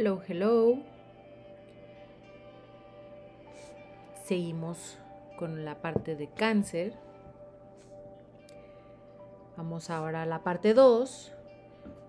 Hello, 0.00 0.22
hello. 0.28 0.78
Seguimos 4.26 4.96
con 5.36 5.64
la 5.64 5.82
parte 5.82 6.14
de 6.14 6.28
cáncer. 6.28 6.92
Vamos 9.56 9.90
ahora 9.90 10.22
a 10.22 10.26
la 10.26 10.44
parte 10.44 10.72
2, 10.72 11.32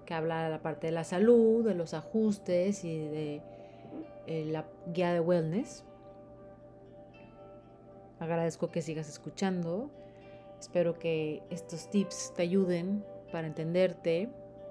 que 0.06 0.14
habla 0.14 0.44
de 0.44 0.50
la 0.52 0.62
parte 0.62 0.86
de 0.86 0.94
la 0.94 1.04
salud, 1.04 1.66
de 1.66 1.74
los 1.74 1.96
ajustes 1.96 2.84
y 2.84 2.96
de 2.96 3.42
eh, 4.28 4.46
la 4.46 4.68
guía 4.94 5.12
de 5.12 5.22
wellness. 5.22 5.84
Agradezco 8.20 8.70
que 8.70 8.84
sigas 8.84 9.10
escuchando. 9.10 9.90
Espero 10.60 11.00
que 11.00 11.42
estos 11.50 11.90
tips 11.90 12.36
te 12.36 12.44
ayuden 12.44 13.04
para 13.32 13.48
entenderte. 13.48 14.30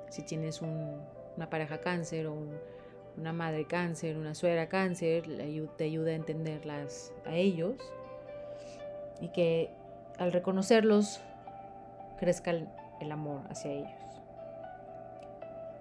Si 0.08 0.22
tienes 0.22 0.62
una 0.62 1.50
pareja 1.50 1.80
cáncer 1.80 2.28
o 2.28 2.36
una 3.18 3.32
madre 3.32 3.66
cáncer, 3.66 4.16
una 4.16 4.34
suegra 4.34 4.68
cáncer, 4.68 5.24
te 5.76 5.84
ayuda 5.84 6.12
a 6.12 6.14
entenderlas 6.14 7.12
a 7.26 7.34
ellos. 7.34 7.76
Y 9.20 9.28
que 9.28 9.70
al 10.18 10.32
reconocerlos 10.32 11.20
crezca 12.18 12.52
el 12.52 13.12
amor 13.12 13.42
hacia 13.50 13.72
ellos. 13.72 13.90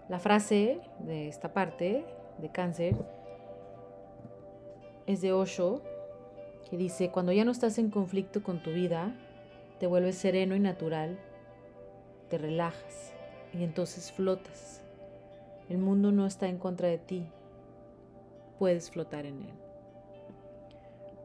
La 0.10 0.20
frase 0.20 0.80
de 1.00 1.28
esta 1.28 1.54
parte 1.54 2.06
de 2.38 2.50
cáncer 2.50 2.96
es 5.06 5.22
de 5.22 5.34
Osho, 5.34 5.82
que 6.70 6.78
dice, 6.78 7.10
cuando 7.12 7.32
ya 7.32 7.46
no 7.46 7.52
estás 7.52 7.78
en 7.78 7.90
conflicto 7.90 8.42
con 8.42 8.64
tu 8.64 8.72
vida, 8.72 9.14
te 9.80 9.88
vuelves 9.88 10.18
sereno 10.18 10.56
y 10.56 10.60
natural, 10.60 11.18
te 12.30 12.38
relajas 12.38 13.14
y 13.54 13.64
entonces 13.64 14.12
flotas. 14.12 14.82
El 15.70 15.80
mundo 15.80 16.12
no 16.12 16.26
está 16.26 16.48
en 16.48 16.58
contra 16.58 16.88
de 16.88 16.98
ti, 16.98 17.28
puedes 18.58 18.90
flotar 18.90 19.26
en 19.26 19.42
él. 19.44 19.54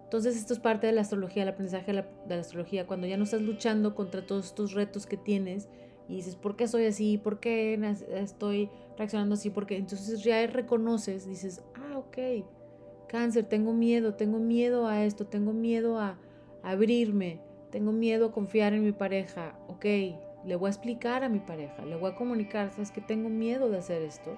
Entonces 0.04 0.36
esto 0.36 0.52
es 0.52 0.60
parte 0.60 0.86
de 0.86 0.92
la 0.92 1.00
astrología, 1.00 1.42
el 1.42 1.48
aprendizaje 1.48 1.92
de 1.92 2.04
la, 2.28 2.40
astrología, 2.40 2.86
cuando 2.86 3.06
ya 3.06 3.16
no 3.16 3.24
estás 3.24 3.40
luchando 3.40 3.94
contra 3.94 4.26
todos 4.26 4.44
estos 4.46 4.74
retos 4.74 5.06
que 5.06 5.16
tienes 5.16 5.68
y 6.06 6.16
dices, 6.16 6.36
¿por 6.36 6.54
qué 6.54 6.68
soy 6.68 6.84
así? 6.84 7.16
¿Por 7.16 7.40
qué 7.40 7.80
estoy 8.12 8.68
reaccionando 8.98 9.36
así? 9.36 9.48
Porque 9.48 9.78
entonces 9.78 10.22
ya 10.22 10.46
reconoces, 10.46 11.26
dices, 11.26 11.62
ah, 11.76 11.96
ok, 11.96 12.44
cáncer, 13.08 13.44
tengo 13.44 13.72
miedo, 13.72 14.12
tengo 14.12 14.38
miedo 14.38 14.86
a 14.86 15.04
esto, 15.04 15.26
tengo 15.26 15.54
miedo 15.54 15.98
a, 15.98 16.18
abrirme, 16.62 17.40
tengo 17.70 17.92
miedo 17.92 18.26
a 18.26 18.32
confiar 18.32 18.74
en 18.74 18.84
mi 18.84 18.92
pareja, 18.92 19.58
ok, 19.66 19.86
le 20.44 20.56
voy 20.56 20.68
a 20.68 20.70
explicar 20.70 21.24
a 21.24 21.28
mi 21.28 21.38
pareja, 21.38 21.84
le 21.84 21.96
voy 21.96 22.10
a 22.10 22.14
comunicar, 22.14 22.70
sabes 22.70 22.90
que 22.90 23.00
tengo 23.00 23.28
miedo 23.28 23.70
de 23.70 23.78
hacer 23.78 24.02
esto. 24.02 24.36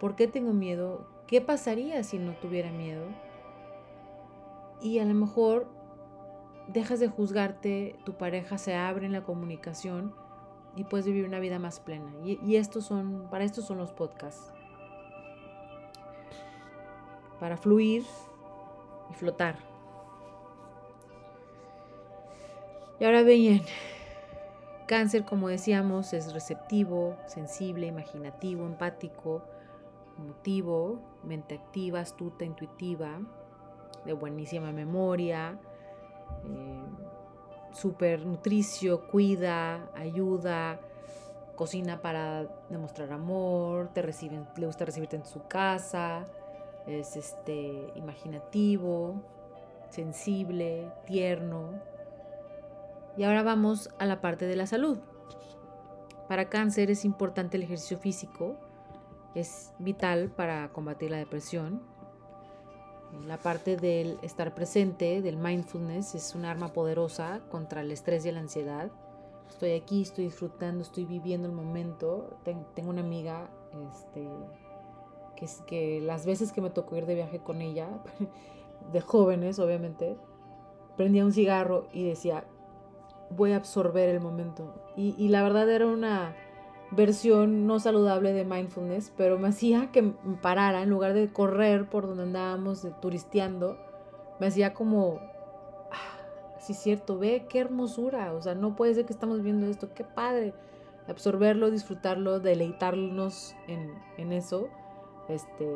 ¿Por 0.00 0.16
qué 0.16 0.26
tengo 0.26 0.52
miedo? 0.52 1.06
¿Qué 1.26 1.40
pasaría 1.40 2.02
si 2.02 2.18
no 2.18 2.32
tuviera 2.34 2.72
miedo? 2.72 3.04
Y 4.80 4.98
a 4.98 5.04
lo 5.04 5.14
mejor 5.14 5.68
dejas 6.66 6.98
de 7.00 7.08
juzgarte, 7.08 7.96
tu 8.04 8.14
pareja 8.14 8.58
se 8.58 8.74
abre 8.74 9.06
en 9.06 9.12
la 9.12 9.22
comunicación 9.22 10.14
y 10.74 10.84
puedes 10.84 11.06
vivir 11.06 11.24
una 11.24 11.38
vida 11.38 11.58
más 11.58 11.80
plena. 11.80 12.12
Y, 12.24 12.56
estos 12.56 12.84
son, 12.84 13.28
para 13.30 13.44
esto 13.44 13.62
son 13.62 13.78
los 13.78 13.92
podcasts. 13.92 14.52
Para 17.38 17.56
fluir 17.56 18.04
y 19.10 19.14
flotar. 19.14 19.56
Y 22.98 23.04
ahora 23.04 23.22
bien, 23.22 23.62
cáncer, 24.86 25.24
como 25.24 25.48
decíamos, 25.48 26.12
es 26.12 26.32
receptivo, 26.32 27.16
sensible, 27.26 27.86
imaginativo, 27.86 28.66
empático, 28.66 29.42
emotivo, 30.18 31.00
mente 31.24 31.54
activa, 31.54 32.00
astuta, 32.00 32.44
intuitiva, 32.44 33.20
de 34.04 34.12
buenísima 34.12 34.72
memoria, 34.72 35.58
eh, 36.44 36.82
super 37.72 38.26
nutricio, 38.26 39.06
cuida, 39.08 39.90
ayuda, 39.94 40.80
cocina 41.56 42.00
para 42.02 42.44
demostrar 42.68 43.12
amor, 43.12 43.90
te 43.92 44.02
reciben, 44.02 44.46
le 44.56 44.66
gusta 44.66 44.84
recibirte 44.84 45.16
en 45.16 45.24
su 45.24 45.46
casa, 45.46 46.26
es 46.86 47.16
este 47.16 47.92
imaginativo, 47.94 49.22
sensible, 49.90 50.90
tierno. 51.06 51.80
Y 53.16 53.24
ahora 53.24 53.42
vamos 53.42 53.90
a 53.98 54.06
la 54.06 54.20
parte 54.20 54.46
de 54.46 54.56
la 54.56 54.66
salud. 54.66 54.98
Para 56.28 56.48
cáncer 56.48 56.90
es 56.90 57.04
importante 57.04 57.56
el 57.56 57.64
ejercicio 57.64 57.98
físico, 57.98 58.56
es 59.34 59.72
vital 59.78 60.30
para 60.30 60.72
combatir 60.72 61.10
la 61.10 61.18
depresión. 61.18 61.82
La 63.26 63.36
parte 63.36 63.76
del 63.76 64.18
estar 64.22 64.54
presente, 64.54 65.20
del 65.20 65.36
mindfulness, 65.36 66.14
es 66.14 66.34
un 66.34 66.46
arma 66.46 66.72
poderosa 66.72 67.42
contra 67.50 67.82
el 67.82 67.90
estrés 67.90 68.24
y 68.24 68.32
la 68.32 68.40
ansiedad. 68.40 68.90
Estoy 69.50 69.72
aquí, 69.72 70.00
estoy 70.00 70.24
disfrutando, 70.24 70.82
estoy 70.82 71.04
viviendo 71.04 71.46
el 71.46 71.54
momento. 71.54 72.38
Tengo 72.74 72.88
una 72.88 73.02
amiga 73.02 73.50
este, 73.92 74.26
es, 75.42 75.62
que 75.66 76.00
las 76.00 76.24
veces 76.24 76.52
que 76.52 76.60
me 76.60 76.70
tocó 76.70 76.96
ir 76.96 77.06
de 77.06 77.14
viaje 77.14 77.40
con 77.40 77.60
ella, 77.60 77.88
de 78.92 79.00
jóvenes 79.00 79.58
obviamente, 79.58 80.16
prendía 80.96 81.24
un 81.24 81.32
cigarro 81.32 81.88
y 81.92 82.04
decía, 82.04 82.44
voy 83.36 83.52
a 83.52 83.56
absorber 83.56 84.08
el 84.08 84.20
momento. 84.20 84.74
y 84.96 85.28
la 85.28 85.42
verdad 85.42 85.68
era 85.70 85.86
una 85.86 86.34
versión 86.92 87.66
no 87.66 87.80
saludable 87.80 88.32
de 88.32 88.44
mindfulness, 88.44 89.12
pero 89.16 89.38
me 89.38 89.48
hacía 89.48 89.90
que 89.90 90.02
parara 90.42 90.82
en 90.82 90.90
lugar 90.90 91.14
de 91.14 91.32
correr 91.32 91.88
por 91.88 92.06
donde 92.06 92.24
andábamos 92.24 92.86
turisteando, 93.00 93.78
me 94.38 94.46
hacía 94.46 94.74
como, 94.74 95.18
ah, 95.90 96.58
sí 96.60 96.74
cierto, 96.74 97.18
ve 97.18 97.46
qué 97.48 97.60
hermosura, 97.60 98.34
o 98.34 98.42
sea, 98.42 98.54
no 98.54 98.76
puede 98.76 98.94
ser 98.94 99.06
que 99.06 99.12
estamos 99.14 99.42
viendo 99.42 99.66
esto, 99.66 99.94
qué 99.94 100.04
padre, 100.04 100.52
absorberlo, 101.08 101.70
disfrutarlo, 101.70 102.40
deleitarnos 102.40 103.56
en, 103.68 103.94
en 104.18 104.32
eso, 104.32 104.68
este, 105.28 105.66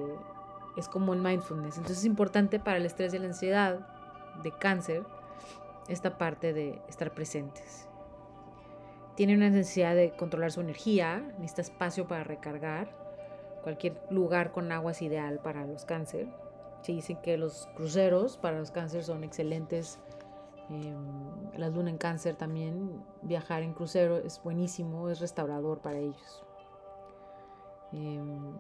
es 0.76 0.86
como 0.88 1.14
el 1.14 1.22
mindfulness. 1.22 1.78
Entonces 1.78 2.00
es 2.00 2.04
importante 2.04 2.60
para 2.60 2.76
el 2.76 2.84
estrés 2.84 3.14
y 3.14 3.18
la 3.18 3.26
ansiedad 3.26 3.88
de 4.42 4.52
cáncer 4.52 5.02
esta 5.88 6.18
parte 6.18 6.52
de 6.52 6.80
estar 6.88 7.14
presentes 7.14 7.88
tiene 9.16 9.34
una 9.34 9.48
necesidad 9.48 9.94
de 9.94 10.12
controlar 10.14 10.52
su 10.52 10.60
energía, 10.60 11.20
necesita 11.38 11.62
espacio 11.62 12.06
para 12.06 12.22
recargar. 12.22 12.94
Cualquier 13.64 13.98
lugar 14.10 14.52
con 14.52 14.70
agua 14.70 14.92
es 14.92 15.02
ideal 15.02 15.40
para 15.40 15.66
los 15.66 15.84
cáncer. 15.86 16.28
Se 16.82 16.92
dicen 16.92 17.16
que 17.22 17.36
los 17.36 17.66
cruceros 17.74 18.36
para 18.36 18.58
los 18.58 18.70
cánceres 18.70 19.06
son 19.06 19.24
excelentes. 19.24 19.98
Eh, 20.70 20.94
la 21.56 21.68
en 21.68 21.96
cáncer 21.96 22.36
también, 22.36 23.02
viajar 23.22 23.62
en 23.62 23.72
crucero 23.72 24.18
es 24.18 24.40
buenísimo, 24.42 25.08
es 25.08 25.18
restaurador 25.18 25.80
para 25.80 25.98
ellos. 25.98 26.44
Em, 27.92 28.58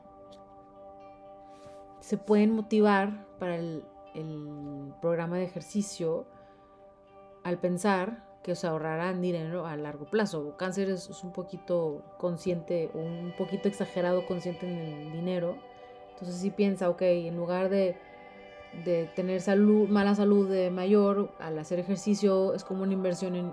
se 2.00 2.16
pueden 2.16 2.52
motivar 2.52 3.26
para 3.38 3.56
el 3.56 3.84
programa 5.02 5.36
de 5.36 5.44
ejercicio 5.44 6.26
al 7.46 7.58
pensar 7.58 8.24
que 8.42 8.56
se 8.56 8.66
ahorrarán 8.66 9.20
dinero 9.20 9.66
a 9.66 9.76
largo 9.76 10.06
plazo. 10.06 10.56
Cáncer 10.56 10.90
es, 10.90 11.22
un 11.22 11.30
poquito 11.30 12.02
consciente 12.18 12.90
un 12.92 13.32
poquito 13.38 13.68
exagerado 13.68 14.26
consciente 14.26 14.66
en 14.66 14.78
el 14.78 15.12
dinero. 15.12 15.56
Entonces 16.10 16.38
si 16.38 16.50
piensa, 16.50 16.90
ok, 16.90 17.02
en 17.02 17.36
lugar 17.36 17.68
de, 17.68 17.96
de 18.84 19.08
tener 19.14 19.40
salud, 19.40 19.88
mala 19.88 20.16
salud 20.16 20.50
de 20.50 20.70
mayor, 20.70 21.30
al 21.38 21.56
hacer 21.60 21.78
ejercicio 21.78 22.52
es 22.52 22.64
como 22.64 22.82
una 22.82 22.94
inversión 22.94 23.36
en, 23.36 23.52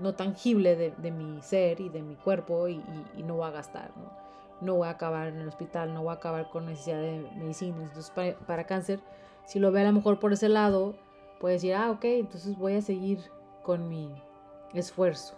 no 0.00 0.14
tangible 0.14 0.74
de, 0.74 1.10
mi 1.12 1.40
ser 1.42 1.80
y 1.80 1.90
de 1.90 2.02
mi 2.02 2.16
cuerpo 2.16 2.66
y, 2.66 2.82
no 3.18 3.36
voy 3.36 3.46
a 3.46 3.50
gastar, 3.52 3.92
¿no? 3.96 4.10
no 4.60 4.74
voy 4.74 4.88
a 4.88 4.90
acabar 4.90 5.28
en 5.28 5.38
el 5.38 5.46
hospital, 5.46 5.94
no 5.94 6.02
voy 6.02 6.10
a 6.10 6.14
acabar 6.14 6.50
con 6.50 6.66
necesidad 6.66 7.00
de 7.00 7.30
medicinas. 7.36 7.82
Entonces 7.82 8.10
para, 8.10 8.34
para 8.34 8.64
cáncer, 8.64 8.98
si 9.44 9.60
lo 9.60 9.70
ve 9.70 9.82
a 9.82 9.84
lo 9.84 9.92
mejor 9.92 10.18
por 10.18 10.32
ese 10.32 10.48
lado, 10.48 10.96
puede 11.40 11.54
decir, 11.54 11.74
ah, 11.74 11.90
ok, 11.90 12.04
entonces 12.04 12.56
voy 12.56 12.74
a 12.74 12.82
seguir 12.82 13.20
con 13.62 13.88
mi 13.88 14.10
esfuerzo. 14.74 15.36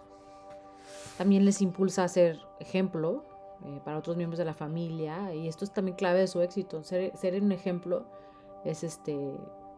También 1.17 1.45
les 1.45 1.61
impulsa 1.61 2.03
a 2.03 2.07
ser 2.07 2.39
ejemplo 2.59 3.23
eh, 3.65 3.81
para 3.83 3.97
otros 3.97 4.17
miembros 4.17 4.37
de 4.37 4.45
la 4.45 4.53
familia 4.53 5.33
y 5.33 5.47
esto 5.47 5.65
es 5.65 5.71
también 5.71 5.97
clave 5.97 6.19
de 6.19 6.27
su 6.27 6.41
éxito. 6.41 6.83
Ser, 6.83 7.15
ser 7.17 7.41
un 7.41 7.51
ejemplo 7.51 8.05
es 8.63 8.83
este, 8.83 9.17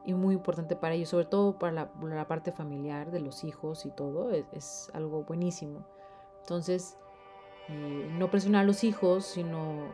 y 0.05 0.13
muy 0.13 0.35
importante 0.35 0.75
para 0.75 0.95
ellos, 0.95 1.09
sobre 1.09 1.25
todo 1.25 1.57
para 1.57 1.89
la, 2.01 2.27
parte 2.27 2.51
familiar 2.51 3.11
de 3.11 3.19
los 3.19 3.43
hijos 3.43 3.85
y 3.85 3.91
todo, 3.91 4.31
es, 4.31 4.89
algo 4.93 5.23
buenísimo. 5.23 5.85
Entonces, 6.41 6.97
eh, 7.69 8.09
no 8.11 8.29
presionar 8.31 8.61
a 8.61 8.65
los 8.65 8.83
hijos, 8.83 9.25
sino 9.25 9.85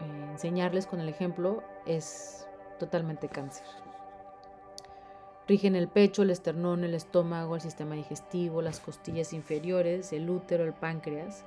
eh, 0.00 0.28
enseñarles 0.32 0.86
con 0.86 1.00
el 1.00 1.08
ejemplo 1.08 1.62
es 1.86 2.46
totalmente 2.78 3.28
cáncer. 3.28 3.66
Rigen 5.46 5.76
el 5.76 5.88
pecho, 5.88 6.22
el 6.22 6.30
esternón, 6.30 6.84
el 6.84 6.94
estómago, 6.94 7.54
el 7.54 7.60
sistema 7.60 7.94
digestivo, 7.94 8.62
las 8.62 8.80
costillas 8.80 9.34
inferiores, 9.34 10.12
el 10.14 10.30
útero, 10.30 10.64
el 10.64 10.72
páncreas. 10.72 11.44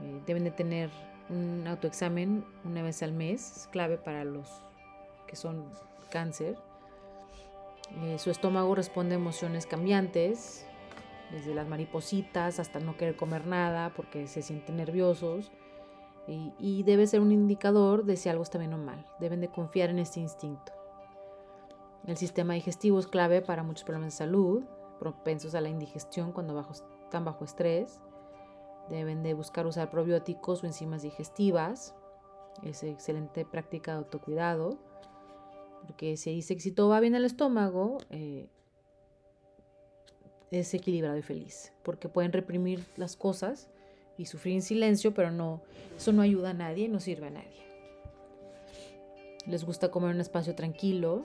Eh, 0.00 0.20
deben 0.26 0.44
de 0.44 0.52
tener 0.52 0.90
un 1.28 1.66
autoexamen 1.66 2.44
una 2.64 2.82
vez 2.82 3.02
al 3.02 3.12
mes, 3.12 3.56
es 3.56 3.66
clave 3.66 3.96
para 3.96 4.24
los 4.24 4.48
que 5.26 5.34
son 5.34 5.64
cáncer. 6.10 6.56
Eh, 8.02 8.18
su 8.20 8.30
estómago 8.30 8.76
responde 8.76 9.16
a 9.16 9.18
emociones 9.18 9.66
cambiantes, 9.66 10.64
desde 11.32 11.52
las 11.52 11.68
maripositas 11.68 12.60
hasta 12.60 12.78
no 12.78 12.96
querer 12.96 13.16
comer 13.16 13.46
nada 13.46 13.92
porque 13.94 14.28
se 14.28 14.42
sienten 14.42 14.76
nerviosos. 14.76 15.50
Y, 16.28 16.52
y, 16.60 16.82
debe 16.84 17.08
ser 17.08 17.20
un 17.20 17.32
indicador 17.32 18.04
de 18.04 18.16
si 18.16 18.28
algo 18.28 18.44
está 18.44 18.58
bien 18.58 18.74
o 18.74 18.78
mal. 18.78 19.04
Deben 19.18 19.40
de 19.40 19.48
confiar 19.48 19.90
en 19.90 19.98
este 19.98 20.20
instinto. 20.20 20.79
El 22.06 22.16
sistema 22.16 22.54
digestivo 22.54 22.98
es 22.98 23.06
clave 23.06 23.42
para 23.42 23.62
muchos 23.62 23.84
problemas 23.84 24.14
de 24.14 24.18
salud, 24.18 24.64
propensos 24.98 25.54
a 25.54 25.60
la 25.60 25.68
indigestión 25.68 26.32
cuando 26.32 26.54
bajo, 26.54 26.72
están 26.72 27.24
bajo 27.24 27.44
estrés. 27.44 28.00
Deben 28.88 29.22
de 29.22 29.34
buscar 29.34 29.66
usar 29.66 29.90
probióticos 29.90 30.62
o 30.62 30.66
enzimas 30.66 31.02
digestivas. 31.02 31.94
Es 32.62 32.82
excelente 32.82 33.44
práctica 33.44 33.92
de 33.92 33.98
autocuidado. 33.98 34.78
Porque 35.86 36.16
si 36.16 36.34
dice 36.34 36.54
que 36.54 36.60
si 36.60 36.72
todo 36.72 36.88
va 36.88 37.00
bien 37.00 37.14
el 37.14 37.24
estómago, 37.24 37.98
eh, 38.10 38.48
es 40.50 40.74
equilibrado 40.74 41.16
y 41.16 41.22
feliz. 41.22 41.72
Porque 41.82 42.08
pueden 42.08 42.32
reprimir 42.32 42.84
las 42.96 43.16
cosas 43.16 43.70
y 44.18 44.26
sufrir 44.26 44.54
en 44.54 44.62
silencio, 44.62 45.14
pero 45.14 45.30
no, 45.30 45.62
eso 45.96 46.12
no 46.12 46.22
ayuda 46.22 46.50
a 46.50 46.54
nadie, 46.54 46.88
no 46.88 47.00
sirve 47.00 47.28
a 47.28 47.30
nadie. 47.30 47.60
Les 49.46 49.64
gusta 49.64 49.90
comer 49.90 50.10
en 50.10 50.16
un 50.16 50.20
espacio 50.20 50.54
tranquilo, 50.54 51.24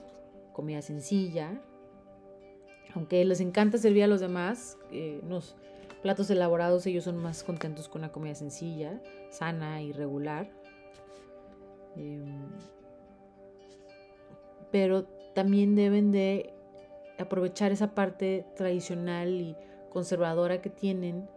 comida 0.56 0.80
sencilla. 0.80 1.60
Aunque 2.94 3.22
les 3.26 3.40
encanta 3.40 3.76
servir 3.76 4.04
a 4.04 4.06
los 4.06 4.20
demás, 4.20 4.78
eh, 4.90 5.20
unos 5.22 5.54
platos 6.00 6.30
elaborados, 6.30 6.86
ellos 6.86 7.04
son 7.04 7.18
más 7.18 7.44
contentos 7.44 7.90
con 7.90 8.00
una 8.00 8.10
comida 8.10 8.34
sencilla, 8.34 9.02
sana 9.28 9.82
y 9.82 9.92
regular. 9.92 10.50
Em, 11.94 12.48
pero 14.70 15.04
también 15.34 15.74
deben 15.74 16.10
de 16.10 16.54
aprovechar 17.18 17.70
esa 17.70 17.94
parte 17.94 18.46
tradicional 18.56 19.28
y 19.28 19.56
conservadora 19.90 20.62
que 20.62 20.70
tienen 20.70 21.28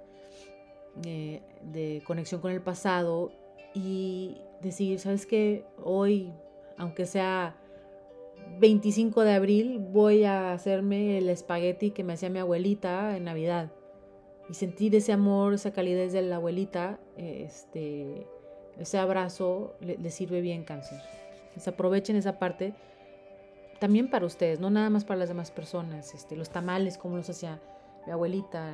eh, 1.06 1.42
de 1.62 2.02
conexión 2.08 2.40
con 2.40 2.52
el 2.52 2.62
pasado 2.62 3.32
y 3.74 4.38
decir, 4.62 4.98
¿sabes 5.00 5.26
qué? 5.26 5.66
Hoy, 5.84 6.34
aunque 6.78 7.06
sea 7.06 7.58
25 8.60 9.24
de 9.24 9.34
abril, 9.34 9.80
voy 9.80 10.26
a 10.26 10.52
hacerme 10.52 11.18
el 11.18 11.30
espagueti 11.30 11.92
que 11.92 12.04
me 12.04 12.14
hacía 12.14 12.30
mi 12.30 12.40
abuelita 12.40 13.16
en 13.16 13.24
Navidad. 13.24 13.72
Y 14.50 14.56
sentir 14.56 14.96
ese 14.96 15.14
amor, 15.14 15.54
esa 15.54 15.72
calidez 15.72 16.12
de 16.12 16.22
la 16.24 16.38
abuelita, 16.38 17.00
este, 17.16 18.28
ese 18.78 18.98
abrazo 18.98 19.76
le, 19.80 20.10
sirve 20.12 20.42
bien 20.42 20.64
cáncer. 20.64 21.00
aprovechen 21.66 22.16
esa 22.16 22.38
parte 22.38 22.74
también 23.80 24.10
para 24.10 24.26
ustedes, 24.26 24.60
no 24.60 24.70
nada 24.70 24.90
más 24.90 25.06
para 25.06 25.20
las 25.20 25.30
demás 25.30 25.52
personas. 25.52 26.14
Este, 26.14 26.36
los 26.36 26.50
tamales, 26.50 26.98
como 26.98 27.16
los 27.16 27.30
hacía 27.30 27.62
mi 28.06 28.12
abuelita, 28.12 28.74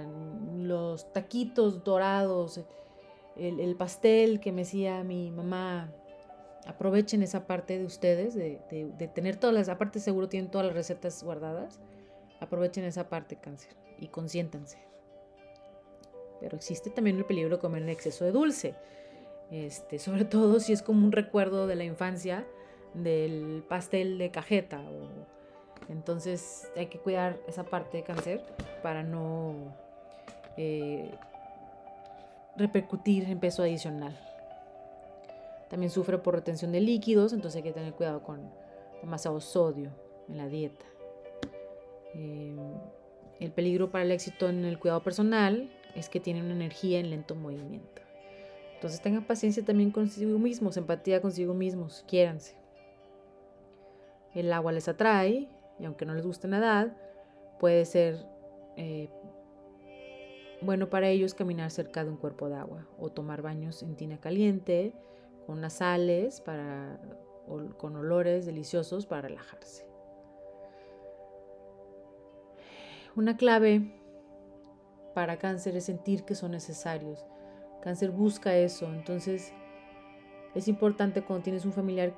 los 0.58 1.12
taquitos 1.14 1.84
dorados, 1.84 2.62
el 3.36 3.76
pastel 3.76 4.40
que 4.40 4.52
me 4.52 4.64
hacía 4.64 5.04
mi 5.04 5.30
mamá, 5.30 5.94
aprovechen 6.66 7.22
esa 7.22 7.46
parte 7.46 7.78
de 7.78 7.86
ustedes, 7.86 8.36
de, 8.36 8.60
tener 9.14 9.38
todas 9.38 9.54
las, 9.54 9.70
aparte 9.70 10.00
seguro 10.00 10.28
tienen 10.28 10.50
todas 10.50 10.68
las 10.68 10.76
recetas 10.76 11.24
guardadas, 11.24 11.80
aprovechen 12.40 12.84
esa 12.84 13.08
parte 13.08 13.36
cáncer 13.36 13.76
y 14.00 14.08
consiéntanse. 14.08 14.80
Pero 16.40 16.58
existe 16.58 16.90
también 16.90 17.18
el 17.18 17.26
peligro 17.26 17.56
de 17.56 17.62
comer 17.62 17.84
en 17.84 17.90
exceso 17.90 18.26
de 18.26 18.32
dulce, 18.32 18.76
este, 19.52 20.00
sobre 20.00 20.26
todo 20.26 20.60
si 20.60 20.74
es 20.74 20.82
como 20.82 21.06
un 21.06 21.12
recuerdo 21.12 21.68
de 21.68 21.76
la 21.76 21.84
infancia 21.84 22.46
del 22.94 23.64
pastel 23.68 24.18
de 24.18 24.32
cajeta. 24.32 24.82
entonces 25.90 26.72
hay 26.76 26.88
que 26.88 27.00
cuidar 27.00 27.38
esa 27.48 27.64
parte 27.64 27.98
de 27.98 28.04
cáncer 28.04 28.42
para 28.82 29.04
no 29.04 29.76
eh, 30.58 31.12
repercutir 32.58 33.26
en 33.26 33.40
peso 33.40 33.64
adicional. 33.64 34.18
También 35.70 35.90
sufre 35.90 36.18
por 36.20 36.36
retención 36.36 36.72
de 36.72 36.80
líquidos, 36.80 37.34
entonces 37.34 37.58
hay 37.58 37.64
que 37.64 37.74
tener 37.74 37.94
cuidado 37.94 38.24
con 38.24 38.52
demasiado 39.02 39.40
sodio 39.42 39.92
en 40.30 40.38
la 40.38 40.48
dieta. 40.48 40.86
Eh, 42.14 42.56
el 43.40 43.52
peligro 43.52 43.92
para 43.92 44.04
el 44.04 44.12
éxito 44.12 44.50
en 44.50 44.64
el 44.66 44.80
cuidado 44.80 45.04
personal 45.04 45.70
es 45.96 46.10
que 46.10 46.20
tiene 46.20 46.42
una 46.42 46.54
energía 46.54 47.00
en 47.00 47.10
lento 47.10 47.36
movimiento. 47.36 48.02
Entonces 48.76 49.02
tengan 49.02 49.26
paciencia 49.26 49.64
también 49.64 49.92
consigo 49.92 50.38
mismos, 50.38 50.78
empatía 50.78 51.22
consigo 51.22 51.54
mismos, 51.54 52.06
quiéranse. 52.08 52.56
El 54.34 54.52
agua 54.52 54.72
les 54.72 54.88
atrae 54.88 55.50
y 55.80 55.86
aunque 55.86 56.06
no 56.06 56.14
les 56.14 56.26
guste 56.26 56.48
nadar, 56.48 56.96
puede 57.60 57.86
ser 57.86 58.26
eh, 58.76 59.10
bueno 60.62 60.90
para 60.90 61.10
ellos 61.10 61.34
caminar 61.34 61.72
cerca 61.72 62.04
de 62.04 62.12
un 62.12 62.18
cuerpo 62.18 62.50
de 62.50 62.56
agua 62.56 62.86
o 63.00 63.10
tomar 63.10 63.42
baños 63.42 63.82
en 63.82 63.96
tina 63.96 64.20
caliente 64.20 64.94
con 65.46 65.60
unas 65.60 65.74
sales 65.74 66.42
para, 66.42 67.00
con 67.78 67.96
olores 67.96 68.46
deliciosos 68.46 69.06
para 69.06 69.24
relajarse. 69.24 69.86
Una 73.16 73.38
clave 73.38 73.94
para 75.14 75.38
cáncer 75.38 75.78
es 75.78 75.86
sentir 75.86 76.24
que 76.24 76.36
son 76.36 76.52
necesarios. 76.52 77.26
Cáncer 77.82 78.12
busca 78.12 78.56
eso, 78.58 78.88
entonces 78.88 79.54
es 80.54 80.68
importante 80.68 81.22
cuando 81.22 81.44
tienes 81.44 81.66
un 81.66 81.72
familiar 81.74 82.14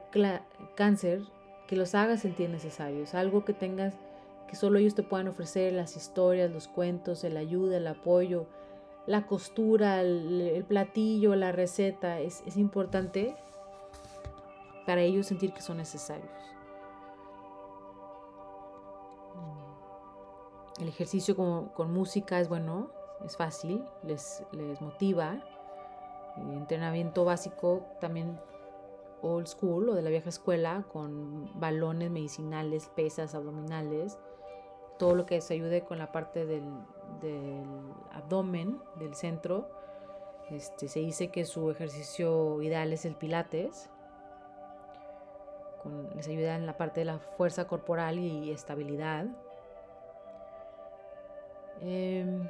cáncer 0.75 1.21
que 1.67 1.75
los 1.75 1.93
hagas 1.95 2.21
sentir 2.21 2.49
necesarios, 2.49 3.13
algo 3.13 3.45
que 3.45 3.53
tengas 3.53 3.95
que 4.47 4.55
solo 4.55 4.79
ellos 4.79 4.95
te 4.95 5.03
puedan 5.03 5.27
ofrecer, 5.27 5.73
las 5.73 5.97
historias, 5.97 6.49
los 6.49 6.67
cuentos, 6.67 7.23
el 7.23 7.35
ayuda, 7.35 7.77
el 7.77 7.87
apoyo, 7.87 8.47
la 9.07 9.25
costura, 9.25 10.01
el, 10.01 10.65
platillo, 10.67 11.35
la 11.35 11.51
receta, 11.51 12.19
es, 12.19 12.43
importante 12.57 13.35
para 14.85 15.01
ellos 15.01 15.25
sentir 15.25 15.53
que 15.53 15.61
son 15.61 15.77
necesarios. 15.77 16.29
Mm. 19.35 20.81
El 20.81 20.89
ejercicio 20.89 21.35
con, 21.35 21.93
música 21.93 22.39
es 22.39 22.49
bueno, 22.49 22.91
es 23.25 23.37
fácil, 23.37 23.83
les, 24.03 24.43
les 24.51 24.81
motiva. 24.81 25.41
Entrenamiento 26.53 27.25
básico 27.25 27.83
también 27.99 28.39
old 29.21 29.47
school 29.47 29.89
o 29.89 29.95
de 29.95 30.01
la 30.01 30.09
vieja 30.09 30.29
escuela 30.29 30.85
con 30.91 31.49
balones 31.59 32.11
medicinales, 32.11 32.91
pesas 32.95 33.33
abdominales, 33.33 34.19
todo 34.97 35.15
lo 35.15 35.25
que 35.25 35.41
se 35.41 35.53
ayude 35.53 35.81
con 35.83 35.97
la 35.97 36.11
parte 36.11 36.45
del, 36.45 36.63
abdomen, 38.11 38.79
del 38.95 39.15
centro. 39.15 39.69
Este, 40.49 40.87
se 40.87 40.99
dice 40.99 41.29
que 41.29 41.45
su 41.45 41.69
ejercicio 41.71 42.61
ideal 42.61 42.93
es 42.93 43.05
el 43.05 43.15
pilates. 43.15 43.89
les 46.15 46.27
ayuda 46.27 46.55
en 46.55 46.65
la 46.65 46.77
parte 46.77 47.01
de 47.01 47.05
la 47.05 47.19
fuerza 47.19 47.67
corporal 47.67 48.19
y 48.19 48.51
estabilidad. 48.51 49.27
Em, 51.81 52.49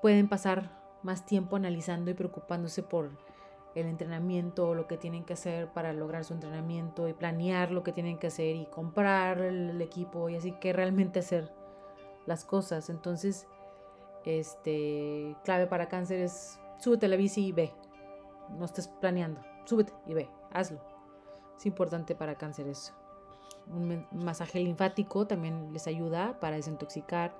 pueden 0.00 0.28
pasar 0.28 0.70
más 1.02 1.26
tiempo 1.26 1.56
analizando 1.56 2.10
y 2.10 2.14
preocupándose 2.14 2.82
por 2.82 3.10
el 3.76 3.86
entrenamiento, 3.88 4.74
lo 4.74 4.86
que 4.86 4.96
tienen 4.96 5.24
que 5.24 5.34
hacer 5.34 5.68
para 5.68 5.92
lograr 5.92 6.24
su 6.24 6.32
entrenamiento 6.32 7.08
y 7.08 7.12
planear 7.12 7.70
lo 7.70 7.82
que 7.82 7.92
tienen 7.92 8.18
que 8.18 8.28
hacer 8.28 8.56
y 8.56 8.64
comprar 8.66 9.38
el, 9.40 9.80
equipo 9.82 10.30
y 10.30 10.36
así 10.36 10.52
que 10.52 10.72
realmente 10.72 11.18
hacer 11.18 11.52
las 12.24 12.46
cosas. 12.46 12.88
Entonces, 12.88 13.46
este, 14.24 15.36
clave 15.44 15.66
para 15.66 15.88
cáncer 15.88 16.20
es 16.20 16.58
súbete 16.78 17.06
a 17.06 17.08
la 17.10 17.16
bici 17.16 17.48
y 17.48 17.52
ve. 17.52 17.74
No 18.58 18.64
estés 18.64 18.88
planeando, 18.88 19.42
súbete 19.66 19.92
y 20.06 20.14
ve, 20.14 20.30
hazlo. 20.52 20.80
Es 21.58 21.66
importante 21.66 22.14
para 22.14 22.36
cáncer 22.36 22.68
eso. 22.68 22.94
Un 23.68 24.06
masaje 24.12 24.58
linfático 24.58 25.26
también 25.26 25.72
les 25.74 25.86
ayuda 25.86 26.40
para 26.40 26.56
desintoxicar, 26.56 27.36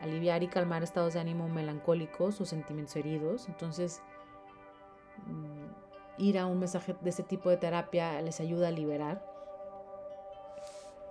aliviar 0.00 0.42
y 0.42 0.48
calmar 0.48 0.82
estados 0.82 1.14
de 1.14 1.20
ánimo 1.20 1.48
melancólicos 1.48 2.42
o 2.42 2.44
sentimientos 2.44 2.96
heridos. 2.96 3.48
Entonces, 3.48 4.02
ir 6.18 6.38
a 6.38 6.46
un 6.46 6.58
mensaje 6.58 6.96
de 7.00 7.10
ese 7.10 7.22
tipo 7.22 7.50
de 7.50 7.56
terapia 7.56 8.20
les 8.22 8.40
ayuda 8.40 8.68
a 8.68 8.70
liberar. 8.70 9.22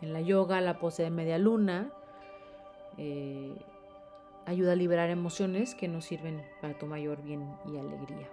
En 0.02 0.14
la 0.14 0.22
yoga, 0.22 0.62
la 0.62 0.80
pose 0.80 1.04
de 1.04 1.10
media 1.10 1.38
luna 1.38 1.92
eh, 2.98 3.56
ayuda 4.46 4.74
a 4.74 4.76
liberar 4.76 5.10
emociones 5.10 5.76
que 5.76 5.88
nos 5.88 6.06
sirven 6.06 6.44
para 6.62 6.78
tu 6.78 6.86
mayor 6.86 7.22
bien 7.22 7.56
y 7.66 7.78
alegría. 7.78 8.28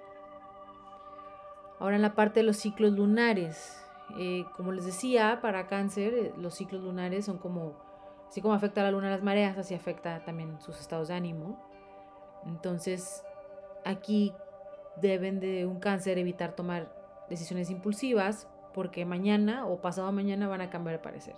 Ahora 1.79 1.97
en 1.97 2.03
la 2.03 2.15
parte 2.15 2.41
de 2.41 2.45
los 2.45 2.59
ciclos 2.59 2.93
lunares, 2.93 3.83
eh, 4.19 4.45
como 4.57 4.73
les 4.73 4.85
decía, 4.85 5.41
para 5.41 5.67
cáncer 5.67 6.15
eh, 6.15 6.35
los 6.37 6.55
ciclos 6.55 6.83
lunares 6.83 7.25
son 7.25 7.39
como, 7.39 7.75
así 8.29 8.41
como 8.41 8.55
afecta 8.55 8.83
a 8.83 8.85
la 8.85 8.91
luna 8.93 9.11
las 9.11 9.23
mareas, 9.23 9.59
así 9.59 9.75
afecta 9.75 10.25
también 10.25 10.61
sus 10.61 10.79
estados 10.79 11.09
de 11.09 11.15
ánimo. 11.15 11.59
Entonces, 12.47 13.25
aquí 13.85 14.33
deben 15.01 15.41
de 15.41 15.67
un 15.67 15.81
cáncer 15.81 16.19
evitar 16.19 16.55
tomar 16.55 16.93
decisiones 17.29 17.71
impulsivas 17.71 18.49
porque 18.75 19.05
mañana 19.05 19.67
o 19.67 19.81
pasado 19.81 20.11
mañana 20.13 20.49
van 20.49 20.61
a 20.61 20.71
cambiar 20.71 20.99
de 20.99 21.03
parecer. 21.03 21.37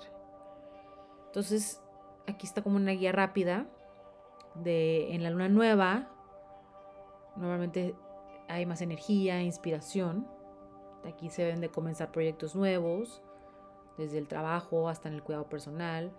Entonces, 1.27 1.83
aquí 2.27 2.47
está 2.47 2.63
como 2.63 2.77
una 2.77 2.93
guía 2.93 3.13
rápida 3.13 3.67
de 4.55 5.15
en 5.15 5.23
la 5.23 5.31
luna 5.31 5.49
nueva. 5.49 6.09
Normalmente 7.37 7.95
hay 8.49 8.67
más 8.67 8.81
energía, 8.83 9.43
inspiración. 9.43 10.27
Aquí 11.05 11.29
se 11.29 11.43
deben 11.43 11.61
de 11.61 11.69
comenzar 11.69 12.13
proyectos 12.13 12.55
nuevos, 12.55 13.23
desde 13.99 14.19
el 14.19 14.29
trabajo 14.29 14.89
hasta 14.89 15.09
en 15.09 15.15
el 15.15 15.23
cuidado 15.23 15.49
personal, 15.49 16.13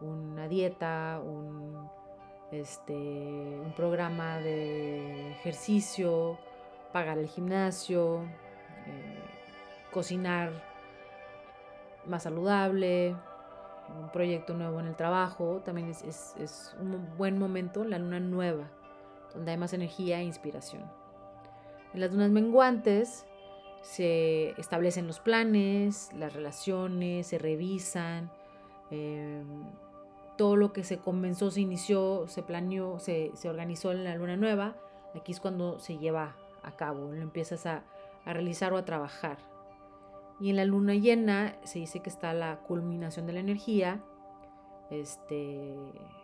una 0.00 0.48
dieta, 0.48 1.20
un, 1.22 1.90
este, 2.50 2.94
un 2.94 3.72
programa 3.76 4.38
de 4.38 5.32
ejercicio, 5.32 6.38
pagar 6.92 7.18
el 7.18 7.28
gimnasio, 7.28 8.22
eh, 8.86 9.18
cocinar 9.92 10.52
más 12.06 12.22
saludable, 12.24 13.16
un 13.98 14.10
proyecto 14.10 14.54
nuevo 14.54 14.80
en 14.80 14.86
el 14.86 14.96
trabajo, 14.96 15.60
también 15.64 15.88
es, 15.88 16.76
un 16.80 17.16
buen 17.16 17.38
momento, 17.38 17.84
la 17.84 17.98
luna 17.98 18.20
nueva, 18.20 18.70
donde 19.34 19.52
hay 19.52 19.56
más 19.56 19.72
energía 19.72 20.20
e 20.20 20.24
inspiración. 20.24 20.82
En 21.92 22.00
las 22.00 22.12
lunas 22.12 22.30
menguantes 22.30 23.26
se 23.82 24.50
establecen 24.60 25.06
los 25.06 25.20
planes, 25.20 26.10
las 26.12 26.34
relaciones, 26.34 27.26
se 27.26 27.38
revisan, 27.38 28.30
em, 28.90 29.64
todo 30.36 30.56
lo 30.56 30.72
que 30.72 30.84
se 30.84 30.98
comenzó, 30.98 31.50
se 31.50 31.60
inició, 31.60 32.26
se 32.28 32.42
planeó, 32.42 32.98
se, 32.98 33.32
organizó 33.44 33.92
en 33.92 34.04
la 34.04 34.14
luna 34.14 34.36
nueva, 34.36 34.76
aquí 35.14 35.32
es 35.32 35.40
cuando 35.40 35.78
se 35.78 35.98
lleva 35.98 36.36
a 36.62 36.76
cabo, 36.76 37.12
lo 37.12 37.22
empiezas 37.22 37.66
a, 37.66 37.84
a 38.24 38.32
realizar 38.32 38.72
o 38.72 38.76
a 38.76 38.84
trabajar. 38.84 39.38
Y 40.40 40.50
en 40.50 40.56
la 40.56 40.64
luna 40.64 40.94
llena 40.94 41.56
se 41.64 41.78
dice 41.78 42.00
que 42.00 42.08
está 42.08 42.32
la 42.32 42.60
culminación 42.60 43.26
de 43.26 43.34
la 43.34 43.40
energía. 43.40 44.02
Este 44.90 45.74
es 45.74 46.20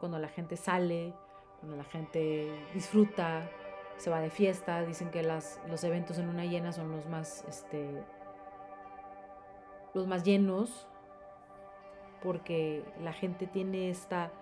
cuando 0.00 0.18
la 0.18 0.28
gente 0.28 0.56
sale, 0.56 1.12
cuando 1.60 1.76
la 1.76 1.84
gente 1.84 2.50
disfruta, 2.72 3.50
se 3.96 4.10
va 4.10 4.20
de 4.20 4.30
fiesta. 4.30 4.82
Dicen 4.82 5.10
que 5.10 5.22
las, 5.22 5.60
los 5.68 5.84
eventos 5.84 6.18
en 6.18 6.26
luna 6.26 6.44
llena 6.44 6.72
son 6.72 6.90
los 6.90 7.06
más, 7.06 7.44
este, 7.48 8.02
los 9.94 10.06
más 10.06 10.24
llenos, 10.24 10.88
porque 12.22 12.84
la 13.02 13.12
gente 13.12 13.46
tiene 13.46 13.90
esta 13.90 14.32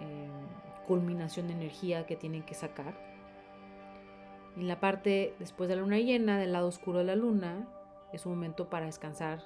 em, 0.00 0.30
culminación 0.86 1.48
de 1.48 1.54
energía 1.54 2.06
que 2.06 2.16
tienen 2.16 2.42
que 2.42 2.54
sacar. 2.54 2.94
En 4.56 4.68
la 4.68 4.80
parte 4.80 5.34
después 5.38 5.68
de 5.68 5.76
la 5.76 5.82
luna 5.82 5.98
llena, 5.98 6.38
del 6.38 6.52
lado 6.52 6.68
oscuro 6.68 6.98
de 6.98 7.04
la 7.04 7.16
luna, 7.16 7.68
es 8.12 8.26
un 8.26 8.32
momento 8.32 8.68
para 8.68 8.86
descansar, 8.86 9.42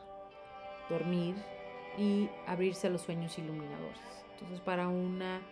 dormir 0.89 1.37
y 1.99 2.31
abrirse 2.47 2.87
a 2.87 2.91
los 2.91 3.03
sueños 3.03 3.39
iluminadores. 3.39 4.25
Entonces 4.33 4.61
para 4.61 4.89
una 4.89 5.43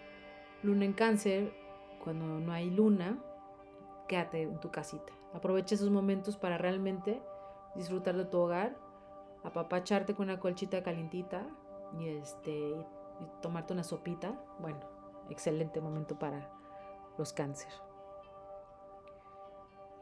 luna 0.63 0.85
en 0.85 0.93
cáncer, 0.93 1.53
cuando 2.03 2.27
no 2.27 2.53
hay 2.53 2.71
luna, 2.71 3.19
quédate 4.09 4.43
en 4.43 4.59
tu 4.59 4.71
casita. 4.71 5.13
Aprovecha 5.35 5.75
esos 5.75 5.91
momentos 5.91 6.37
para 6.37 6.59
realmente 6.59 7.23
disfrutar 7.75 8.17
de 8.17 8.25
tu 8.25 8.39
hogar, 8.39 8.77
apapacharte 9.45 10.15
con 10.15 10.29
una 10.29 10.41
colchita 10.41 10.83
calientita 10.83 11.47
y, 11.99 12.09
este, 12.09 12.75
tomarte 13.41 13.73
una 13.73 13.85
sopita. 13.85 14.35
Bueno, 14.59 14.81
excelente 15.31 15.81
momento 15.81 16.19
para 16.19 16.51
los 17.19 17.33
cáncer. 17.33 17.71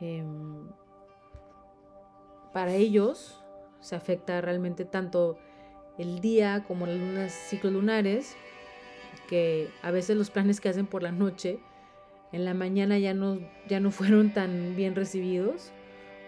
Em, 0.00 0.68
para 2.52 2.74
ellos 2.74 3.42
se 3.80 3.96
afecta 3.96 4.40
realmente 4.40 4.84
tanto 4.84 5.38
el 5.98 6.20
día 6.20 6.64
como 6.66 6.86
las 6.86 6.96
lunas 6.96 7.32
ciclos 7.32 7.72
lunares, 7.72 8.36
que 9.28 9.68
a 9.82 9.90
veces 9.90 10.16
los 10.16 10.30
planes 10.30 10.60
que 10.60 10.68
hacen 10.68 10.86
por 10.86 11.02
la 11.02 11.12
noche 11.12 11.60
en 12.32 12.44
la 12.44 12.54
mañana 12.54 12.98
ya 12.98 13.14
no, 13.14 13.38
ya 13.68 13.80
no 13.80 13.90
fueron 13.90 14.32
tan 14.32 14.74
bien 14.76 14.94
recibidos 14.94 15.72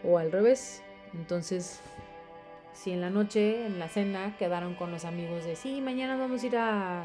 o 0.05 0.19
al 0.19 0.33
revés. 0.33 0.83
Entonces, 1.15 1.81
si 2.73 2.93
en 2.93 3.01
la 3.01 3.11
noche, 3.11 3.67
en 3.67 3.79
la 3.79 3.89
cena, 3.89 4.37
quedaron 4.39 4.75
con 4.75 4.91
los 4.91 5.05
amigos 5.05 5.45
de, 5.45 5.57
sí, 5.57 5.81
mañana 5.81 6.17
vamos 6.17 6.43
a 6.43 6.47
ir 6.47 6.57
a 6.57 7.05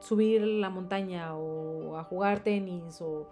subir 0.00 0.42
la 0.42 0.70
montaña 0.70 1.34
o 1.34 1.96
a 1.96 2.04
jugar 2.04 2.40
tenis 2.40 3.00
o 3.00 3.26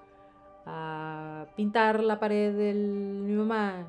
a 0.66 1.46
pintar 1.56 2.02
la 2.02 2.18
pared 2.18 2.54
de 2.54 2.74
mi 2.74 3.32
mamá. 3.32 3.86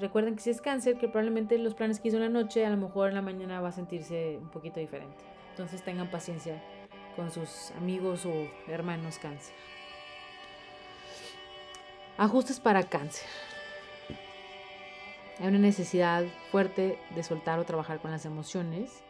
Recuerden 0.00 0.34
que 0.34 0.42
si 0.42 0.50
es 0.50 0.60
cáncer, 0.60 0.98
que 0.98 1.08
probablemente 1.08 1.56
los 1.58 1.74
planes 1.74 2.00
que 2.00 2.08
hizo 2.08 2.16
en 2.16 2.24
la 2.24 2.28
noche, 2.28 2.66
a 2.66 2.70
lo 2.70 2.76
mejor 2.76 3.08
en 3.08 3.14
la 3.14 3.22
mañana 3.22 3.60
va 3.60 3.68
a 3.68 3.72
sentirse 3.72 4.38
un 4.40 4.50
poquito 4.50 4.80
diferente. 4.80 5.24
Entonces 5.50 5.82
tengan 5.82 6.10
paciencia 6.10 6.62
con 7.14 7.30
sus 7.30 7.70
amigos 7.72 8.26
o 8.26 8.32
hermanos 8.66 9.18
cáncer. 9.18 9.54
Ajustes 12.16 12.60
para 12.60 12.82
cáncer. 12.82 13.26
Hay 15.40 15.48
una 15.48 15.58
necesidad 15.58 16.24
fuerte 16.50 16.98
de 17.14 17.22
soltar 17.22 17.58
o 17.58 17.64
trabajar 17.64 18.00
con 18.00 18.10
las 18.10 18.24
emociones, 18.24 19.02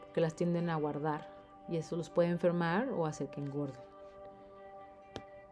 porque 0.00 0.20
las 0.20 0.34
tienden 0.34 0.68
a 0.68 0.76
guardar 0.76 1.28
y 1.68 1.76
eso 1.76 1.96
los 1.96 2.10
puede 2.10 2.28
enfermar 2.28 2.88
o 2.88 3.06
hacer 3.06 3.28
que 3.28 3.40
engorden. 3.40 3.80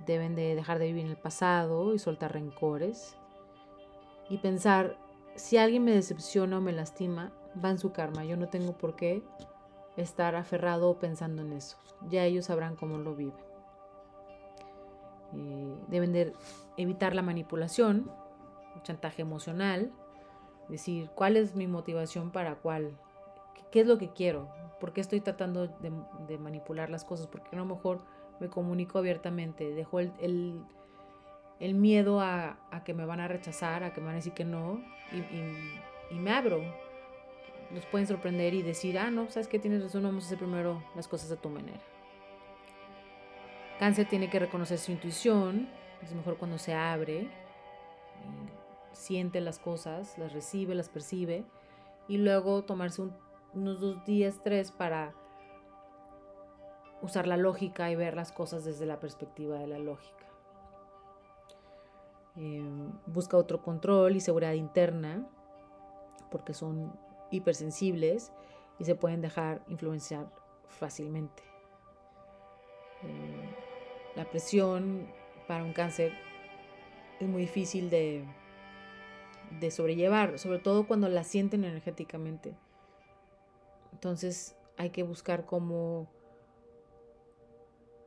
Deben 0.09 0.35
de 0.35 0.55
dejar 0.55 0.79
de 0.79 0.87
vivir 0.87 1.05
en 1.05 1.11
el 1.11 1.19
pasado 1.19 1.95
y 1.95 1.99
soltar 1.99 2.33
rencores 2.33 3.15
y 4.31 4.39
pensar, 4.39 4.97
si 5.37 5.59
alguien 5.59 5.85
me 5.85 5.93
decepciona 5.93 6.57
o 6.57 6.61
me 6.63 6.73
lastima, 6.73 7.31
va 7.63 7.69
en 7.69 7.79
su 7.79 7.93
karma. 7.93 8.25
Yo 8.25 8.39
no 8.39 8.49
tengo 8.49 8.73
por 8.73 8.97
qué 8.97 9.23
estar 9.99 10.35
aferrado 10.35 10.99
pensando 10.99 11.43
en 11.43 11.53
eso. 11.53 11.77
Ya 12.09 12.25
ellos 12.25 12.47
sabrán 12.47 12.75
cómo 12.75 12.97
lo 12.97 13.15
viven. 13.15 13.35
Eh, 15.35 15.77
deben 15.89 16.13
de 16.15 16.33
evitar 16.79 17.15
la 17.15 17.21
manipulación, 17.21 18.11
el 18.75 18.83
chantaje 18.83 19.21
emocional, 19.21 19.93
decir 20.71 21.11
cuál 21.15 21.37
es 21.37 21.55
mi 21.55 21.67
motivación 21.67 22.31
para 22.31 22.55
cuál, 22.57 22.97
qué 23.71 23.81
es 23.81 23.87
lo 23.87 23.99
que 23.99 24.11
quiero, 24.13 24.49
por 24.81 24.95
qué 24.95 25.03
estoy 25.03 25.21
tratando 25.21 25.67
de, 25.67 26.39
manipular 26.39 26.89
las 26.89 27.05
cosas, 27.05 27.27
porque 27.27 27.55
a 27.55 27.59
lo 27.59 27.67
mejor 27.67 28.01
me 28.41 28.49
comunico 28.49 28.99
abiertamente, 28.99 29.75
dejo 29.75 30.01
el, 30.01 30.13
el, 31.61 31.75
miedo 31.75 32.21
a, 32.21 32.59
que 32.85 32.95
me 32.95 33.05
van 33.05 33.21
a 33.21 33.29
rechazar, 33.29 33.83
a 33.83 33.93
que 33.93 34.01
me 34.01 34.07
van 34.07 34.15
a 34.15 34.19
decir 34.19 34.33
que 34.33 34.45
no, 34.45 34.81
y 36.11 36.15
me 36.15 36.31
abro 36.31 36.63
nos 37.71 37.85
pueden 37.87 38.07
sorprender 38.07 38.55
y 38.55 38.63
decir, 38.63 38.99
ah, 38.99 39.11
no, 39.11 39.29
sabes 39.31 39.49
que 39.49 39.59
tienes 39.59 39.83
razón, 39.83 40.03
vamos 40.03 40.25
a 40.25 40.27
hacer 40.27 40.39
primero 40.39 40.83
las 40.95 41.09
cosas 41.09 41.31
a 41.31 41.37
tu 41.37 41.49
manera. 41.49 41.81
Cáncer 43.79 44.09
tiene 44.09 44.31
que 44.31 44.39
reconocer 44.39 44.79
su 44.79 44.93
intuición, 44.93 45.69
es 46.03 46.15
mejor 46.15 46.37
cuando 46.39 46.59
se 46.59 46.75
abre, 46.75 47.29
siente 48.93 49.41
las 49.41 49.59
cosas, 49.59 50.17
las 50.19 50.33
recibe, 50.33 50.75
las 50.75 50.89
percibe, 50.89 51.45
y 52.09 52.17
luego 52.17 52.65
tomarse 52.65 53.03
unos 53.55 53.81
dos 53.81 54.05
días, 54.05 54.41
tres, 54.43 54.73
para 54.73 55.15
usar 57.03 57.27
la 57.27 57.37
lógica 57.37 57.91
y 57.91 57.97
ver 57.97 58.15
las 58.15 58.33
cosas 58.33 58.65
desde 58.65 58.87
la 58.87 59.01
perspectiva 59.01 59.59
de 59.59 59.67
la 59.67 59.79
lógica. 59.79 60.27
Em, 62.37 62.93
busca 63.07 63.37
otro 63.37 63.63
control 63.63 64.17
y 64.17 64.21
seguridad 64.21 64.53
interna, 64.53 65.27
porque 66.31 66.55
son 66.55 66.93
hipersensibles 67.31 68.33
y 68.79 68.85
se 68.85 68.95
pueden 68.95 69.21
dejar 69.21 69.63
influenciar 69.69 70.31
fácilmente. 70.69 71.43
Eh, 73.03 73.55
la 74.15 74.25
presión 74.25 75.09
para 75.47 75.65
un 75.65 75.73
cáncer 75.73 76.13
es 77.19 77.29
muy 77.29 77.43
difícil 77.43 77.91
de, 77.91 78.25
de 79.59 79.71
sobrellevar, 79.71 80.39
sobre 80.39 80.59
todo 80.59 80.87
cuando 80.87 81.09
la 81.09 81.25
sienten 81.25 81.65
energéticamente. 81.65 82.55
Entonces 83.93 84.57
hay 84.77 84.91
que 84.91 85.03
buscar 85.03 85.45
cómo 85.45 86.09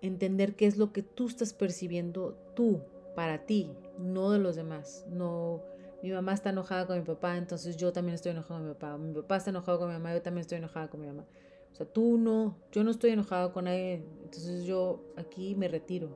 entender 0.02 0.56
qué 0.56 0.66
es 0.66 0.78
lo 0.78 0.92
que 0.92 1.04
tú 1.04 1.28
estás 1.28 1.54
percibiendo 1.54 2.38
tú, 2.56 2.82
para 3.16 3.46
ti, 3.46 3.72
no 4.00 4.32
de 4.32 4.40
los 4.40 4.56
demás, 4.56 5.06
no 5.10 5.62
mi 6.02 6.10
mamá 6.12 6.34
está 6.34 6.50
enojada 6.50 6.88
con 6.88 6.98
mi 6.98 7.06
papá, 7.06 7.38
entonces 7.38 7.78
yo 7.78 7.94
también 7.94 8.16
estoy 8.16 8.32
enojado 8.32 8.60
con 8.60 8.68
mi 8.68 8.74
papá. 8.74 8.98
Mi 8.98 9.14
papá 9.14 9.38
está 9.38 9.52
enojado 9.52 9.80
con 9.80 9.88
mi 9.90 9.94
mamá, 9.94 10.14
yo 10.14 10.22
también 10.22 10.42
estoy 10.42 10.58
enojada 10.58 10.90
con 10.90 11.00
mi 11.00 11.08
mamá. 11.08 11.26
O 11.72 11.76
sea, 11.76 11.86
tú 11.86 12.18
no, 12.18 12.58
yo 12.72 12.84
no 12.84 12.92
estoy 12.92 13.12
enojado 13.12 13.54
con 13.54 13.66
nadie, 13.66 14.04
entonces 14.24 14.66
yo 14.66 15.04
aquí 15.16 15.56
me 15.56 15.68
retiro 15.68 16.10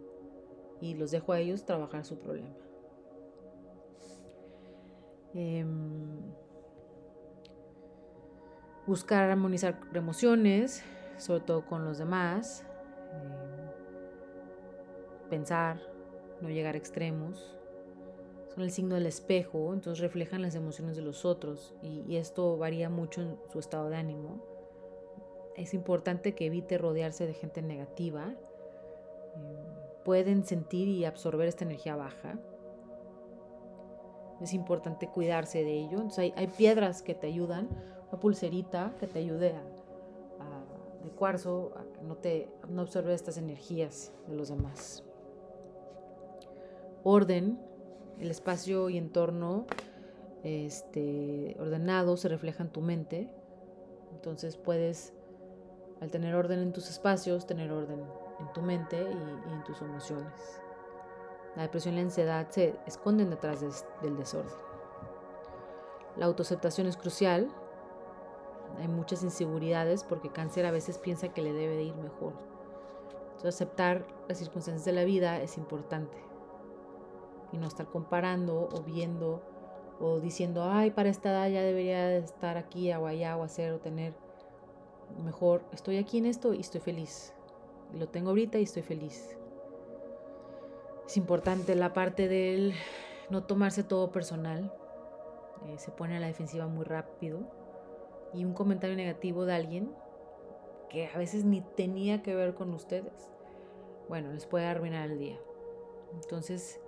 y 0.82 0.96
los 0.96 1.12
dejo 1.12 1.34
a 1.34 1.40
ellos 1.40 1.66
trabajar 1.66 2.04
su 2.04 2.18
problema. 2.18 2.50
Em, 5.36 5.70
buscar 8.88 9.30
armonizar 9.30 9.80
emociones, 9.94 10.84
sobre 11.18 11.42
todo 11.42 11.66
con 11.66 11.86
los 11.86 12.00
demás. 12.00 12.66
No 16.42 16.50
llegar 16.50 16.76
a 16.76 16.78
extremos. 16.78 17.56
Son 18.54 18.64
el 18.64 18.72
signo 18.72 18.96
del 18.96 19.06
espejo, 19.06 19.74
entonces 19.74 20.00
reflejan 20.00 20.42
las 20.42 20.56
emociones 20.56 20.96
de 20.96 21.02
los 21.02 21.26
otros 21.26 21.74
y, 21.82 22.16
esto 22.16 22.58
varía 22.58 22.90
mucho 22.90 23.22
en 23.22 23.38
su 23.52 23.60
estado 23.60 23.90
de 23.90 23.98
ánimo. 23.98 24.42
Es 25.56 25.74
importante 25.74 26.36
que 26.36 26.46
evite 26.46 26.78
rodearse 26.78 27.28
de 27.28 27.34
gente 27.34 27.62
negativa. 27.62 28.34
Eh, 29.36 29.76
pueden 30.06 30.46
sentir 30.46 30.88
y 30.88 31.04
absorber 31.04 31.48
esta 31.48 31.66
energía 31.66 31.96
baja. 31.96 32.40
Es 34.42 34.54
importante 34.54 35.10
cuidarse 35.10 35.64
de 35.64 35.74
ello. 35.74 35.98
Entonces 35.98 36.34
hay, 36.36 36.48
piedras 36.48 37.02
que 37.02 37.14
te 37.14 37.28
ayudan, 37.28 37.70
una 38.10 38.20
pulserita 38.20 38.94
que 39.00 39.08
te 39.08 39.20
ayude 39.20 39.54
a, 39.54 39.64
de 41.04 41.12
cuarzo 41.12 41.72
no 42.02 42.16
te 42.16 42.50
no 42.68 42.82
absorbe 42.82 43.14
estas 43.14 43.38
energías 43.38 44.12
de 44.28 44.36
los 44.36 44.50
demás. 44.50 45.05
Orden, 47.08 47.60
el 48.20 48.32
espacio 48.32 48.90
y 48.90 48.98
entorno 48.98 49.68
este, 50.44 51.56
ordenado 51.60 52.18
se 52.18 52.30
refleja 52.30 52.64
en 52.64 52.72
tu 52.72 52.82
mente. 52.82 53.30
Entonces 54.12 54.58
puedes, 54.58 55.14
al 56.02 56.10
tener 56.10 56.34
orden 56.34 56.62
en 56.62 56.74
tus 56.74 56.90
espacios, 56.90 57.46
tener 57.46 57.72
orden 57.72 58.04
en 58.40 58.54
tu 58.54 58.64
mente 58.64 58.98
y, 58.98 59.52
en 59.54 59.64
tus 59.66 59.84
emociones. 59.84 60.60
La 61.56 61.62
depresión 61.62 61.94
y 61.94 61.98
la 61.98 62.04
ansiedad 62.06 62.50
se 62.50 62.74
esconden 62.88 63.30
detrás 63.30 63.62
del 64.02 64.18
desorden. 64.18 64.58
La 66.18 66.26
autoaceptación 66.26 66.88
es 66.88 66.98
crucial. 66.98 67.50
Hay 68.80 68.88
muchas 68.88 69.22
inseguridades 69.22 70.04
porque 70.04 70.32
cáncer 70.32 70.66
a 70.66 70.72
veces 70.72 70.98
piensa 70.98 71.28
que 71.30 71.44
le 71.44 71.54
debe 71.54 71.76
de 71.76 71.84
ir 71.84 71.96
mejor. 71.98 72.34
Entonces 73.26 73.54
aceptar 73.54 74.08
las 74.28 74.40
circunstancias 74.40 74.86
de 74.86 74.92
la 74.92 75.04
vida 75.04 75.40
es 75.40 75.60
importante 75.60 76.35
y 77.56 77.58
no 77.58 77.68
estar 77.68 77.88
comparando 77.88 78.70
o 78.72 78.82
viendo 78.82 79.42
o 80.00 80.20
diciendo, 80.20 80.64
ay, 80.64 80.92
para 80.92 81.10
esta 81.10 81.30
edad 81.30 81.50
ya 81.50 81.62
debería 81.62 82.18
estar 82.18 82.58
aquí 82.58 82.92
o 82.92 83.08
allá 83.08 83.38
o 83.38 83.44
hacer 83.44 83.72
o 83.72 83.80
tener 83.80 84.14
mejor. 85.24 85.64
Estoy 85.72 85.98
aquí 85.98 86.18
en 86.18 86.26
esto 86.26 86.54
y 86.54 86.60
estoy 86.60 86.82
feliz. 86.82 87.34
Y 87.94 87.98
lo 87.98 88.10
tengo 88.10 88.30
ahorita 88.30 88.60
y 88.60 88.64
estoy 88.64 88.82
feliz. 88.82 89.38
Es 91.06 91.16
importante 91.18 91.76
la 91.76 91.94
parte 91.94 92.28
del 92.28 92.74
no 93.30 93.44
tomarse 93.44 93.84
todo 93.84 94.12
personal. 94.12 94.74
Eh, 95.68 95.78
se 95.78 95.92
pone 95.92 96.18
a 96.18 96.20
la 96.20 96.28
defensiva 96.28 96.68
muy 96.68 96.84
rápido. 96.84 97.40
Y 98.34 98.44
un 98.44 98.54
comentario 98.54 98.98
negativo 98.98 99.46
de 99.46 99.54
alguien 99.54 99.96
que 100.90 101.08
a 101.08 101.18
veces 101.18 101.46
ni 101.46 101.62
tenía 101.62 102.22
que 102.22 102.36
ver 102.36 102.54
con 102.54 102.74
ustedes, 102.74 103.32
bueno, 104.10 104.34
les 104.34 104.46
puede 104.46 104.66
arruinar 104.66 105.10
el 105.10 105.20
día. 105.20 105.40
Entonces, 106.14 106.82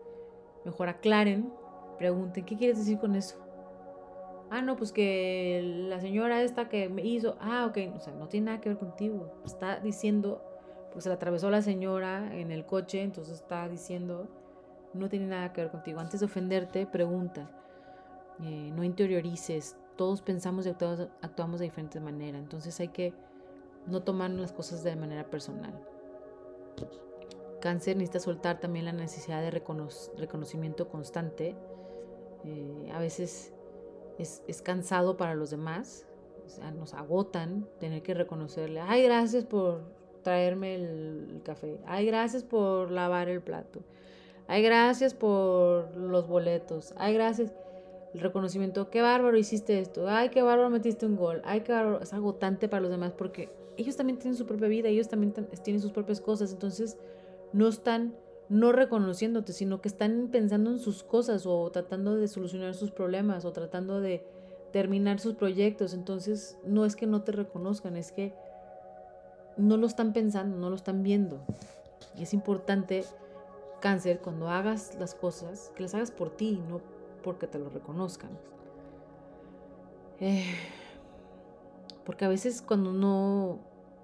Mejor 0.67 0.89
aclaren, 0.89 1.49
pregunten, 1.97 2.43
¿qué 2.43 2.57
quieres 2.57 2.77
decir 2.77 2.99
con 2.99 3.15
eso? 3.15 3.37
Ah, 4.49 4.61
no, 4.61 4.75
pues 4.75 4.91
que 4.91 5.61
la 5.87 6.01
señora 6.01 6.41
esta 6.41 6.67
que 6.67 6.89
me 6.89 7.05
hizo, 7.05 7.37
ah, 7.39 7.65
ok, 7.69 7.77
o 7.95 7.99
sea, 8.01 8.11
no 8.11 8.27
tiene 8.27 8.47
nada 8.47 8.59
que 8.59 8.67
ver 8.67 8.77
contigo. 8.77 9.31
Está 9.45 9.79
diciendo, 9.79 10.43
pues 10.91 11.03
se 11.03 11.09
la 11.09 11.15
atravesó 11.15 11.49
la 11.49 11.61
señora 11.61 12.37
en 12.37 12.51
el 12.51 12.65
coche, 12.65 13.01
entonces 13.01 13.35
está 13.35 13.69
diciendo, 13.69 14.27
no 14.93 15.07
tiene 15.07 15.27
nada 15.27 15.53
que 15.53 15.61
ver 15.61 15.71
contigo. 15.71 16.01
Antes 16.01 16.19
de 16.19 16.25
ofenderte, 16.25 16.85
pregunta. 16.85 17.49
Eh, 18.43 18.69
no 18.75 18.83
interiorices. 18.83 19.77
Todos 19.95 20.21
pensamos 20.21 20.65
y 20.65 20.69
actuamos, 20.69 21.07
actuamos 21.21 21.59
de 21.61 21.67
diferente 21.67 22.01
manera. 22.01 22.37
Entonces 22.37 22.77
hay 22.81 22.89
que 22.89 23.13
no 23.85 24.03
tomar 24.03 24.31
las 24.31 24.51
cosas 24.51 24.83
de 24.83 24.97
manera 24.97 25.29
personal. 25.29 25.73
Cáncer 27.59 27.97
necesita 27.97 28.19
soltar 28.19 28.59
también 28.59 28.85
la 28.85 28.93
necesidad 28.93 29.41
de 29.41 29.51
reconocimiento 29.51 30.87
constante. 30.89 31.55
Eh, 32.43 32.91
a 32.93 32.99
veces 32.99 33.53
es, 34.17 34.61
cansado 34.61 35.17
para 35.17 35.35
los 35.35 35.49
demás, 35.49 36.05
o 36.45 36.49
sea, 36.49 36.71
nos 36.71 36.93
agotan 36.93 37.67
tener 37.79 38.01
que 38.01 38.13
reconocerle, 38.13 38.79
ay, 38.81 39.03
gracias 39.03 39.45
por 39.45 39.81
traerme 40.23 40.75
el, 40.75 41.41
café, 41.43 41.79
ay, 41.85 42.05
gracias 42.05 42.43
por 42.43 42.91
lavar 42.91 43.29
el 43.29 43.41
plato, 43.41 43.81
ay, 44.47 44.63
gracias 44.63 45.13
por 45.13 45.95
los 45.95 46.27
boletos, 46.27 46.93
ay, 46.97 47.13
gracias. 47.13 47.53
El 48.13 48.21
reconocimiento, 48.21 48.89
qué 48.89 49.01
bárbaro 49.01 49.37
hiciste 49.37 49.79
esto, 49.79 50.07
ay, 50.07 50.29
qué 50.29 50.41
bárbaro 50.41 50.69
metiste 50.69 51.05
un 51.05 51.17
gol, 51.17 51.41
ay, 51.43 51.61
qué 51.61 51.73
bárbaro, 51.73 52.01
es 52.01 52.13
agotante 52.13 52.69
para 52.69 52.81
los 52.81 52.89
demás 52.89 53.11
porque 53.11 53.49
ellos 53.75 53.95
también 53.95 54.17
tienen 54.17 54.35
su 54.35 54.45
propia 54.45 54.67
vida, 54.69 54.87
ellos 54.87 55.09
también 55.09 55.33
tienen 55.63 55.81
sus 55.81 55.91
propias 55.91 56.21
cosas, 56.21 56.51
entonces 56.51 56.97
no 57.53 57.67
están 57.67 58.15
no 58.49 58.71
reconociéndote, 58.71 59.53
sino 59.53 59.81
que 59.81 59.89
están 59.89 60.29
pensando 60.31 60.71
en 60.71 60.79
sus 60.79 61.03
cosas 61.03 61.45
o 61.45 61.69
tratando 61.71 62.15
de 62.15 62.27
solucionar 62.27 62.73
sus 62.75 62.91
problemas 62.91 63.45
o 63.45 63.51
tratando 63.51 63.99
de 63.99 64.25
terminar 64.71 65.19
sus 65.19 65.35
proyectos. 65.35 65.93
Entonces, 65.93 66.57
no 66.65 66.85
es 66.85 66.95
que 66.95 67.07
no 67.07 67.23
te 67.23 67.33
reconozcan, 67.33 67.97
es 67.97 68.11
que 68.11 68.33
no 69.57 69.77
lo 69.77 69.87
están 69.87 70.13
pensando, 70.13 70.57
no 70.57 70.69
lo 70.69 70.75
están 70.75 71.03
viendo. 71.03 71.39
Y 72.17 72.23
es 72.23 72.33
importante, 72.33 73.03
cáncer, 73.81 74.19
cuando 74.19 74.49
hagas 74.49 74.95
las 74.99 75.13
cosas, 75.13 75.71
que 75.75 75.83
las 75.83 75.93
hagas 75.93 76.11
por 76.11 76.29
ti, 76.29 76.61
no 76.69 76.81
porque 77.23 77.47
te 77.47 77.59
lo 77.59 77.69
reconozcan. 77.69 78.29
Eh, 80.19 80.55
porque 82.05 82.25
a 82.25 82.29
veces 82.29 82.61
cuando 82.61 82.93
no 82.93 83.59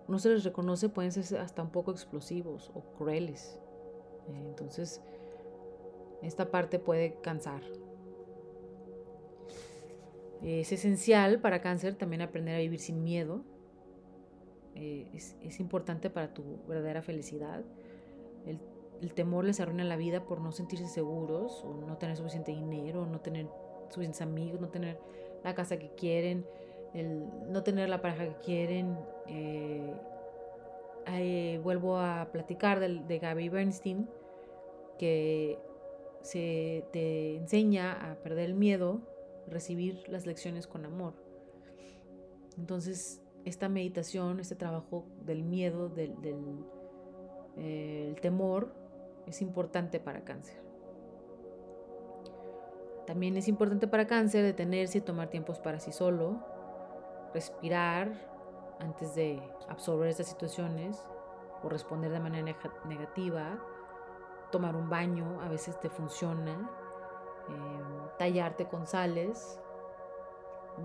no 0.07 0.19
se 0.19 0.29
les 0.29 0.43
reconoce 0.43 0.89
pueden 0.89 1.11
ser 1.11 1.39
hasta 1.39 1.61
un 1.61 1.69
poco 1.69 1.91
explosivos 1.91 2.71
o 2.73 2.81
crueles. 2.97 3.59
Eh, 4.27 4.43
entonces, 4.45 5.01
esta 6.21 6.51
parte 6.51 6.79
puede 6.79 7.15
cansar. 7.21 7.61
Es 10.41 10.71
esencial 10.73 11.39
para 11.39 11.61
cáncer 11.61 11.95
también 11.95 12.21
aprender 12.21 12.55
a 12.55 12.59
vivir 12.59 12.79
sin 12.79 13.03
miedo. 13.03 13.43
Eh, 14.75 15.09
es, 15.13 15.59
importante 15.59 16.09
para 16.09 16.33
tu 16.33 16.43
verdadera 16.67 17.01
felicidad. 17.01 17.63
El, 18.45 18.59
el, 19.01 19.13
temor 19.13 19.45
les 19.45 19.59
arruina 19.59 19.85
la 19.85 19.95
vida 19.95 20.25
por 20.25 20.41
no 20.41 20.51
sentirse 20.51 20.87
seguros 20.87 21.63
o 21.63 21.73
no 21.75 21.97
tener 21.97 22.17
suficiente 22.17 22.51
dinero, 22.51 23.05
no 23.05 23.21
tener 23.21 23.47
suficientes 23.89 24.21
amigos, 24.21 24.59
no 24.59 24.69
tener 24.69 24.99
la 25.43 25.53
casa 25.53 25.77
que 25.77 25.91
quieren, 25.95 26.45
el 26.93 27.27
no 27.51 27.63
tener 27.63 27.89
la 27.89 28.01
pareja 28.01 28.25
que 28.25 28.35
quieren. 28.45 28.97
Eh, 29.27 29.93
vuelvo 31.63 31.97
a 31.97 32.29
platicar 32.31 32.79
de, 32.79 33.03
de 33.03 33.19
Gaby 33.19 33.49
Bernstein, 33.49 34.07
que 34.97 35.59
se 36.21 36.85
te 36.91 37.35
enseña 37.35 38.11
a 38.11 38.15
perder 38.15 38.45
el 38.45 38.55
miedo, 38.55 39.01
recibir 39.47 40.07
las 40.07 40.25
lecciones 40.25 40.67
con 40.67 40.85
amor. 40.85 41.13
Entonces, 42.57 43.21
esta 43.45 43.69
meditación, 43.69 44.39
este 44.39 44.55
trabajo 44.55 45.05
del 45.25 45.43
miedo, 45.43 45.89
del, 45.89 46.15
eh, 47.57 48.15
temor, 48.21 48.73
es 49.27 49.41
importante 49.41 49.99
para 49.99 50.23
cáncer. 50.23 50.61
También 53.05 53.35
es 53.35 53.47
importante 53.49 53.87
para 53.87 54.07
cáncer 54.07 54.43
detenerse 54.43 54.99
y 54.99 55.01
tomar 55.01 55.29
tiempos 55.29 55.59
para 55.59 55.79
sí 55.79 55.91
solo, 55.91 56.41
respirar 57.33 58.11
antes 58.79 59.15
de 59.15 59.41
absorber 59.67 60.09
estas 60.09 60.27
situaciones 60.27 61.03
o 61.63 61.69
responder 61.69 62.11
de 62.11 62.19
manera 62.19 62.55
negativa, 62.85 63.57
tomar 64.51 64.75
un 64.75 64.89
baño 64.89 65.41
a 65.41 65.47
veces 65.47 65.79
te 65.79 65.89
funciona, 65.89 66.69
em, 67.49 68.17
tallarte 68.17 68.67
con 68.67 68.85
sales, 68.85 69.59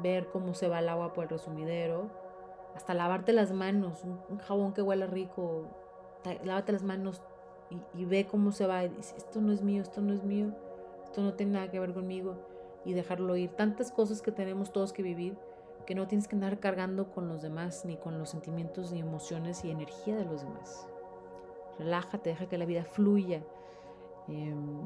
ver 0.01 0.29
cómo 0.31 0.55
se 0.55 0.69
va 0.69 0.79
el 0.79 0.89
agua 0.89 1.13
por 1.13 1.25
el 1.25 1.31
resumidero, 1.31 2.09
hasta 2.75 2.95
lavarte 2.95 3.33
las 3.33 3.53
manos, 3.53 4.05
un, 4.05 4.39
jabón 4.39 4.73
que 4.73 4.83
huele 4.83 5.07
rico, 5.07 5.65
lávate 6.45 6.73
las 6.73 6.83
manos 6.83 7.21
y, 7.71 7.81
y, 8.01 8.05
ve 8.05 8.27
cómo 8.27 8.53
se 8.53 8.67
va 8.67 8.85
y 8.85 8.89
dice, 8.89 9.17
esto 9.17 9.41
no 9.41 9.53
es 9.53 9.63
mío, 9.63 9.83
esto 9.83 10.01
no 10.01 10.13
es 10.13 10.23
mío, 10.23 10.53
esto 11.05 11.23
no 11.23 11.35
tiene 11.35 11.53
nada 11.53 11.71
que 11.71 11.81
ver 11.81 11.93
conmigo 11.93 12.37
y 12.85 12.93
dejarlo 12.93 13.37
ir. 13.37 13.51
Tantas 13.51 13.91
cosas 13.91 14.23
que 14.23 14.31
tenemos 14.31 14.73
todos 14.73 14.93
que 14.93 15.03
vivir 15.03 15.37
que 15.89 15.95
no 15.95 16.07
tienes 16.07 16.29
que 16.29 16.37
andar 16.37 16.61
cargando 16.61 17.11
con 17.13 17.29
los 17.29 17.41
demás, 17.41 17.87
ni 17.87 17.97
con 17.97 18.19
los 18.19 18.29
sentimientos, 18.29 18.93
ni 18.93 19.01
emociones 19.01 19.65
y 19.65 19.71
energía 19.71 20.17
de 20.17 20.27
los 20.27 20.43
demás. 20.43 20.87
Relájate, 21.79 22.29
deja 22.29 22.47
que 22.47 22.59
la 22.59 22.67
vida 22.67 22.85
fluya. 22.85 23.43
Em, 24.29 24.83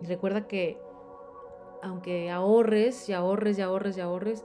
y 0.00 0.06
recuerda 0.06 0.48
que 0.48 0.80
aunque 1.82 2.30
ahorres 2.30 3.10
y 3.10 3.12
ahorres 3.12 3.58
y 3.58 3.60
ahorres 3.60 3.98
y 3.98 4.00
ahorres, 4.00 4.44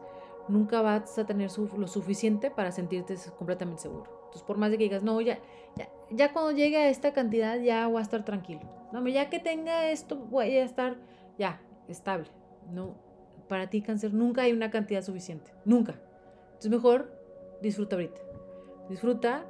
nunca 0.50 0.82
vas 0.82 1.18
a 1.20 1.26
tener 1.26 1.50
lo 1.58 1.88
suficiente 1.88 2.52
para 2.52 2.74
sentirte 2.74 3.16
completamente 3.38 3.84
seguro. 3.84 4.12
Entonces, 4.26 4.44
por 4.44 4.58
más 4.58 4.72
de 4.72 4.78
que 4.78 4.84
digas, 4.84 5.04
no, 5.04 5.22
ya, 5.22 5.40
ya, 5.78 5.88
ya 6.10 6.34
cuando 6.34 6.52
llegue 6.52 6.76
a 6.76 6.90
esta 6.90 7.14
cantidad 7.14 7.58
ya 7.62 7.88
voy 7.88 8.00
a 8.00 8.02
estar 8.02 8.26
tranquilo. 8.26 8.60
No, 8.92 9.08
ya 9.08 9.30
que 9.30 9.40
tenga 9.40 9.90
esto 9.90 10.18
voy 10.18 10.58
a 10.58 10.66
estar 10.66 10.98
ya 11.38 11.62
estable. 11.88 12.28
No, 12.70 13.07
para 13.48 13.70
ti 13.70 13.82
cáncer 13.82 14.14
nunca 14.14 14.44
hay 14.44 14.54
una 14.54 14.72
cantidad 14.72 15.02
suficiente, 15.02 15.52
nunca. 15.66 16.00
Entonces 16.48 16.72
mejor 16.72 17.12
disfruta 17.62 17.96
ahorita. 17.96 18.22
Disfruta, 18.90 19.46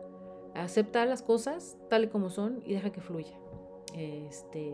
acepta 0.55 1.05
las 1.05 1.21
cosas 1.21 1.77
tal 1.89 2.05
y 2.05 2.07
como 2.07 2.29
son 2.29 2.61
y 2.65 2.73
deja 2.73 2.91
que 2.91 3.01
fluya. 3.01 3.37
este, 3.93 4.73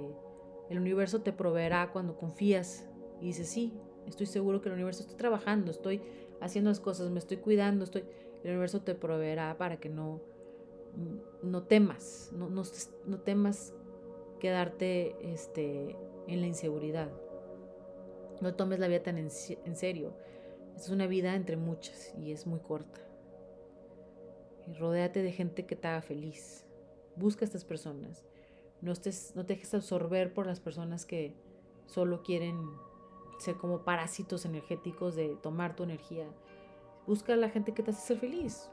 el 0.70 0.80
universo 0.80 1.22
te 1.22 1.32
proveerá 1.34 1.92
cuando 1.92 2.18
confías 2.18 2.86
y 3.22 3.28
dices, 3.28 3.48
sí, 3.50 3.74
estoy 4.08 4.26
seguro 4.26 4.62
que 4.62 4.70
el 4.70 4.76
universo 4.76 5.02
está 5.02 5.16
trabajando, 5.16 5.72
estoy 5.72 6.02
haciendo 6.42 6.70
las 6.70 6.80
cosas, 6.80 7.10
me 7.12 7.20
estoy 7.20 7.38
cuidando, 7.38 7.84
estoy, 7.84 8.04
el 8.44 8.52
universo 8.52 8.82
te 8.82 8.96
proveerá 8.96 9.58
para 9.58 9.78
que 9.78 9.90
no, 9.90 10.22
no 11.42 11.64
temas, 11.64 12.32
no, 12.34 12.50
no, 12.50 13.20
temas 13.20 13.74
quedarte 14.40 15.16
este, 15.22 15.96
en 16.28 16.42
la 16.42 16.48
inseguridad. 16.48 17.10
No 18.44 18.56
tomes 18.56 18.78
la 18.78 18.90
vida 18.90 19.02
tan 19.02 19.18
en, 19.18 19.30
serio. 19.32 20.14
Es 20.76 20.90
una 20.90 21.08
vida 21.08 21.34
entre 21.34 21.56
muchas 21.56 22.14
y 22.18 22.34
es 22.34 22.46
muy 22.46 22.60
corta. 22.60 23.00
Y 24.68 24.74
rodéate 24.74 25.24
de 25.24 25.32
gente 25.32 25.66
que 25.66 25.78
te 25.78 25.88
haga 25.88 26.02
feliz. 26.02 26.66
Busca 27.16 27.46
a 27.46 27.48
estas 27.48 27.64
personas. 27.64 28.26
No, 28.82 28.92
estés, 28.92 29.32
no 29.38 29.46
te 29.46 29.54
dejes 29.54 29.74
absorber 29.74 30.34
por 30.34 30.46
las 30.46 30.60
personas 30.60 31.06
que 31.06 31.34
solo 31.86 32.22
quieren 32.22 32.60
ser 33.40 33.56
como 33.56 33.86
parásitos 33.86 34.44
energéticos 34.44 35.16
de 35.16 35.38
tomar 35.42 35.78
tu 35.78 35.84
energía. 35.84 36.28
Busca 37.08 37.36
a 37.36 37.38
la 37.38 37.50
gente 37.50 37.74
que 37.74 37.82
te 37.82 37.92
hace 37.92 38.08
ser 38.08 38.18
feliz. 38.18 38.70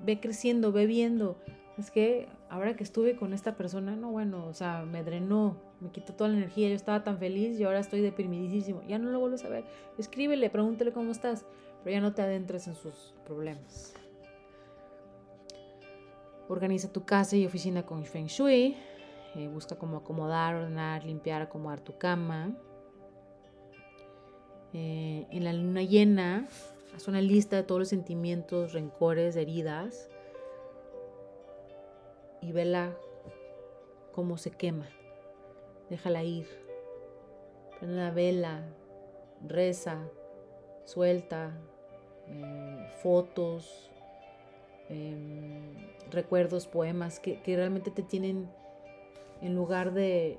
Ve 0.00 0.18
creciendo, 0.18 0.72
ve 0.72 0.86
viendo. 0.86 1.38
Es 1.78 1.90
que 1.90 2.28
ahora 2.48 2.74
que 2.74 2.82
estuve 2.82 3.16
con 3.16 3.34
esta 3.34 3.54
persona, 3.54 3.96
no, 3.96 4.10
bueno, 4.10 4.46
o 4.46 4.54
sea, 4.54 4.84
me 4.86 5.04
drenó, 5.04 5.56
me 5.80 5.90
quitó 5.90 6.14
toda 6.14 6.30
la 6.30 6.36
energía. 6.36 6.68
Yo 6.68 6.74
estaba 6.74 7.04
tan 7.04 7.18
feliz 7.18 7.58
y 7.60 7.64
ahora 7.64 7.80
estoy 7.80 8.00
deprimidísimo. 8.00 8.82
Ya 8.88 8.98
no 8.98 9.10
lo 9.10 9.20
vuelves 9.20 9.44
a 9.44 9.50
ver. 9.50 9.64
Escríbele, 9.98 10.48
pregúntale 10.48 10.92
cómo 10.92 11.12
estás, 11.12 11.44
pero 11.84 11.94
ya 11.94 12.00
no 12.00 12.14
te 12.14 12.22
adentres 12.22 12.66
en 12.66 12.76
sus 12.76 13.14
problemas. 13.26 13.94
Organiza 16.48 16.90
tu 16.90 17.04
casa 17.04 17.36
y 17.36 17.44
oficina 17.44 17.84
con 17.84 18.04
Feng 18.04 18.26
Shui. 18.26 18.74
Eh, 19.34 19.48
busca 19.48 19.76
cómo 19.76 19.98
acomodar, 19.98 20.54
ordenar, 20.54 21.04
limpiar, 21.04 21.42
acomodar 21.42 21.80
tu 21.80 21.98
cama. 21.98 22.56
Eh, 24.72 25.26
en 25.30 25.44
la 25.44 25.52
luna 25.52 25.82
llena, 25.82 26.48
haz 26.94 27.06
una 27.06 27.20
lista 27.20 27.56
de 27.56 27.64
todos 27.64 27.80
los 27.80 27.88
sentimientos, 27.88 28.72
rencores, 28.72 29.36
heridas 29.36 30.08
y 32.40 32.52
vela 32.52 32.96
cómo 34.12 34.38
se 34.38 34.50
quema. 34.50 34.88
Déjala 35.90 36.22
ir. 36.22 36.46
Prende 37.78 37.94
una 37.94 38.10
vela, 38.10 38.66
reza, 39.46 40.08
suelta, 40.84 41.52
eh, 42.26 42.92
fotos, 43.02 43.90
em, 44.88 45.74
recuerdos, 46.10 46.66
poemas 46.66 47.20
que 47.20 47.40
realmente 47.44 47.90
te 47.90 48.02
tienen 48.02 48.48
en 49.42 49.54
lugar 49.54 49.92
de 49.92 50.38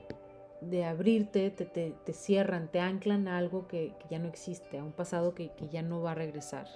de 0.62 0.86
abrirte, 0.86 1.52
te, 1.52 1.66
te, 1.66 2.14
cierran, 2.14 2.68
te 2.68 2.80
anclan 2.80 3.28
a 3.28 3.38
algo 3.38 3.68
que, 3.68 3.94
ya 4.10 4.20
no 4.20 4.28
existe, 4.28 4.80
a 4.80 4.84
un 4.84 4.92
pasado 4.92 5.34
que, 5.34 5.52
ya 5.72 5.82
no 5.82 6.02
va 6.02 6.12
a 6.12 6.16
regresar. 6.16 6.68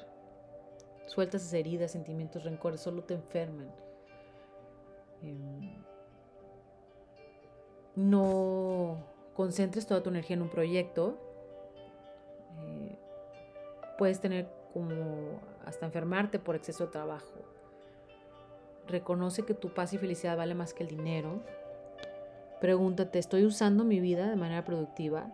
Sueltas 1.08 1.42
esas 1.42 1.54
heridas, 1.54 1.92
sentimientos, 1.92 2.44
rencores, 2.44 2.82
solo 2.82 3.04
te 3.04 3.16
enferman. 3.16 3.72
Em, 5.22 5.84
no 7.96 8.98
concentres 9.36 9.86
toda 9.86 10.04
tu 10.04 10.10
energía 10.10 10.36
en 10.36 10.42
un 10.42 10.50
proyecto. 10.50 11.18
Eh, 12.60 12.98
puedes 13.98 14.20
tener 14.20 14.50
como 14.74 15.40
hasta 15.66 15.86
enfermarte 15.86 16.40
por 16.40 16.56
exceso 16.56 16.86
de 16.86 16.92
trabajo. 16.92 17.40
Reconoce 18.88 19.44
que 19.44 19.54
tu 19.54 19.74
paz 19.74 19.94
y 19.94 19.98
felicidad 19.98 20.38
vale 20.38 20.56
más 20.56 20.74
que 20.74 20.84
el 20.84 20.90
dinero 20.90 21.42
Pregúntate, 22.62 23.18
¿estoy 23.18 23.44
usando 23.44 23.84
mi 23.84 24.00
vida 24.00 24.30
de 24.30 24.36
manera 24.36 24.64
productiva? 24.64 25.26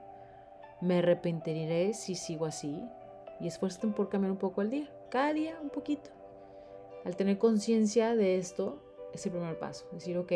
¿Me 0.80 1.00
arrepentiré 1.00 1.94
si 1.94 2.16
sigo 2.16 2.46
así? 2.46 2.82
Y 3.42 3.48
esfuérzate 3.48 3.90
por 3.90 4.08
cambiar 4.08 4.32
un 4.32 4.38
poco 4.38 4.62
al 4.62 4.70
día, 4.70 4.90
cada 5.10 5.34
día 5.34 5.60
un 5.62 5.70
poquito. 5.70 6.10
Al 7.04 7.18
tener 7.18 7.38
conciencia 7.38 8.16
de 8.16 8.38
esto, 8.38 8.82
es 9.14 9.26
el 9.26 9.32
primer 9.32 9.58
paso. 9.58 9.88
Decir, 9.92 10.18
ok, 10.18 10.32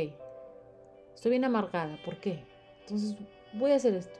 estoy 1.13 1.31
bien 1.31 1.43
amargada, 1.43 1.97
¿por 2.03 2.17
qué? 2.19 2.43
Entonces 2.81 3.15
voy 3.53 3.71
a 3.71 3.75
hacer 3.75 3.95
esto. 3.95 4.19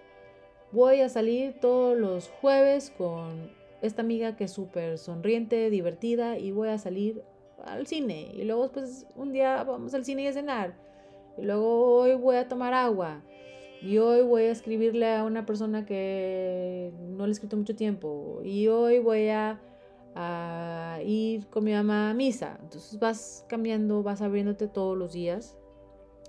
Voy 0.71 1.01
a 1.01 1.09
salir 1.09 1.59
todos 1.59 1.97
los 1.97 2.29
jueves 2.29 2.93
con 2.97 3.51
esta 3.81 4.01
amiga 4.01 4.35
que 4.35 4.45
es 4.45 4.51
súper 4.51 4.97
sonriente, 4.97 5.69
divertida, 5.69 6.37
y 6.37 6.51
voy 6.51 6.69
a 6.69 6.77
salir 6.77 7.23
al 7.65 7.87
cine. 7.87 8.31
Y 8.33 8.43
luego 8.43 8.63
después 8.63 9.05
un 9.15 9.33
día 9.33 9.63
vamos 9.63 9.93
al 9.93 10.05
cine 10.05 10.23
y 10.23 10.27
a 10.27 10.33
cenar 10.33 10.91
y 11.37 11.43
luego 11.43 11.95
hoy 11.95 12.15
voy 12.15 12.35
a 12.35 12.47
tomar 12.47 12.73
agua. 12.73 13.21
Y 13.81 13.97
hoy 13.97 14.21
voy 14.21 14.43
a 14.43 14.51
escribirle 14.51 15.15
a 15.15 15.23
una 15.23 15.45
persona 15.45 15.85
que 15.85 16.91
no 16.99 17.25
le 17.25 17.31
he 17.31 17.33
escrito 17.33 17.57
mucho 17.57 17.75
tiempo. 17.75 18.41
Y 18.43 18.67
hoy 18.67 18.99
voy 18.99 19.29
a, 19.29 19.59
ir 21.03 21.47
con 21.47 21.63
mi 21.63 21.73
mamá 21.73 22.09
a 22.09 22.13
misa. 22.13 22.57
Entonces 22.61 22.99
vas 22.99 23.45
cambiando, 23.47 24.03
vas 24.03 24.21
abriéndote 24.21 24.67
todos 24.67 24.97
los 24.97 25.13
días. 25.13 25.57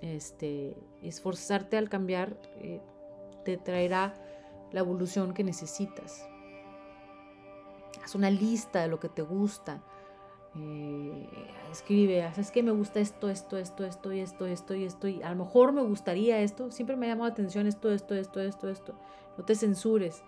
Este, 0.00 0.76
esforzarte 1.00 1.76
al 1.76 1.88
cambiar 1.88 2.36
eh, 2.56 2.80
te 3.44 3.56
traerá 3.56 4.14
la 4.72 4.80
evolución 4.80 5.34
que 5.34 5.44
necesitas. 5.44 6.26
Haz 8.02 8.14
una 8.14 8.30
lista 8.30 8.82
de 8.82 8.88
lo 8.88 8.98
que 8.98 9.08
te 9.08 9.22
gusta. 9.22 9.82
Eh, 10.54 11.28
escribe, 11.70 12.30
es 12.36 12.50
que 12.50 12.62
me 12.62 12.72
gusta 12.72 13.00
esto, 13.00 13.30
esto, 13.30 13.56
esto, 13.56 13.84
esto 13.84 14.12
y 14.12 14.20
esto, 14.20 14.46
esto 14.46 14.74
y 14.74 14.84
esto, 14.84 15.08
y 15.08 15.22
a 15.22 15.30
lo 15.30 15.44
mejor 15.44 15.72
me 15.72 15.80
gustaría 15.82 16.40
esto, 16.40 16.70
siempre 16.70 16.94
me 16.94 17.06
ha 17.06 17.10
llamado 17.10 17.28
la 17.28 17.32
atención 17.32 17.66
esto, 17.66 17.90
esto, 17.90 18.14
esto, 18.14 18.40
esto, 18.40 18.68
esto, 18.68 18.94
no 19.38 19.44
te 19.44 19.54
censures. 19.54 20.22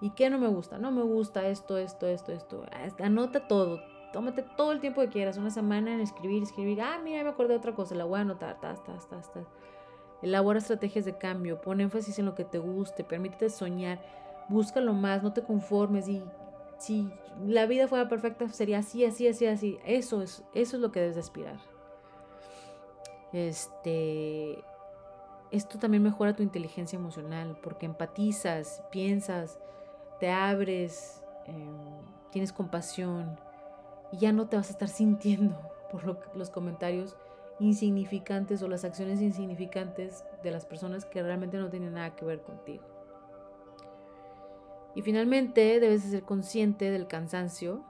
¿Y 0.00 0.10
qué 0.10 0.30
no 0.30 0.38
me 0.38 0.48
gusta? 0.48 0.78
No 0.78 0.90
me 0.92 1.02
gusta 1.02 1.48
esto, 1.48 1.76
esto, 1.76 2.06
esto, 2.06 2.32
esto. 2.32 2.64
Anota 3.00 3.48
todo, 3.48 3.80
tómate 4.12 4.42
todo 4.56 4.72
el 4.72 4.80
tiempo 4.80 5.00
que 5.00 5.08
quieras, 5.08 5.36
una 5.36 5.50
semana 5.50 5.94
en 5.94 6.00
escribir, 6.00 6.42
escribir, 6.42 6.80
ah, 6.80 7.00
mira, 7.02 7.22
me 7.24 7.30
acordé 7.30 7.50
de 7.50 7.58
otra 7.58 7.74
cosa, 7.74 7.94
la 7.94 8.04
voy 8.04 8.18
a 8.18 8.22
anotar. 8.22 8.58
Elabora 10.22 10.58
estrategias 10.58 11.04
de 11.04 11.16
cambio, 11.16 11.60
pon 11.60 11.80
énfasis 11.80 12.18
en 12.18 12.26
lo 12.26 12.34
que 12.34 12.44
te 12.44 12.58
guste, 12.58 13.04
permítete 13.04 13.50
soñar, 13.50 14.00
búscalo 14.48 14.92
más, 14.92 15.22
no 15.22 15.32
te 15.32 15.42
conformes 15.42 16.08
y 16.08 16.22
si 16.78 17.10
la 17.44 17.66
vida 17.66 17.88
fuera 17.88 18.08
perfecta, 18.08 18.48
sería 18.48 18.78
así, 18.78 19.04
así, 19.04 19.26
así, 19.28 19.46
así. 19.46 19.78
Eso 19.84 20.22
es, 20.22 20.44
eso 20.54 20.76
es 20.76 20.82
lo 20.82 20.92
que 20.92 21.00
debes 21.00 21.16
aspirar. 21.16 21.58
Este, 23.32 24.64
esto 25.50 25.78
también 25.78 26.02
mejora 26.02 26.34
tu 26.34 26.42
inteligencia 26.42 26.96
emocional 26.96 27.58
porque 27.62 27.86
empatizas, 27.86 28.82
piensas, 28.90 29.58
te 30.18 30.30
abres, 30.30 31.22
em, 31.46 31.76
tienes 32.30 32.52
compasión 32.52 33.38
y 34.12 34.18
ya 34.18 34.32
no 34.32 34.48
te 34.48 34.56
vas 34.56 34.68
a 34.68 34.72
estar 34.72 34.88
sintiendo 34.88 35.56
por 35.90 36.36
los 36.36 36.50
comentarios 36.50 37.16
insignificantes 37.60 38.62
o 38.62 38.68
las 38.68 38.84
acciones 38.84 39.20
insignificantes 39.20 40.24
de 40.42 40.50
las 40.50 40.64
personas 40.64 41.04
que 41.04 41.22
realmente 41.22 41.58
no 41.58 41.70
tienen 41.70 41.94
nada 41.94 42.14
que 42.14 42.24
ver 42.24 42.42
contigo. 42.42 42.84
Y 44.94 45.02
finalmente 45.02 45.80
debes 45.80 46.02
ser 46.02 46.22
consciente 46.22 46.90
del 46.90 47.06
cansancio 47.06 47.84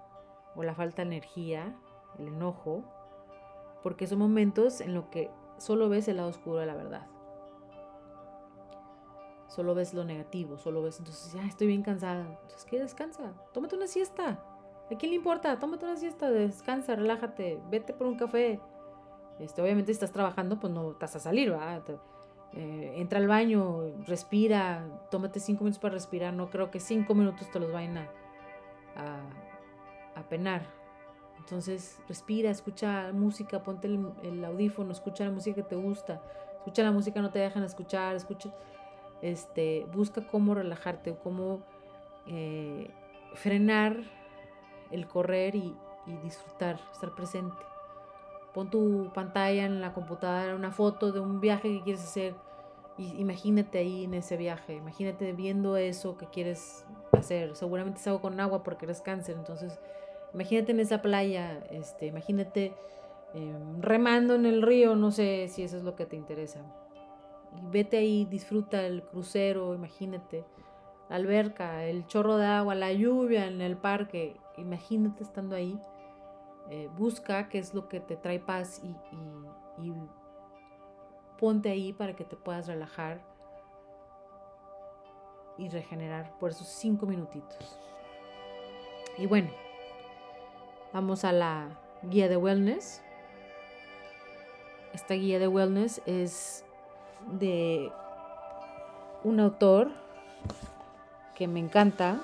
o 0.54 0.62
la 0.62 0.74
falta 0.74 1.02
de 1.02 1.08
energía, 1.08 1.76
el 2.18 2.28
enojo, 2.28 2.84
porque 3.82 4.06
son 4.06 4.18
momentos 4.18 4.80
en 4.80 4.94
los 4.94 5.06
que 5.06 5.30
solo 5.58 5.88
ves 5.88 6.08
el 6.08 6.16
lado 6.16 6.28
oscuro 6.28 6.58
de 6.58 6.66
la 6.66 6.74
verdad. 6.74 7.06
Solo 9.48 9.74
ves 9.74 9.94
lo 9.94 10.04
negativo, 10.04 10.58
solo 10.58 10.82
ves 10.82 10.98
entonces, 10.98 11.32
ya 11.32 11.44
estoy 11.46 11.66
bien 11.66 11.82
cansada. 11.82 12.26
Entonces, 12.42 12.64
¿qué? 12.64 12.78
Descansa, 12.78 13.32
tómate 13.52 13.76
una 13.76 13.86
siesta. 13.86 14.44
¿A 14.90 14.96
quién 14.96 15.10
le 15.10 15.16
importa? 15.16 15.58
Tómate 15.58 15.84
una 15.84 15.96
siesta, 15.96 16.30
descansa, 16.30 16.96
relájate, 16.96 17.60
vete 17.70 17.92
por 17.92 18.06
un 18.06 18.16
café. 18.16 18.60
Este, 19.38 19.62
obviamente 19.62 19.92
si 19.92 19.96
estás 19.96 20.12
trabajando, 20.12 20.58
pues 20.58 20.72
no 20.72 20.92
estás 20.92 21.16
a 21.16 21.18
salir, 21.18 21.50
¿verdad? 21.50 21.82
Eh, 22.54 22.94
entra 22.96 23.18
al 23.18 23.26
baño, 23.26 23.82
respira, 24.06 24.84
tómate 25.10 25.40
cinco 25.40 25.64
minutos 25.64 25.78
para 25.78 25.94
respirar. 25.94 26.32
No 26.32 26.48
creo 26.50 26.70
que 26.70 26.80
cinco 26.80 27.14
minutos 27.14 27.50
te 27.50 27.60
los 27.60 27.70
vayan 27.72 27.98
a, 27.98 28.08
a, 30.14 30.22
penar. 30.28 30.62
Entonces, 31.38 32.00
respira, 32.08 32.50
escucha 32.50 33.12
música, 33.12 33.62
ponte 33.62 33.86
el, 33.86 34.44
audífono, 34.44 34.92
escucha 34.92 35.24
la 35.24 35.30
música 35.30 35.56
que 35.56 35.68
te 35.68 35.76
gusta. 35.76 36.22
Escucha 36.58 36.82
la 36.82 36.92
música, 36.92 37.22
no 37.22 37.30
te 37.30 37.38
dejan 37.38 37.62
escuchar. 37.62 38.16
Escucha, 38.16 38.50
este, 39.22 39.86
busca 39.92 40.26
cómo 40.26 40.54
relajarte, 40.54 41.16
cómo 41.22 41.62
eh, 42.26 42.90
frenar 43.34 43.96
el 44.90 45.06
correr 45.06 45.54
y, 45.54 45.74
disfrutar, 46.22 46.80
estar 46.90 47.14
presente. 47.14 47.54
Pon 48.54 48.70
tu 48.70 49.10
pantalla 49.12 49.66
en 49.66 49.82
la 49.82 49.92
computadora, 49.92 50.54
una 50.54 50.72
foto 50.72 51.12
de 51.12 51.20
un 51.20 51.38
viaje 51.38 51.68
que 51.68 51.82
quieres 51.82 52.02
hacer. 52.02 52.34
Y 52.96 53.20
imagínate 53.20 53.76
ahí 53.76 54.04
en 54.04 54.14
ese 54.14 54.38
viaje, 54.38 54.74
imagínate 54.74 55.32
viendo 55.34 55.76
eso 55.76 56.16
que 56.16 56.26
quieres 56.26 56.86
hacer. 57.12 57.54
Seguramente 57.56 58.00
es 58.00 58.06
algo 58.06 58.22
con 58.22 58.40
agua 58.40 58.62
porque 58.62 58.86
eres 58.86 59.02
cáncer, 59.02 59.36
entonces 59.36 59.78
imagínate 60.32 60.72
en 60.72 60.80
esa 60.80 61.02
playa, 61.02 61.62
este, 61.70 62.06
imagínate 62.06 62.74
em, 63.34 63.82
remando 63.82 64.34
en 64.34 64.46
el 64.46 64.62
río, 64.62 64.96
no 64.96 65.10
sé 65.10 65.48
si 65.48 65.62
eso 65.62 65.76
es 65.76 65.82
lo 65.82 65.94
que 65.94 66.06
te 66.06 66.16
interesa. 66.16 66.64
Y 67.56 67.66
vete 67.70 67.98
ahí, 67.98 68.24
disfruta 68.24 68.86
el 68.86 69.02
crucero, 69.02 69.74
imagínate, 69.74 70.44
la 71.08 71.16
alberca, 71.16 71.84
el 71.84 72.06
chorro 72.06 72.36
de 72.36 72.46
agua, 72.46 72.74
la 72.74 72.92
lluvia 72.92 73.46
en 73.46 73.60
el 73.60 73.76
parque, 73.76 74.36
imagínate 74.56 75.22
estando 75.22 75.56
ahí. 75.56 75.78
Eh, 76.70 76.90
busca 76.98 77.48
qué 77.48 77.58
es 77.58 77.72
lo 77.72 77.88
que 77.88 78.00
te 78.00 78.16
trae 78.16 78.40
paz 78.40 78.82
y, 78.84 78.88
y 79.82 79.92
ponte 81.38 81.70
ahí 81.70 81.94
para 81.94 82.14
que 82.14 82.24
te 82.24 82.36
puedas 82.36 82.66
relajar 82.66 83.20
y 85.56 85.68
regenerar 85.68 86.38
por 86.38 86.50
esos 86.50 86.68
cinco 86.68 87.06
minutitos. 87.06 87.78
Y 89.16 89.26
bueno, 89.26 89.50
vamos 90.92 91.24
a 91.24 91.32
la 91.32 91.80
guía 92.02 92.28
de 92.28 92.36
wellness. 92.36 93.02
Esta 94.92 95.14
guía 95.14 95.38
de 95.38 95.48
wellness 95.48 96.00
es 96.06 96.64
de 97.26 97.92
un 99.24 99.40
autor 99.40 99.90
que 101.34 101.46
me 101.46 101.60
encanta, 101.60 102.20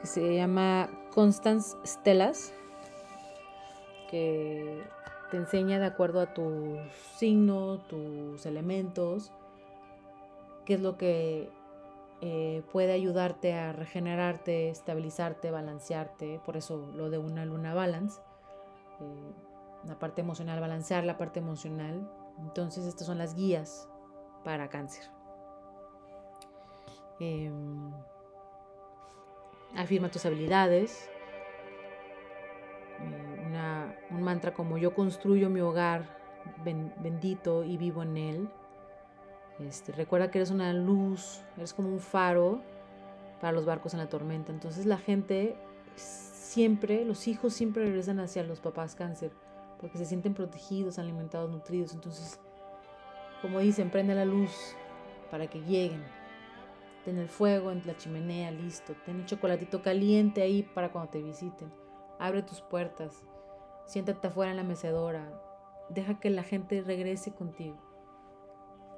que 0.00 0.06
se 0.06 0.34
llama 0.34 0.88
Constance 1.14 1.76
Stellas, 1.84 2.52
que 4.10 4.82
te 5.30 5.36
enseña 5.36 5.78
de 5.78 5.86
acuerdo 5.86 6.20
a 6.20 6.34
tu 6.34 6.76
signo, 7.16 7.78
tus 7.88 8.46
elementos, 8.46 9.32
qué 10.64 10.74
es 10.74 10.80
lo 10.80 10.96
que 10.96 11.50
eh, 12.22 12.62
puede 12.72 12.92
ayudarte 12.92 13.54
a 13.54 13.72
regenerarte, 13.72 14.68
estabilizarte, 14.68 15.50
balancearte, 15.50 16.40
por 16.44 16.56
eso 16.56 16.90
lo 16.94 17.08
de 17.08 17.18
una 17.18 17.44
luna 17.44 17.72
balance, 17.72 18.20
eh, 19.00 19.32
la 19.86 19.98
parte 19.98 20.20
emocional, 20.20 20.60
balancear 20.60 21.04
la 21.04 21.16
parte 21.16 21.38
emocional. 21.38 22.10
Entonces 22.42 22.86
estas 22.86 23.06
son 23.06 23.18
las 23.18 23.34
guías 23.34 23.88
para 24.44 24.68
cáncer. 24.68 25.04
Em, 27.18 27.92
afirma 29.76 30.10
tus 30.10 30.24
habilidades. 30.26 31.08
Eh, 33.00 33.40
un 34.10 34.22
mantra 34.22 34.52
como 34.52 34.78
yo 34.78 34.94
construyo 34.94 35.50
mi 35.50 35.60
hogar 35.60 36.18
bendito 36.64 37.64
y 37.64 37.76
vivo 37.76 38.02
en 38.02 38.16
él. 38.16 38.48
Este, 39.58 39.92
recuerda 39.92 40.30
que 40.30 40.38
eres 40.38 40.50
una 40.50 40.72
luz, 40.72 41.42
eres 41.56 41.74
como 41.74 41.88
un 41.90 42.00
faro 42.00 42.60
para 43.40 43.52
los 43.52 43.66
barcos 43.66 43.92
en 43.92 44.00
la 44.00 44.08
tormenta. 44.08 44.52
Entonces 44.52 44.86
la 44.86 44.98
gente 44.98 45.56
siempre, 45.96 47.04
los 47.04 47.28
hijos 47.28 47.52
siempre 47.52 47.84
regresan 47.84 48.20
hacia 48.20 48.42
los 48.42 48.60
papás 48.60 48.94
cáncer 48.94 49.32
porque 49.80 49.96
se 49.96 50.04
sienten 50.04 50.34
protegidos, 50.34 50.98
alimentados, 50.98 51.50
nutridos. 51.50 51.94
Entonces, 51.94 52.38
como 53.40 53.60
dicen, 53.60 53.90
prende 53.90 54.14
la 54.14 54.26
luz 54.26 54.76
para 55.30 55.48
que 55.48 55.62
lleguen. 55.62 56.04
Ten 57.04 57.16
el 57.16 57.28
fuego 57.28 57.70
en 57.70 57.82
la 57.86 57.96
chimenea 57.96 58.50
listo. 58.50 58.94
Ten 59.06 59.20
el 59.20 59.26
chocolatito 59.26 59.80
caliente 59.82 60.42
ahí 60.42 60.62
para 60.62 60.92
cuando 60.92 61.10
te 61.10 61.22
visiten. 61.22 61.72
Abre 62.18 62.42
tus 62.42 62.60
puertas. 62.60 63.24
Siéntate 63.86 64.28
afuera 64.28 64.50
en 64.50 64.58
la 64.58 64.64
mecedora. 64.64 65.32
Deja 65.88 66.20
que 66.20 66.28
la 66.28 66.42
gente 66.42 66.82
regrese 66.82 67.32
contigo. 67.32 67.78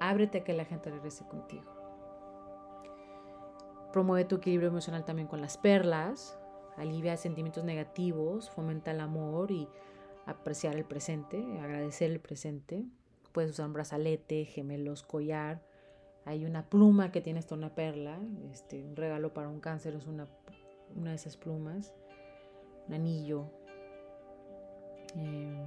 Ábrete 0.01 0.39
a 0.39 0.45
que 0.45 0.53
la 0.53 0.65
gente 0.65 0.91
regrese 0.91 1.25
contigo. 1.25 1.71
Promueve 3.93 4.25
tu 4.25 4.37
equilibrio 4.37 4.71
emocional 4.71 5.05
también 5.05 5.29
con 5.29 5.41
las 5.41 5.57
perlas. 5.57 6.37
Alivia 6.77 7.17
sentimientos 7.17 7.63
negativos. 7.63 8.51
Fomenta 8.51 8.91
el 8.91 9.01
amor 9.01 9.53
y 9.53 9.69
apreciar 10.27 10.77
el 10.77 10.85
presente, 10.85 11.45
agradecer 11.61 12.11
el 12.11 12.21
presente. 12.21 12.85
Puedes 13.33 13.53
usar 13.53 13.67
un 13.67 13.73
brazalete, 13.73 14.45
gemelos, 14.45 15.03
collar. 15.03 15.63
Hay 16.25 16.45
una 16.45 16.69
pluma 16.69 17.11
que 17.11 17.21
tiene 17.21 17.41
esta 17.41 17.55
una 17.55 17.75
perla. 17.75 18.19
Este, 18.51 18.83
un 18.85 18.95
regalo 18.97 19.33
para 19.33 19.49
un 19.49 19.61
cáncer 19.61 19.95
es 19.95 20.07
una, 20.07 20.29
una 20.95 21.11
de 21.11 21.17
esas 21.17 21.37
plumas. 21.37 21.93
Un 22.89 22.95
anillo. 22.95 23.47
Eh, 25.17 25.65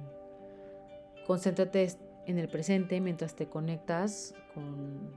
concéntrate 1.26 1.88
en 2.26 2.38
el 2.38 2.48
presente 2.48 3.00
mientras 3.00 3.34
te 3.34 3.48
conectas 3.48 4.34
con 4.54 5.12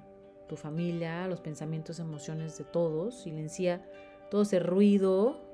tu 0.47 0.57
familia, 0.57 1.27
los 1.27 1.39
pensamientos, 1.39 1.99
emociones 1.99 2.57
de 2.57 2.63
todos. 2.65 3.21
Silencia 3.21 3.85
todo 4.29 4.41
ese 4.41 4.59
ruido. 4.59 5.47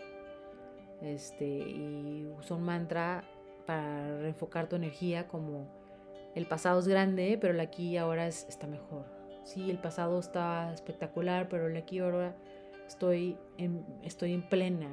Este, 1.01 1.45
y 1.45 2.25
usa 2.39 2.55
un 2.55 2.63
mantra 2.63 3.25
para 3.65 4.19
reenfocar 4.19 4.67
tu 4.67 4.75
energía 4.75 5.27
como 5.27 5.67
el 6.35 6.45
pasado 6.45 6.79
es 6.79 6.87
grande, 6.87 7.37
pero 7.39 7.53
el 7.53 7.59
aquí 7.59 7.97
ahora 7.97 8.27
es, 8.27 8.45
está 8.49 8.67
mejor. 8.67 9.05
Sí, 9.43 9.69
el 9.69 9.77
pasado 9.77 10.19
está 10.19 10.73
espectacular, 10.73 11.47
pero 11.49 11.67
el 11.67 11.77
aquí 11.77 11.99
ahora 11.99 12.35
estoy 12.87 13.37
en, 13.57 13.85
estoy 14.03 14.33
en 14.33 14.41
plena. 14.41 14.89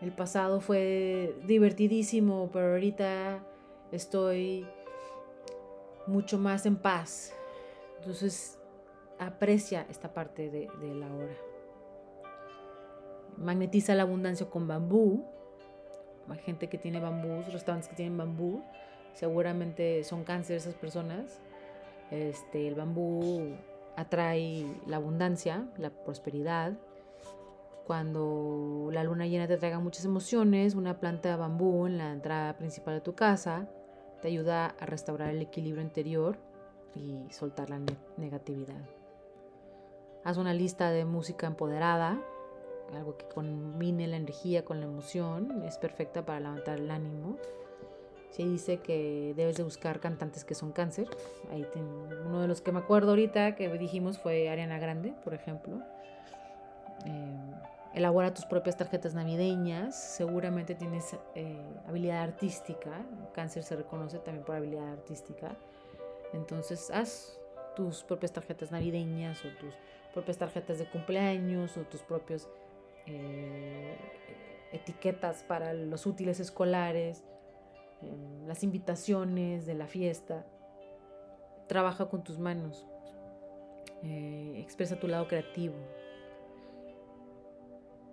El 0.00 0.12
pasado 0.12 0.60
fue 0.60 1.34
divertidísimo, 1.46 2.50
pero 2.52 2.72
ahorita 2.72 3.42
estoy 3.90 4.66
mucho 6.06 6.38
más 6.38 6.66
en 6.66 6.76
paz. 6.76 7.32
Entonces, 7.98 8.58
aprecia 9.18 9.86
esta 9.88 10.12
parte 10.12 10.50
de, 10.50 10.68
la 10.94 11.12
hora. 11.12 11.36
Magnetiza 13.36 13.94
la 13.94 14.02
abundancia 14.02 14.48
con 14.48 14.66
bambú 14.66 15.24
gente 16.36 16.68
que 16.68 16.78
tiene 16.78 17.00
bambú, 17.00 17.42
restaurantes 17.50 17.88
que 17.88 17.96
tienen 17.96 18.16
bambú, 18.16 18.62
seguramente 19.14 20.04
son 20.04 20.24
cáncer 20.24 20.56
esas 20.56 20.74
personas. 20.74 21.40
Este, 22.10 22.68
el 22.68 22.74
bambú 22.74 23.56
atrae 23.96 24.66
la 24.86 24.96
abundancia, 24.96 25.66
la 25.76 25.90
prosperidad. 25.90 26.72
Cuando 27.86 28.90
la 28.92 29.02
luna 29.02 29.26
llena 29.26 29.46
te 29.48 29.56
traiga 29.56 29.80
muchas 29.80 30.04
emociones, 30.04 30.74
una 30.74 31.00
planta 31.00 31.30
de 31.30 31.36
bambú 31.36 31.86
en 31.86 31.98
la 31.98 32.12
entrada 32.12 32.56
principal 32.56 32.94
de 32.94 33.00
tu 33.00 33.14
casa 33.14 33.66
te 34.20 34.28
ayuda 34.28 34.74
a 34.80 34.86
restaurar 34.86 35.30
el 35.30 35.42
equilibrio 35.42 35.82
interior 35.82 36.36
y 36.94 37.26
soltar 37.30 37.70
la 37.70 37.80
negatividad. 38.16 38.80
Haz 40.24 40.36
una 40.36 40.52
lista 40.52 40.90
de 40.90 41.04
música 41.04 41.46
empoderada, 41.46 42.20
algo 42.94 43.16
que 43.16 43.26
combine 43.26 44.06
la 44.06 44.16
energía 44.16 44.64
con 44.64 44.80
la 44.80 44.86
emoción, 44.86 45.62
es 45.64 45.78
perfecta 45.78 46.24
para 46.24 46.40
levantar 46.40 46.78
el 46.78 46.90
ánimo. 46.90 47.36
Se 48.30 48.44
dice 48.44 48.78
que 48.78 49.32
debes 49.36 49.56
de 49.56 49.62
buscar 49.62 50.00
cantantes 50.00 50.44
que 50.44 50.54
son 50.54 50.72
cáncer. 50.72 51.08
Ahí 51.50 51.66
uno 52.26 52.40
de 52.40 52.48
los 52.48 52.60
que 52.60 52.72
me 52.72 52.78
acuerdo 52.78 53.10
ahorita 53.10 53.56
que 53.56 53.68
dijimos 53.78 54.18
fue 54.18 54.48
Ariana 54.48 54.78
Grande, 54.78 55.14
por 55.24 55.34
ejemplo. 55.34 55.80
Eh, 57.06 57.52
elabora 57.94 58.34
tus 58.34 58.44
propias 58.44 58.76
tarjetas 58.76 59.14
navideñas. 59.14 59.96
Seguramente 59.96 60.74
tienes 60.74 61.16
eh, 61.34 61.58
habilidad 61.86 62.22
artística. 62.22 62.90
Cáncer 63.32 63.62
se 63.62 63.76
reconoce 63.76 64.18
también 64.18 64.44
por 64.44 64.56
habilidad 64.56 64.92
artística. 64.92 65.56
Entonces 66.34 66.90
haz 66.90 67.40
tus 67.74 68.02
propias 68.04 68.32
tarjetas 68.32 68.70
navideñas 68.70 69.42
o 69.44 69.48
tus 69.58 69.74
propias 70.12 70.36
tarjetas 70.36 70.78
de 70.78 70.86
cumpleaños 70.86 71.76
o 71.76 71.82
tus 71.82 72.02
propios 72.02 72.48
eh, 73.08 73.96
etiquetas 74.72 75.42
para 75.42 75.72
los 75.72 76.06
útiles 76.06 76.40
escolares, 76.40 77.24
em, 78.02 78.46
las 78.46 78.62
invitaciones 78.62 79.66
de 79.66 79.74
la 79.74 79.86
fiesta. 79.86 80.46
Trabaja 81.66 82.08
con 82.08 82.22
tus 82.22 82.38
manos, 82.38 82.86
eh, 84.02 84.54
expresa 84.58 84.98
tu 84.98 85.08
lado 85.08 85.26
creativo. 85.26 85.74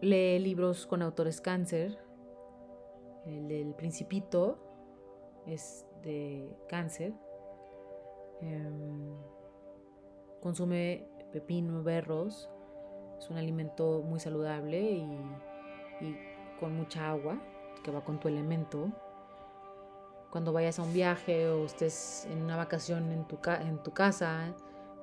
Lee 0.02 0.40
libros 0.40 0.86
con 0.88 1.02
autores 1.02 1.42
cáncer. 1.42 1.98
El 3.26 3.48
del 3.48 3.74
Principito 3.74 4.60
es 5.46 5.86
de 6.04 6.56
cáncer. 6.70 7.14
Em, 8.42 9.16
consume 10.42 11.08
pepino, 11.32 11.82
berros, 11.84 12.50
es 13.20 13.30
un 13.30 13.38
alimento 13.38 14.02
muy 14.04 14.20
saludable 14.20 14.82
y, 14.82 16.18
con 16.60 16.76
mucha 16.76 17.10
agua, 17.10 17.38
que 17.84 17.92
va 17.92 18.04
con 18.04 18.20
tu 18.20 18.28
elemento. 18.28 18.90
Cuando 20.30 20.54
vayas 20.54 20.80
a 20.80 20.84
un 20.84 20.94
viaje 20.94 21.50
o 21.50 21.66
estés 21.66 22.28
en 22.32 22.42
una 22.42 22.58
vacación 22.58 23.12
en 23.12 23.26
tu, 23.26 23.38
en 23.62 23.78
tu 23.84 23.92
casa, 23.92 24.54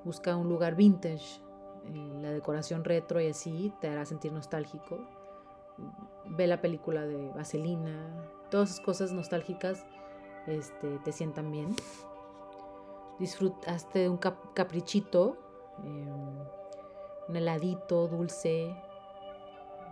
busca 0.05 0.37
un 0.37 0.49
lugar 0.49 0.75
vintage, 0.75 1.41
la 2.21 2.31
decoración 2.31 2.85
retro 2.85 3.21
y 3.21 3.29
así 3.29 3.73
te 3.81 3.89
hará 3.89 4.05
sentir 4.05 4.33
nostálgico. 4.33 4.99
Ve 6.27 6.47
la 6.47 6.61
película 6.61 7.07
de 7.07 7.31
Vaselina, 7.31 8.29
todas 8.51 8.71
esas 8.71 8.85
cosas 8.85 9.13
nostálgicas 9.13 9.85
este, 10.47 10.99
te 10.99 11.13
sientan 11.13 11.51
bien. 11.51 11.75
Disfrutaste 13.19 14.01
de 14.01 14.09
un 14.09 14.19
caprichito. 14.19 15.37
Em, 15.85 16.62
un 17.29 17.37
heladito 17.37 18.09
dulce, 18.09 18.75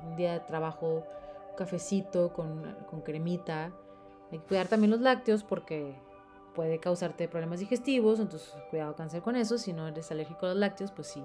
un 0.05 0.17
día 0.17 0.33
de 0.35 0.41
trabajo, 0.41 1.05
un 1.51 1.57
cafecito 1.57 2.33
con, 2.33 2.77
con 2.89 3.01
cremita. 3.03 3.73
Hay 4.31 4.39
que 4.39 4.45
cuidar 4.45 4.69
también 4.69 4.91
los 4.91 5.01
lácteos 5.01 5.45
porque 5.45 5.95
puede 6.55 6.79
causarte 6.79 7.29
problemas 7.29 7.61
digestivos, 7.61 8.21
entonces 8.21 8.55
cuidado 8.71 8.95
cáncer 8.95 9.23
con 9.23 9.37
eso. 9.37 9.59
Si 9.59 9.73
no 9.73 9.89
eres 9.89 10.11
alérgico 10.11 10.47
a 10.47 10.51
los 10.51 10.59
lácteos, 10.59 10.93
pues 10.93 11.09
sí, 11.09 11.25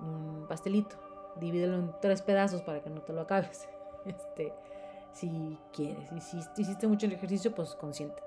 un 0.00 0.46
pastelito. 0.48 0.96
Divídelo 1.36 1.74
en 1.74 1.92
tres 2.00 2.22
pedazos 2.22 2.62
para 2.62 2.80
que 2.80 2.90
no 2.90 3.02
te 3.02 3.12
lo 3.12 3.22
acabes. 3.22 3.68
Este, 4.06 4.52
si 5.10 5.58
quieres. 5.72 6.12
Y 6.12 6.20
si 6.20 6.38
hiciste 6.56 6.86
mucho 6.86 7.06
ejercicio, 7.06 7.52
pues 7.52 7.74
consiéntete. 7.74 8.22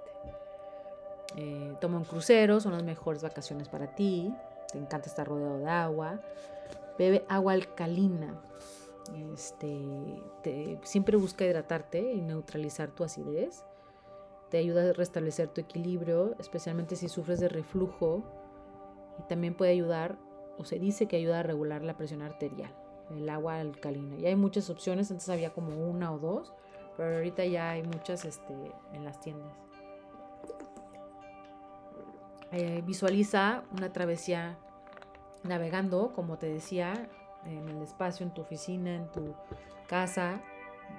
Eh, 1.37 1.75
toma 1.79 1.99
un 1.99 2.03
crucero, 2.03 2.59
son 2.59 2.73
las 2.73 2.83
mejores 2.83 3.23
vacaciones 3.23 3.69
para 3.69 3.95
ti. 3.95 4.33
Te 4.71 4.77
encanta 4.77 5.07
estar 5.07 5.25
rodeado 5.25 5.59
de 5.59 5.69
agua. 5.69 6.19
Bebe 6.99 7.25
agua 7.29 7.53
alcalina. 7.53 8.41
Este, 9.33 10.77
siempre 10.83 11.15
busca 11.15 11.45
hidratarte 11.45 12.11
y 12.11 12.21
neutralizar 12.21 12.91
tu 12.91 13.05
acidez. 13.05 13.63
Te 14.49 14.57
ayuda 14.57 14.89
a 14.89 14.93
restablecer 14.93 15.47
tu 15.47 15.61
equilibrio, 15.61 16.35
especialmente 16.39 16.97
si 16.97 17.07
sufres 17.07 17.39
de 17.39 17.47
reflujo. 17.47 18.21
Y 19.17 19.23
también 19.29 19.55
puede 19.55 19.71
ayudar, 19.71 20.17
o 20.57 20.65
se 20.65 20.77
dice 20.77 21.05
que 21.05 21.15
ayuda 21.15 21.39
a 21.39 21.43
regular 21.43 21.83
la 21.83 21.95
presión 21.95 22.21
arterial, 22.21 22.75
el 23.11 23.29
agua 23.29 23.61
alcalina. 23.61 24.17
Y 24.17 24.25
hay 24.25 24.35
muchas 24.35 24.69
opciones, 24.69 25.09
antes 25.09 25.29
había 25.29 25.53
como 25.53 25.89
una 25.89 26.11
o 26.11 26.19
dos, 26.19 26.53
pero 26.97 27.15
ahorita 27.15 27.45
ya 27.45 27.71
hay 27.71 27.83
muchas 27.83 28.25
este, 28.25 28.53
en 28.91 29.05
las 29.05 29.21
tiendas. 29.21 29.53
Eh, 32.51 32.83
visualiza 32.85 33.63
una 33.71 33.93
travesía 33.93 34.57
navegando, 35.43 36.13
como 36.13 36.37
te 36.37 36.47
decía, 36.47 37.09
en 37.45 37.69
el 37.69 37.81
espacio, 37.81 38.25
en 38.25 38.33
tu 38.33 38.41
oficina, 38.41 38.95
en 38.95 39.11
tu 39.11 39.35
casa. 39.87 40.41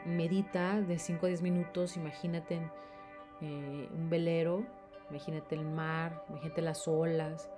Medita 0.05 0.81
de 0.81 0.99
5 0.99 1.27
a 1.27 1.29
10 1.29 1.43
minutos, 1.43 1.97
imagínate 1.97 2.61
eh, 3.41 3.89
un 3.93 4.09
velero, 4.09 4.65
imagínate 5.11 5.57
el 5.57 5.65
mar, 5.65 6.25
imagínate 6.29 6.63
las 6.63 6.87
olas. 6.87 7.51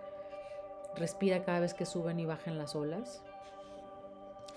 Respira 0.97 1.45
cada 1.45 1.61
vez 1.61 1.75
que 1.75 1.87
suben 1.87 2.19
y 2.21 2.27
bajan 2.27 2.59
las 2.59 2.75
olas. 2.75 3.23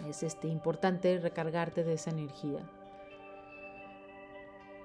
Es 0.08 0.24
este, 0.24 0.48
importante 0.48 1.18
recargarte 1.20 1.84
de 1.84 1.94
esa 1.94 2.12
energía. 2.12 2.60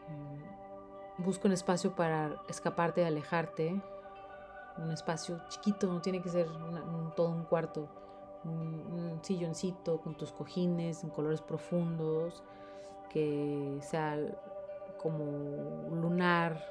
Mm, 0.08 1.24
busca 1.24 1.48
un 1.48 1.52
espacio 1.52 1.94
para 1.94 2.36
escaparte, 2.48 3.04
alejarte. 3.04 3.80
Un 4.78 4.90
espacio 4.90 5.40
chiquito, 5.48 5.86
no 5.86 6.00
tiene 6.00 6.22
que 6.22 6.28
ser 6.28 6.48
todo 7.16 7.28
un 7.28 7.44
cuarto. 7.44 7.88
Un, 8.44 9.18
silloncito 9.22 10.00
con 10.00 10.16
tus 10.16 10.32
cojines 10.32 11.04
en 11.04 11.10
colores 11.10 11.42
profundos, 11.42 12.42
que 13.10 13.78
sea 13.82 14.16
como 14.96 15.90
lunar, 15.94 16.64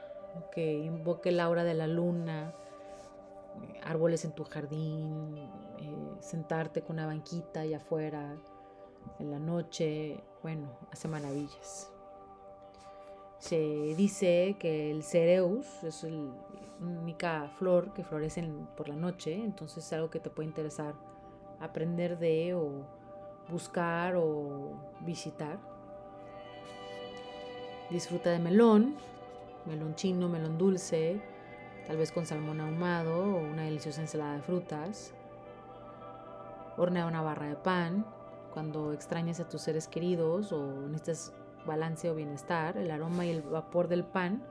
que 0.52 0.80
invoque 0.80 1.32
la 1.32 1.44
aura 1.44 1.64
de 1.64 1.76
la 1.76 1.86
luna, 1.86 2.56
árboles 3.84 4.26
en 4.26 4.32
tu 4.32 4.44
jardín, 4.46 5.38
eh, 5.38 6.18
sentarte 6.20 6.82
con 6.82 6.96
una 6.96 7.06
banquita 7.06 7.62
allá 7.62 7.78
afuera 7.78 8.36
en 9.20 9.32
la 9.32 9.40
noche, 9.40 10.24
bueno, 10.42 10.70
hace 10.92 11.08
maravillas. 11.08 11.92
Se 13.40 13.58
dice 13.96 14.58
que 14.60 14.92
el 14.92 15.02
cereus 15.04 15.84
es 15.84 16.04
la 16.04 17.02
única 17.02 17.50
flor 17.58 17.94
que 17.94 18.04
florece 18.04 18.48
por 18.76 18.90
la 18.90 18.96
noche, 18.96 19.34
entonces 19.34 19.86
es 19.86 19.94
algo 19.94 20.10
que 20.10 20.20
te 20.20 20.30
puede 20.30 20.48
interesar 20.50 20.94
aprender 21.60 22.18
de 22.20 22.54
o 22.54 22.86
buscar 23.50 24.16
o 24.18 24.74
visitar. 25.02 25.58
Disfruta 27.90 28.30
de 28.30 28.40
melón, 28.40 28.96
melón 29.66 29.96
chino, 29.96 30.28
melón 30.30 30.58
dulce, 30.58 31.22
tal 31.88 31.98
vez 31.98 32.12
con 32.12 32.26
salmón 32.26 32.60
ahumado 32.60 33.36
o 33.36 33.40
una 33.40 33.64
deliciosa 33.64 34.02
ensalada 34.02 34.36
de 34.36 34.42
frutas. 34.42 35.14
Hornea 36.78 37.08
una 37.08 37.22
barra 37.22 37.48
de 37.48 37.56
pan. 37.56 38.06
Cuando 38.54 38.94
extrañes 38.94 39.40
a 39.40 39.48
tus 39.48 39.62
seres 39.62 39.88
queridos 39.88 40.52
o 40.52 40.88
necesitas 40.90 41.34
balance 41.66 42.10
o 42.10 42.16
bienestar, 42.16 42.78
el 42.78 42.92
aroma 42.92 43.26
y 43.26 43.30
el 43.32 43.42
vapor 43.42 43.88
del 43.88 44.04
pan 44.04 44.44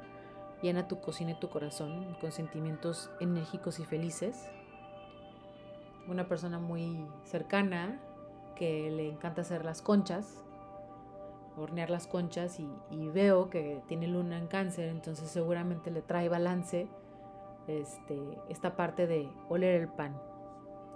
llena 0.63 0.89
tu 0.89 1.01
cocina 1.01 1.33
y 1.33 1.35
tu 1.35 1.49
corazón 1.49 2.17
con 2.21 2.33
sentimientos 2.33 3.11
enérgicos 3.21 3.79
y 3.79 3.85
felices. 3.85 4.51
Una 6.09 6.27
persona 6.27 6.59
muy 6.59 7.07
cercana 7.25 8.01
que 8.57 8.91
le 8.91 9.09
encanta 9.09 9.43
hacer 9.43 9.65
las 9.65 9.83
conchas, 9.83 10.43
hornear 11.57 11.91
las 11.91 12.07
conchas 12.07 12.59
y, 12.61 12.69
veo 13.09 13.51
que 13.51 13.83
tiene 13.87 14.09
luna 14.09 14.39
en 14.39 14.47
cáncer, 14.47 14.89
entonces 14.89 15.31
seguramente 15.31 15.91
le 15.91 16.03
trae 16.03 16.29
balance 16.29 16.89
este, 17.67 18.19
esta 18.49 18.75
parte 18.77 19.07
de 19.07 19.29
oler 19.49 19.81
el 19.81 19.89
pan. 19.89 20.21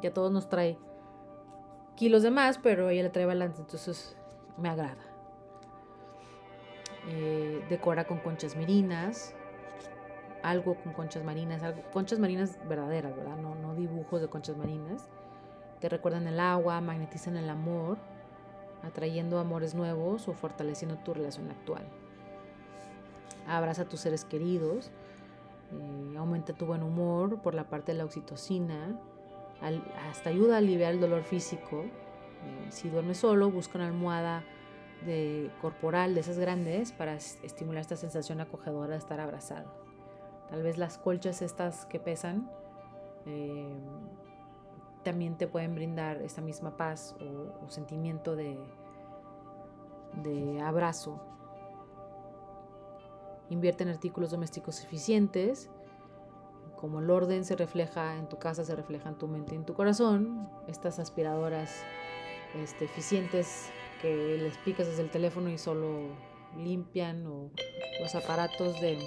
Ya 0.03 0.13
todos 0.13 0.33
nos 0.33 0.49
trae 0.49 0.79
kilos 1.95 2.23
de 2.23 2.31
más, 2.31 2.59
pero 2.59 2.89
ella 2.89 3.05
le 3.05 3.11
trae 3.11 3.27
balance, 3.27 3.61
entonces 3.61 4.17
me 4.57 4.69
agrada. 4.69 5.12
Eh, 7.09 7.65
decora 7.69 8.05
con 8.05 8.19
conchas 8.19 8.57
merinas, 8.57 9.35
algo 10.43 10.75
con 10.77 10.93
conchas 10.93 11.25
marinas, 11.25 11.63
algo, 11.63 11.83
conchas 11.93 12.19
marinas 12.19 12.59
verdaderas, 12.69 13.17
¿verdad? 13.17 13.37
No, 13.37 13.75
dibujos 13.75 14.21
de 14.21 14.29
conchas 14.29 14.57
marinas. 14.57 15.09
Te 15.81 15.89
recuerdan 15.89 16.27
el 16.29 16.39
agua, 16.39 16.81
magnetizan 16.81 17.37
el 17.37 17.51
amor, 17.51 17.99
atrayendo 18.83 19.39
amores 19.39 19.75
nuevos 19.75 20.29
o 20.29 20.33
fortaleciendo 20.33 20.97
tu 20.99 21.15
relación 21.15 21.51
actual. 21.51 21.85
Abraza 23.49 23.83
a 23.83 23.85
tus 23.87 24.01
seres 24.01 24.25
queridos, 24.25 24.93
eh, 25.73 26.17
aumenta 26.17 26.53
tu 26.53 26.67
buen 26.67 26.85
humor 26.85 27.41
por 27.43 27.55
la 27.55 27.65
parte 27.65 27.93
de 27.93 27.99
la 27.99 28.05
oxitocina, 28.05 28.97
hasta 30.09 30.31
ayuda 30.31 30.57
a 30.57 30.59
aliviar 30.59 30.93
el 30.93 31.01
dolor 31.01 31.25
físico. 31.25 31.83
Eh, 31.83 32.67
si 32.71 32.89
duermes 32.89 33.19
solo, 33.19 33.51
busca 33.51 33.79
una 33.79 33.87
almohada 33.87 34.45
de 35.05 35.51
corporal 35.61 36.15
de 36.15 36.21
esas 36.21 36.39
grandes 36.39 36.93
para 36.93 37.15
estimular 37.15 37.81
esta 37.81 37.97
sensación 37.97 38.41
acogedora 38.41 38.93
de 38.93 38.99
estar 38.99 39.21
abrazado. 39.21 39.71
Tal 40.49 40.63
vez 40.63 40.79
las 40.79 40.99
colchas 40.99 41.43
estas 41.43 41.87
que 41.87 41.99
pesan 41.99 42.51
eh, 43.27 43.67
también 45.03 45.37
te 45.37 45.47
pueden 45.47 45.75
brindar 45.75 46.23
esa 46.23 46.41
misma 46.41 46.77
paz 46.77 47.17
o, 47.21 47.69
sentimiento 47.69 48.37
de, 48.37 48.59
abrazo. 50.63 51.21
Invierte 53.51 53.83
en 53.83 53.91
artículos 53.91 54.31
domésticos 54.31 54.83
eficientes. 54.83 55.71
Como 56.77 57.01
el 57.01 57.11
orden 57.11 57.45
se 57.45 57.57
refleja 57.57 58.17
en 58.17 58.29
tu 58.29 58.39
casa, 58.39 58.65
se 58.65 58.75
refleja 58.75 59.09
en 59.09 59.17
tu 59.17 59.29
mente 59.29 59.55
y 59.55 59.59
en 59.59 59.65
tu 59.65 59.75
corazón. 59.75 60.49
Estas 60.69 60.99
aspiradoras 60.99 61.83
este, 62.55 62.85
eficientes 62.85 63.71
que 64.03 64.37
les 64.37 64.59
picas 64.59 64.87
desde 64.87 65.03
el 65.03 65.11
teléfono 65.11 65.49
y 65.49 65.57
solo 65.57 66.09
limpian 66.59 67.27
o 67.27 67.51
los 68.01 68.15
aparatos 68.15 68.79
de, 68.81 68.99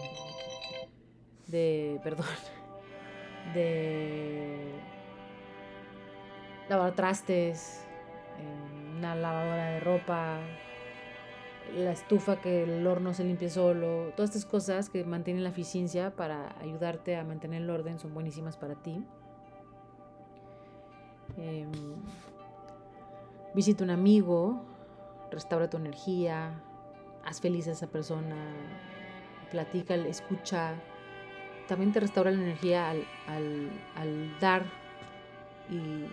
de 1.47 1.99
perdón, 2.03 2.25
de 3.53 4.71
lavar 6.69 6.95
trastes, 6.95 7.86
una 8.97 9.15
lavadora 9.15 9.65
de 9.65 9.79
ropa, 9.81 10.39
la 11.75 11.91
estufa 11.91 12.41
que 12.41 12.63
el 12.63 12.88
horno 12.88 13.13
se 13.13 13.23
limpie 13.23 13.49
solo, 13.49 14.13
todas 14.15 14.31
estas 14.31 14.45
cosas 14.45 14.89
que 14.89 15.03
mantienen 15.03 15.43
la 15.43 15.49
eficiencia 15.49 16.15
para 16.15 16.55
ayudarte 16.60 17.15
a 17.17 17.23
mantener 17.23 17.62
el 17.62 17.69
orden 17.69 17.99
son 17.99 18.13
buenísimas 18.13 18.58
para 18.58 18.75
ti. 18.75 19.03
Em, 21.37 21.71
visita 23.54 23.83
un 23.83 23.89
amigo, 23.89 24.63
restaura 25.32 25.69
tu 25.69 25.78
energía, 25.78 26.54
haz 27.23 27.42
feliz 27.42 27.67
a 27.67 27.71
esa 27.71 27.88
persona, 27.88 28.36
platica, 29.52 29.96
escucha. 29.96 30.76
También 31.67 31.92
te 31.92 32.00
restaura 32.00 32.32
la 32.32 32.42
energía 32.42 32.90
al, 32.90 33.06
al, 33.96 34.40
dar 34.40 34.65
y 35.69 36.06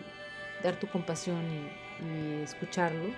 dar 0.62 0.76
tu 0.76 0.86
compasión 0.88 1.42
y, 1.50 2.42
escucharlo. 2.42 3.14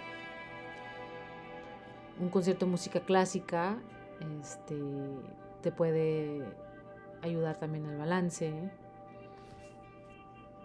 Un 2.21 2.29
concierto 2.29 2.67
de 2.67 2.71
música 2.71 3.01
clásica 3.01 3.79
este, 4.41 4.77
te 5.63 5.73
puede 5.73 6.45
ayudar 7.23 7.57
también 7.57 7.87
al 7.87 7.97
balance. 7.97 8.71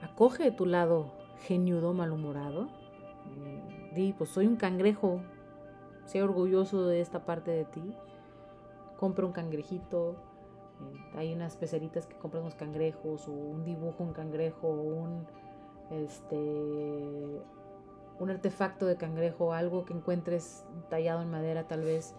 Acoge 0.02 0.52
tu 0.52 0.66
lado 0.66 1.14
geniudo, 1.48 1.94
malhumorado 1.94 2.70
di, 3.94 4.14
pues 4.14 4.30
soy 4.30 4.48
un 4.48 4.56
cangrejo, 4.56 5.22
sé 6.06 6.22
orgulloso 6.24 6.86
de 6.88 7.02
esta 7.02 7.26
parte 7.26 7.52
de 7.52 7.66
ti. 7.66 7.96
Compra 8.98 9.26
un 9.26 9.32
cangrejito, 9.32 10.16
eh, 10.82 11.18
hay 11.18 11.34
unas 11.34 11.56
peceritas 11.56 12.06
que 12.06 12.18
compran 12.18 12.44
unos 12.44 12.56
cangrejos, 12.56 13.28
o 13.28 13.32
un 13.32 13.64
dibujo, 13.64 14.04
un 14.04 14.14
cangrejo, 14.14 14.68
un, 14.70 15.26
este, 15.92 17.42
un 18.20 18.30
artefacto 18.30 18.86
de 18.86 18.98
cangrejo, 18.98 19.54
algo 19.54 19.86
que 19.86 19.94
encuentres 19.94 20.66
tallado 20.90 21.22
en 21.22 21.30
madera 21.30 21.68
tal 21.68 21.82
vez, 21.82 22.16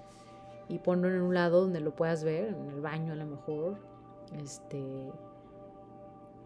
y 0.68 0.78
ponlo 0.78 1.08
en 1.08 1.20
un 1.20 1.34
lado 1.34 1.62
donde 1.62 1.80
lo 1.80 1.94
puedas 1.94 2.24
ver, 2.24 2.54
en 2.54 2.70
el 2.70 2.80
baño 2.80 3.12
a 3.12 3.16
lo 3.16 3.26
mejor, 3.26 3.78
Este, 4.38 5.12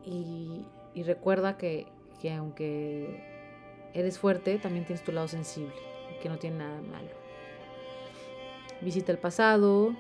y, 0.05 0.66
recuerda 1.05 1.57
que, 1.57 1.87
que 2.20 2.33
aunque 2.33 3.34
eres 3.95 4.18
fuerte, 4.18 4.59
también 4.59 4.84
tienes 4.84 5.05
tu 5.05 5.12
lado 5.12 5.28
sensible, 5.28 5.74
que 6.20 6.28
no 6.28 6.38
tiene 6.38 6.59
nada 6.59 6.82
malo. 6.82 7.11
Visita 8.80 9.12
el 9.12 9.18
pasado, 9.18 9.95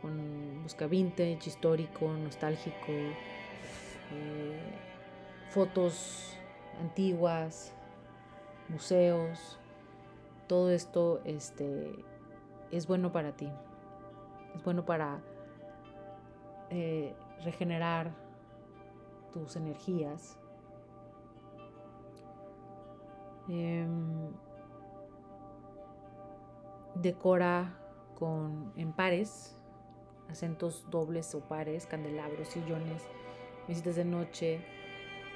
con 0.00 0.62
busca 0.62 0.86
vintage, 0.86 1.40
histórico, 1.46 2.08
nostálgico, 2.08 2.86
eh, 2.88 4.60
fotos 5.50 6.36
antiguas, 6.80 7.74
museos, 8.68 9.58
todo 10.46 10.70
esto 10.70 11.20
este, 11.24 11.92
es 12.70 12.86
bueno 12.86 13.12
para 13.12 13.32
ti, 13.36 13.50
es 14.54 14.62
bueno 14.64 14.84
para 14.84 15.20
eh, 16.70 17.14
regenerar 17.44 18.12
tus 19.32 19.56
energías. 19.56 20.38
Em, 23.48 24.30
decora 26.94 27.78
con 28.14 28.72
en 28.76 28.92
pares, 28.92 29.56
acentos 30.28 30.86
dobles 30.90 31.34
o 31.34 31.40
pares, 31.40 31.86
candelabros, 31.86 32.48
sillones, 32.48 33.02
visitas 33.68 33.96
de 33.96 34.04
noche, 34.04 34.60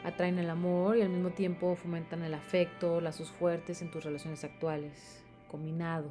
atraen 0.04 0.38
el 0.38 0.50
amor 0.50 0.96
y 0.96 1.02
al 1.02 1.08
mismo 1.08 1.30
tiempo 1.30 1.74
fomentan 1.74 2.22
el 2.22 2.34
afecto, 2.34 3.00
lazos 3.00 3.30
fuertes 3.30 3.82
en 3.82 3.90
tus 3.90 4.04
relaciones 4.04 4.44
actuales. 4.44 5.24
Combinado. 5.48 6.10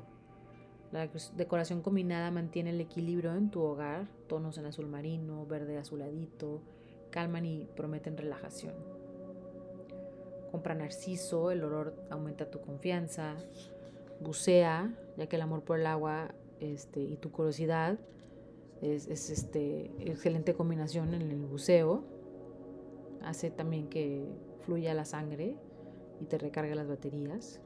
La 0.91 1.07
decoración 1.35 1.81
combinada 1.81 2.31
mantiene 2.31 2.69
el 2.69 2.79
equilibrio 2.79 3.33
en 3.35 3.49
tu 3.49 3.61
hogar, 3.61 4.07
tonos 4.27 4.57
en 4.57 4.65
azul 4.65 4.87
marino, 4.87 5.45
verde 5.45 5.77
azuladito, 5.77 6.61
calman 7.09 7.45
y 7.45 7.67
prometen 7.75 8.17
relajación. 8.17 8.94
Compra 10.56 10.74
narciso, 10.74 11.51
el 11.51 11.66
olor 11.66 11.93
aumenta 12.10 12.49
tu 12.49 12.62
confianza. 12.62 13.36
Bucea, 14.22 14.89
ya 15.18 15.28
que 15.28 15.36
el 15.36 15.41
amor 15.41 15.64
por 15.64 15.78
el 15.78 15.86
agua 15.86 16.34
este, 16.62 17.01
y 17.01 17.18
tu 17.18 17.30
curiosidad 17.30 17.99
es, 18.82 19.06
es 19.08 19.30
este, 19.30 19.91
excelente 20.10 20.53
combinación 20.53 21.14
en 21.14 21.24
el 21.24 21.45
buceo. 21.45 22.06
Hace 23.22 23.51
también 23.51 23.89
que 23.89 24.24
fluya 24.62 24.93
la 24.93 25.03
sangre 25.03 25.58
y 26.22 26.26
te 26.26 26.38
recargue 26.38 26.74
las 26.74 26.88
baterías. 26.88 27.60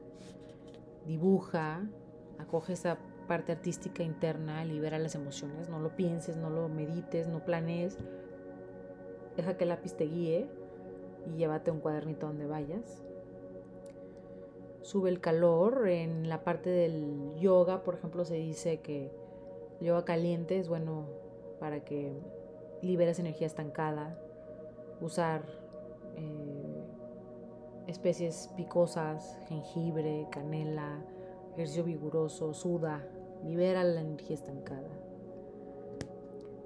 Dibuja, 1.06 1.88
acoge 2.38 2.72
esa 2.72 2.98
parte 3.28 3.52
artística 3.52 4.02
interna, 4.02 4.64
libera 4.64 4.98
las 4.98 5.14
emociones, 5.14 5.68
no 5.68 5.78
lo 5.78 5.94
pienses, 5.94 6.36
no 6.36 6.50
lo 6.50 6.68
medites, 6.68 7.28
no 7.28 7.44
planees. 7.44 7.96
Deja 9.36 9.56
que 9.56 9.62
el 9.62 9.68
lápiz 9.68 9.94
te 9.94 10.06
guíe 10.06 10.50
y 11.26 11.36
llévate 11.36 11.70
un 11.70 11.80
cuadernito 11.80 12.26
donde 12.26 12.46
vayas. 12.46 13.02
Sube 14.82 15.10
el 15.10 15.20
calor. 15.20 15.88
En 15.88 16.28
la 16.28 16.42
parte 16.42 16.70
del 16.70 17.34
yoga, 17.38 17.82
por 17.82 17.94
ejemplo, 17.94 18.24
se 18.24 18.34
dice 18.34 18.80
que 18.80 19.10
el 19.80 19.86
yoga 19.86 20.04
caliente 20.04 20.58
es 20.58 20.68
bueno 20.68 21.04
para 21.58 21.84
que 21.84 22.12
liberes 22.82 23.18
energía 23.18 23.46
estancada. 23.46 24.18
Usar 25.00 25.42
eh, 26.16 26.84
especies 27.86 28.50
picosas, 28.56 29.38
jengibre, 29.48 30.26
canela, 30.30 31.04
ejercicio 31.54 31.84
vigoroso, 31.84 32.54
suda, 32.54 33.06
libera 33.44 33.84
la 33.84 34.00
energía 34.00 34.34
estancada. 34.34 34.88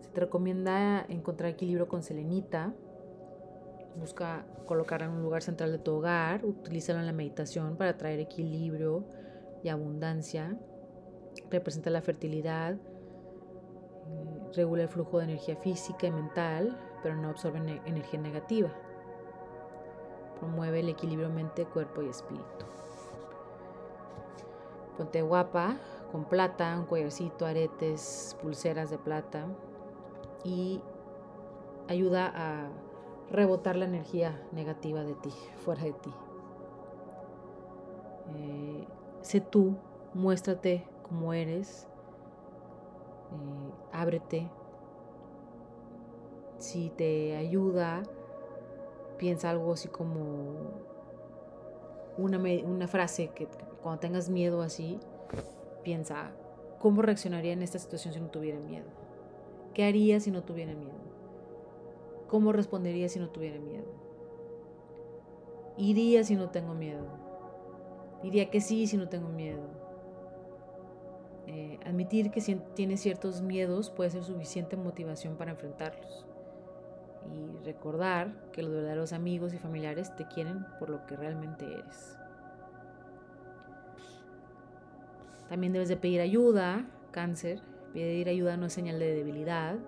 Se 0.00 0.10
te 0.10 0.20
recomienda 0.20 1.04
encontrar 1.08 1.50
equilibrio 1.50 1.88
con 1.88 2.02
selenita. 2.02 2.72
Busca 3.96 4.44
colocarla 4.66 5.06
en 5.06 5.12
un 5.12 5.22
lugar 5.22 5.42
central 5.42 5.72
de 5.72 5.78
tu 5.78 5.92
hogar. 5.92 6.44
Utilízala 6.44 7.00
en 7.00 7.06
la 7.06 7.12
meditación 7.12 7.76
para 7.76 7.96
traer 7.96 8.20
equilibrio 8.20 9.04
y 9.62 9.68
abundancia. 9.68 10.58
Representa 11.50 11.90
la 11.90 12.02
fertilidad. 12.02 12.74
Eh, 12.74 14.50
regula 14.54 14.82
el 14.82 14.88
flujo 14.88 15.18
de 15.18 15.24
energía 15.24 15.56
física 15.56 16.06
y 16.06 16.10
mental, 16.10 16.76
pero 17.02 17.16
no 17.16 17.28
absorbe 17.28 17.58
energía 17.86 18.20
negativa. 18.20 18.70
Promueve 20.38 20.80
el 20.80 20.88
equilibrio 20.88 21.30
mente, 21.30 21.64
cuerpo 21.64 22.02
y 22.02 22.08
espíritu. 22.08 22.66
Ponte 24.96 25.22
guapa, 25.22 25.76
con 26.12 26.24
plata, 26.24 26.76
un 26.78 26.86
collarcito, 26.86 27.46
aretes, 27.46 28.36
pulseras 28.40 28.90
de 28.90 28.98
plata 28.98 29.46
y 30.44 30.80
ayuda 31.88 32.32
a 32.34 32.68
rebotar 33.30 33.76
la 33.76 33.84
energía 33.84 34.40
negativa 34.52 35.02
de 35.04 35.14
ti, 35.14 35.30
fuera 35.64 35.82
de 35.82 35.92
ti. 35.92 36.10
Eh, 38.36 38.86
sé 39.22 39.40
tú, 39.40 39.76
muéstrate 40.14 40.86
como 41.02 41.32
eres, 41.32 41.86
eh, 43.32 43.72
ábrete. 43.92 44.50
Si 46.58 46.90
te 46.90 47.36
ayuda, 47.36 48.02
piensa 49.18 49.50
algo 49.50 49.72
así 49.72 49.88
como 49.88 50.54
una, 52.16 52.38
una 52.38 52.88
frase 52.88 53.28
que 53.34 53.48
cuando 53.82 54.00
tengas 54.00 54.30
miedo 54.30 54.62
así, 54.62 54.98
piensa, 55.82 56.30
¿cómo 56.78 57.02
reaccionaría 57.02 57.52
en 57.52 57.62
esta 57.62 57.78
situación 57.78 58.14
si 58.14 58.20
no 58.20 58.28
tuviera 58.28 58.58
miedo? 58.60 58.86
¿Qué 59.74 59.84
haría 59.84 60.20
si 60.20 60.30
no 60.30 60.42
tuviera 60.42 60.72
miedo? 60.74 61.03
¿Cómo 62.34 62.50
respondería 62.50 63.08
si 63.08 63.20
no 63.20 63.28
tuviera 63.28 63.60
miedo? 63.60 63.86
¿Iría 65.76 66.24
si 66.24 66.34
no 66.34 66.50
tengo 66.50 66.74
miedo? 66.74 67.06
Diría 68.24 68.50
que 68.50 68.60
sí 68.60 68.88
si 68.88 68.96
no 68.96 69.08
tengo 69.08 69.28
miedo. 69.28 69.62
Eh, 71.46 71.78
admitir 71.86 72.32
que 72.32 72.40
si 72.40 72.56
tienes 72.74 73.02
ciertos 73.02 73.40
miedos 73.40 73.90
puede 73.90 74.10
ser 74.10 74.24
suficiente 74.24 74.76
motivación 74.76 75.36
para 75.36 75.52
enfrentarlos. 75.52 76.26
Y 77.32 77.64
recordar 77.64 78.50
que 78.50 78.64
los 78.64 78.72
verdaderos 78.72 79.12
amigos 79.12 79.54
y 79.54 79.58
familiares 79.58 80.12
te 80.16 80.26
quieren 80.26 80.66
por 80.80 80.90
lo 80.90 81.06
que 81.06 81.14
realmente 81.14 81.64
eres. 81.72 82.18
También 85.48 85.72
debes 85.72 85.88
de 85.88 85.96
pedir 85.96 86.20
ayuda, 86.20 86.84
cáncer. 87.12 87.62
Pedir 87.92 88.28
ayuda 88.28 88.56
no 88.56 88.66
es 88.66 88.72
señal 88.72 88.98
de 88.98 89.14
debilidad. 89.14 89.78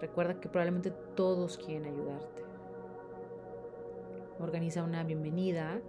Recuerda 0.00 0.38
que 0.40 0.48
probablemente 0.48 0.92
todos 1.14 1.58
quieren 1.58 1.86
ayudarte. 1.86 2.42
Organiza 4.38 4.84
una 4.84 5.02
bienvenida 5.02 5.80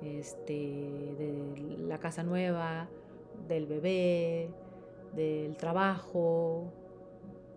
este, 0.00 0.52
de 0.52 1.78
la 1.78 1.98
casa 1.98 2.22
nueva, 2.22 2.88
del 3.48 3.66
bebé, 3.66 4.50
del 5.14 5.56
trabajo. 5.56 6.72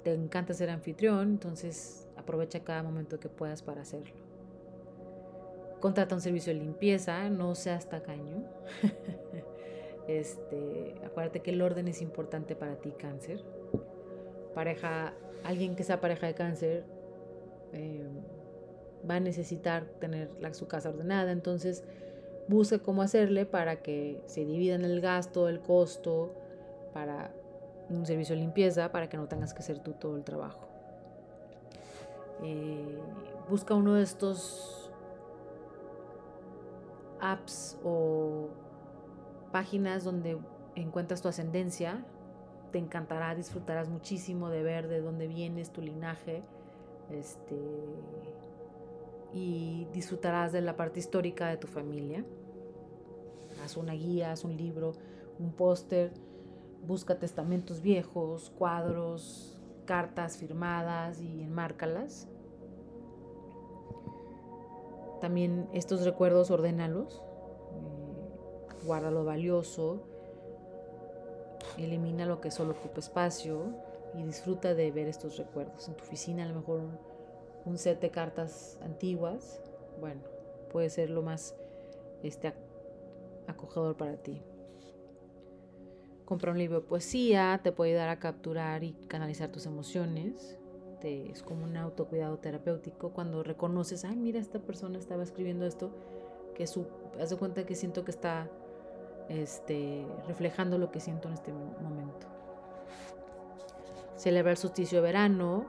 Te 0.04 0.14
encanta 0.14 0.54
ser 0.54 0.70
anfitrión, 0.70 1.30
entonces 1.30 2.08
aprovecha 2.16 2.64
cada 2.64 2.82
momento 2.82 3.20
que 3.20 3.30
puedas 3.30 3.62
para 3.62 3.82
hacerlo. 3.82 4.16
Contrata 5.80 6.16
un 6.16 6.22
servicio 6.22 6.54
de 6.54 6.60
limpieza, 6.60 7.30
no 7.30 7.54
seas 7.56 7.90
tacaño. 7.90 8.44
Este, 10.08 10.94
acuérdate 11.04 11.40
que 11.40 11.50
el 11.50 11.64
orden 11.64 11.88
es 11.88 12.00
importante 12.00 12.56
para 12.56 12.76
ti, 12.76 12.92
cáncer. 12.92 13.44
Pareja, 14.54 15.16
alguien 15.46 15.76
que 15.76 15.84
sea 15.84 16.02
pareja 16.02 16.28
de 16.28 16.34
cáncer 16.34 16.84
eh, 17.72 18.08
va 19.10 19.16
a 19.16 19.20
necesitar 19.20 19.86
tener 20.00 20.30
su 20.54 20.68
casa 20.68 20.90
ordenada, 20.90 21.32
entonces 21.32 21.84
busca 22.48 22.80
cómo 22.80 23.02
hacerle 23.02 23.46
para 23.46 23.82
que 23.82 24.22
se 24.26 24.46
dividan 24.46 24.84
el 24.84 25.02
gasto, 25.02 25.48
el 25.48 25.60
costo, 25.60 26.34
para 26.94 27.32
un 27.90 28.06
servicio 28.06 28.36
de 28.36 28.42
limpieza, 28.42 28.92
para 28.92 29.10
que 29.10 29.18
no 29.18 29.28
tengas 29.28 29.54
que 29.54 29.60
hacer 29.60 29.80
tú 29.80 29.94
todo 29.94 30.16
el 30.18 30.24
trabajo. 30.24 30.68
Eh, 32.44 33.00
busca 33.50 33.76
uno 33.76 33.94
de 33.96 34.04
estos 34.04 34.92
apps 37.22 37.78
o 37.84 38.50
páginas 39.52 40.04
donde 40.04 40.38
encuentras 40.76 41.22
tu 41.22 41.28
ascendencia. 41.28 42.04
Te 42.76 42.80
encantará, 42.80 43.34
disfrutarás 43.34 43.88
muchísimo 43.88 44.50
de 44.50 44.62
ver 44.62 44.90
de 44.90 45.00
dónde 45.00 45.30
vienes, 45.30 45.72
tu 45.72 45.82
linaje. 45.82 46.44
Este, 47.10 47.56
y 49.32 49.88
disfrutarás 49.94 50.52
de 50.52 50.60
la 50.60 50.76
parte 50.76 51.00
histórica 51.00 51.48
de 51.48 51.56
tu 51.56 51.68
familia. 51.68 52.26
Haz 53.64 53.78
una 53.78 53.94
guía, 53.94 54.34
haz 54.34 54.44
un 54.44 54.58
libro, 54.58 54.92
un 55.40 55.54
póster, 55.54 56.12
busca 56.86 57.18
testamentos 57.18 57.80
viejos, 57.80 58.52
cuadros, 58.58 59.58
cartas 59.86 60.36
firmadas 60.36 61.22
y 61.22 61.44
enmárcalas. 61.44 62.28
También 65.22 65.70
estos 65.72 66.04
recuerdos 66.04 66.52
ordénalos 66.52 67.24
guarda 68.86 69.12
lo 69.12 69.24
valioso, 69.24 70.04
elimina 71.84 72.26
lo 72.26 72.42
que 72.42 72.52
solo 72.52 72.72
ocupa 72.72 73.00
espacio 73.00 73.74
y 74.18 74.24
disfruta 74.24 74.74
de 74.74 74.92
ver 74.92 75.08
estos 75.08 75.38
recuerdos. 75.38 75.88
En 75.88 75.96
tu 75.96 76.04
oficina 76.04 76.44
a 76.44 76.48
lo 76.48 76.56
mejor 76.56 76.82
un, 77.66 77.78
set 77.78 78.00
de 78.00 78.12
cartas 78.12 78.78
antiguas, 78.82 79.60
bueno, 80.00 80.22
puede 80.72 80.90
ser 80.90 81.10
lo 81.10 81.22
más 81.22 81.56
este, 82.24 82.54
acogedor 83.48 83.98
para 83.98 84.18
ti. 84.18 84.42
Comprar 86.26 86.54
un 86.54 86.60
libro 86.60 86.82
de 86.82 86.88
poesía 86.88 87.60
te 87.64 87.72
puede 87.72 87.92
ayudar 87.92 88.10
a 88.10 88.20
capturar 88.20 88.84
y 88.84 88.94
canalizar 89.08 89.52
tus 89.52 89.66
emociones. 89.66 90.58
es 91.02 91.44
como 91.44 91.66
un 91.66 91.78
autocuidado 91.78 92.38
terapéutico 92.38 93.12
cuando 93.12 93.44
reconoces, 93.44 94.06
ay, 94.06 94.16
mira, 94.16 94.40
esta 94.40 94.60
persona 94.60 94.98
estaba 94.98 95.22
escribiendo 95.22 95.68
esto, 95.68 95.92
que 96.56 96.66
su, 96.66 96.88
haz 97.20 97.30
de 97.30 97.38
cuenta 97.38 97.66
que 97.66 97.76
siento 97.76 98.04
que 98.06 98.12
está 98.12 98.50
este, 99.30 100.06
reflejando 100.28 100.78
lo 100.78 100.92
que 100.92 101.00
siento 101.00 101.28
en 101.28 101.34
este 101.34 101.52
momento. 101.54 102.28
Celebra 104.16 104.52
el 104.52 104.58
solsticio 104.58 105.00
de 105.00 105.04
verano 105.04 105.66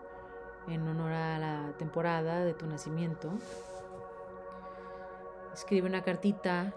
en 0.69 0.87
honor 0.87 1.13
a 1.13 1.39
la 1.39 1.75
temporada 1.79 2.45
de 2.45 2.55
tu 2.55 2.67
nacimiento. 2.67 3.31
Escribe 5.53 5.89
una 5.89 6.03
cartita, 6.03 6.75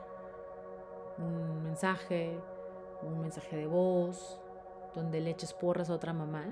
un 1.17 1.63
mensaje, 1.63 2.39
un 3.01 3.19
mensaje 3.19 3.57
de 3.57 3.67
voz, 3.67 4.39
donde 4.93 5.21
le 5.21 5.31
eches 5.31 5.53
porras 5.53 5.89
a 5.89 5.93
otra 5.93 6.13
mamá, 6.13 6.45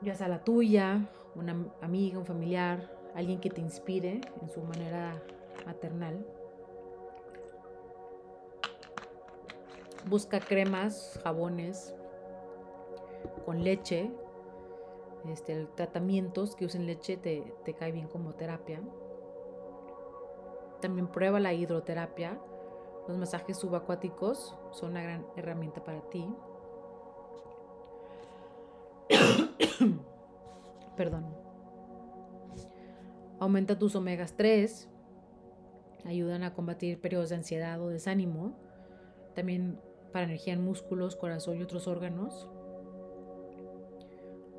ya 0.00 0.14
sea 0.14 0.28
la 0.28 0.44
tuya, 0.44 1.08
una 1.34 1.56
amiga, 1.80 2.18
un 2.18 2.26
familiar, 2.26 2.90
alguien 3.14 3.40
que 3.40 3.50
te 3.50 3.60
inspire 3.60 4.20
en 4.42 4.48
su 4.50 4.60
manera 4.62 5.22
maternal. 5.64 6.24
Busca 10.06 10.40
cremas, 10.40 11.18
jabones 11.22 11.94
con 13.44 13.64
leche, 13.64 14.10
este, 15.30 15.66
tratamientos 15.74 16.54
que 16.56 16.66
usen 16.66 16.86
leche 16.86 17.16
te, 17.16 17.54
te 17.64 17.74
cae 17.74 17.92
bien 17.92 18.08
como 18.08 18.34
terapia. 18.34 18.82
También 20.80 21.08
prueba 21.08 21.40
la 21.40 21.54
hidroterapia. 21.54 22.38
Los 23.08 23.16
masajes 23.18 23.58
subacuáticos 23.58 24.56
son 24.72 24.90
una 24.92 25.02
gran 25.02 25.26
herramienta 25.36 25.82
para 25.84 26.00
ti. 26.10 26.26
Perdón. 30.96 31.26
Aumenta 33.40 33.78
tus 33.78 33.94
omegas 33.96 34.34
3. 34.36 34.88
Ayudan 36.04 36.42
a 36.42 36.54
combatir 36.54 37.00
periodos 37.00 37.30
de 37.30 37.36
ansiedad 37.36 37.80
o 37.80 37.88
desánimo. 37.88 38.52
También 39.34 39.80
para 40.14 40.26
energía 40.26 40.52
en 40.52 40.62
músculos, 40.62 41.16
corazón 41.16 41.58
y 41.58 41.62
otros 41.64 41.88
órganos. 41.88 42.48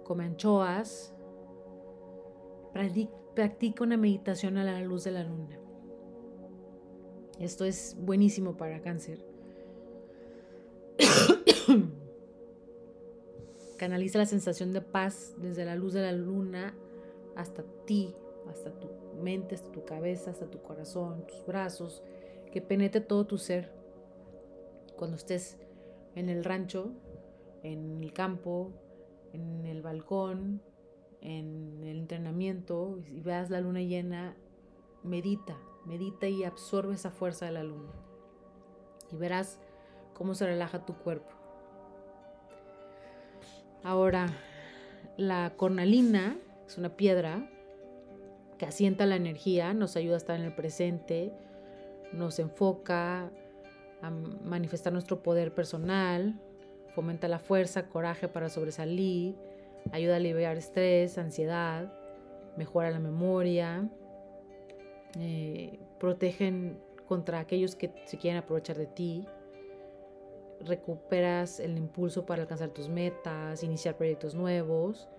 Come 0.03 0.25
anchoas. 0.25 1.13
Practica 2.73 3.85
una 3.85 3.95
meditación 3.95 4.57
a 4.57 4.65
la 4.65 4.81
luz 4.81 5.05
de 5.05 5.11
la 5.11 5.23
luna. 5.23 5.57
Esto 7.39 7.63
es 7.63 7.95
buenísimo 7.97 8.57
para 8.57 8.81
cáncer. 8.81 9.25
Canaliza 13.77 14.17
la 14.17 14.25
sensación 14.25 14.73
de 14.73 14.81
paz 14.81 15.35
desde 15.37 15.63
la 15.63 15.75
luz 15.75 15.93
de 15.93 16.01
la 16.01 16.11
luna 16.11 16.75
hasta 17.37 17.63
ti, 17.85 18.13
hasta 18.49 18.77
tu 18.77 18.89
mente, 19.23 19.55
hasta 19.55 19.71
tu 19.71 19.85
cabeza, 19.85 20.31
hasta 20.31 20.51
tu 20.51 20.61
corazón, 20.61 21.25
tus 21.27 21.45
brazos, 21.45 22.03
que 22.51 22.61
penetre 22.61 22.99
todo 22.99 23.25
tu 23.25 23.37
ser 23.37 23.84
cuando 24.97 25.17
estés 25.17 25.57
en 26.15 26.29
el 26.29 26.43
rancho, 26.43 26.91
en 27.63 28.03
el 28.03 28.13
campo, 28.13 28.71
en 29.33 29.65
el 29.65 29.81
balcón, 29.81 30.61
en 31.21 31.83
el 31.83 31.99
entrenamiento 31.99 32.99
y 33.09 33.21
veas 33.21 33.49
la 33.49 33.59
luna 33.61 33.81
llena, 33.81 34.35
medita, 35.03 35.57
medita 35.85 36.27
y 36.27 36.43
absorbe 36.43 36.93
esa 36.93 37.11
fuerza 37.11 37.45
de 37.45 37.51
la 37.51 37.63
luna. 37.63 37.91
Y 39.11 39.15
verás 39.15 39.59
cómo 40.13 40.33
se 40.33 40.45
relaja 40.45 40.85
tu 40.85 40.93
cuerpo. 40.93 41.35
Ahora, 43.83 44.27
la 45.17 45.53
cornalina 45.57 46.37
es 46.67 46.77
una 46.77 46.95
piedra 46.95 47.49
que 48.57 48.65
asienta 48.65 49.05
la 49.05 49.15
energía, 49.15 49.73
nos 49.73 49.95
ayuda 49.95 50.15
a 50.15 50.17
estar 50.17 50.39
en 50.39 50.45
el 50.45 50.55
presente, 50.55 51.33
nos 52.13 52.39
enfoca, 52.39 53.31
a 54.05 54.11
manifestar 54.11 54.93
nuestro 54.93 55.23
poder 55.23 55.53
personal, 55.53 56.39
fomenta 56.93 57.27
la 57.27 57.39
fuerza, 57.39 57.87
coraje 57.87 58.27
para 58.27 58.49
sobresalir, 58.49 59.35
ayuda 59.91 60.13
a 60.13 60.17
aliviar 60.17 60.57
estrés, 60.57 61.17
ansiedad, 61.17 61.91
mejora 62.57 62.91
la 62.91 62.99
memoria, 62.99 63.89
eh, 65.19 65.79
protegen 65.99 66.79
contra 67.07 67.39
aquellos 67.39 67.75
que 67.75 67.91
se 68.05 68.17
quieren 68.17 68.39
aprovechar 68.39 68.77
de 68.77 68.87
ti, 68.87 69.27
recuperas 70.61 71.59
el 71.59 71.77
impulso 71.77 72.25
para 72.25 72.43
alcanzar 72.43 72.69
tus 72.69 72.89
metas, 72.89 73.63
iniciar 73.63 73.97
proyectos 73.97 74.35
nuevos, 74.35 75.09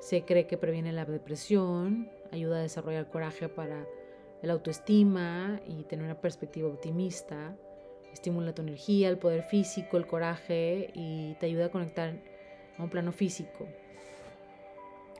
se 0.00 0.24
cree 0.24 0.46
que 0.46 0.56
previene 0.56 0.92
la 0.92 1.04
depresión, 1.04 2.10
ayuda 2.30 2.58
a 2.58 2.62
desarrollar 2.62 3.08
coraje 3.08 3.48
para 3.48 3.86
la 4.42 4.52
autoestima 4.52 5.60
y 5.66 5.84
tener 5.84 6.04
una 6.04 6.20
perspectiva 6.20 6.68
optimista, 6.68 7.56
estimula 8.16 8.54
tu 8.54 8.62
energía, 8.62 9.08
el 9.08 9.18
poder 9.18 9.42
físico, 9.42 9.96
el 9.98 10.06
coraje 10.06 10.90
y 10.94 11.34
te 11.34 11.46
ayuda 11.46 11.66
a 11.66 11.70
conectar 11.70 12.14
a 12.78 12.82
un 12.82 12.88
plano 12.88 13.12
físico. 13.12 13.66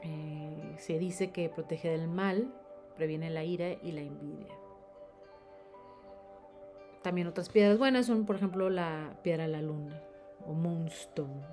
Eh, 0.03 0.75
se 0.79 0.99
dice 0.99 1.31
que 1.31 1.49
protege 1.49 1.91
del 1.91 2.09
mal, 2.09 2.53
previene 2.97 3.31
la 3.31 3.45
ira 3.45 3.73
y 3.83 3.93
la 3.93 4.01
envidia. 4.01 4.55
También 7.03 7.27
otras 7.27 7.51
piedras 7.51 7.79
buenas 7.79 8.07
son, 8.07 8.25
por 8.27 8.37
ejemplo, 8.37 8.71
la 8.71 9.19
piedra 9.23 9.45
de 9.45 9.53
la 9.53 9.63
luna 9.63 10.03
o 10.47 10.53
moonstone. 10.55 11.45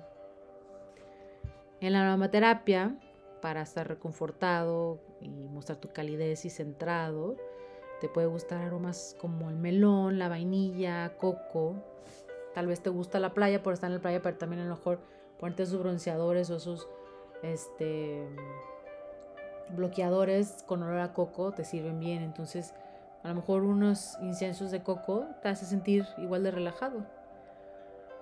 En 1.80 1.92
la 1.92 2.08
aromaterapia, 2.08 2.98
para 3.42 3.62
estar 3.62 3.86
reconfortado 3.86 4.98
y 5.20 5.28
mostrar 5.28 5.78
tu 5.78 5.88
calidez 5.88 6.46
y 6.46 6.50
centrado, 6.50 7.36
te 8.00 8.08
puede 8.08 8.26
gustar 8.26 8.62
aromas 8.62 9.16
como 9.20 9.50
el 9.50 9.56
melón, 9.56 10.18
la 10.18 10.28
vainilla, 10.28 11.16
coco. 11.16 11.76
Tal 12.54 12.66
vez 12.66 12.80
te 12.80 12.90
gusta 12.90 13.18
la 13.18 13.34
playa 13.34 13.62
por 13.62 13.72
estar 13.72 13.88
en 13.88 13.96
la 13.96 14.02
playa, 14.02 14.22
pero 14.22 14.36
también 14.36 14.62
a 14.62 14.64
lo 14.64 14.76
mejor 14.76 15.00
ponerte 15.38 15.66
sus 15.66 15.80
bronceadores 15.80 16.50
o 16.50 16.60
sus 16.60 16.86
este, 17.42 18.26
bloqueadores 19.70 20.62
con 20.66 20.82
olor 20.82 21.00
a 21.00 21.12
coco 21.12 21.52
te 21.52 21.64
sirven 21.64 21.98
bien. 21.98 22.22
Entonces, 22.22 22.74
a 23.22 23.28
lo 23.28 23.34
mejor 23.36 23.62
unos 23.62 24.18
inciensos 24.20 24.70
de 24.70 24.82
coco 24.82 25.26
te 25.42 25.48
hace 25.48 25.64
sentir 25.64 26.06
igual 26.18 26.42
de 26.42 26.50
relajado. 26.50 27.06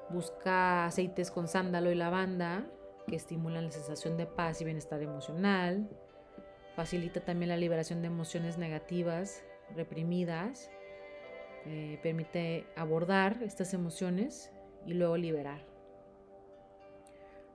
Busca 0.09 0.87
aceites 0.87 1.31
con 1.31 1.49
sándalo 1.49 1.91
y 1.91 1.95
lavanda 1.95 2.64
que 3.07 3.16
estimulan 3.16 3.64
la 3.64 3.70
sensación 3.70 4.16
de 4.16 4.27
paz 4.27 4.61
y 4.61 4.64
bienestar 4.64 5.03
emocional. 5.03 5.89
Facilita 6.77 7.20
también 7.20 7.49
la 7.49 7.57
liberación 7.57 8.01
de 8.01 8.09
emociones 8.09 8.59
negativas 8.59 9.43
reprimidas, 9.75 10.70
permite 12.03 12.66
abordar 12.77 13.43
estas 13.43 13.73
emociones 13.75 14.53
y 14.87 14.95
luego 14.95 15.16
liberar. 15.16 15.64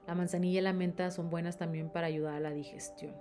La 0.08 0.16
manzanilla 0.16 0.60
y 0.60 0.64
la 0.64 0.72
menta 0.72 1.12
son 1.12 1.30
buenas 1.30 1.58
también 1.58 1.90
para 1.90 2.08
ayudar 2.08 2.36
a 2.36 2.40
la 2.40 2.52
digestión. 2.52 3.14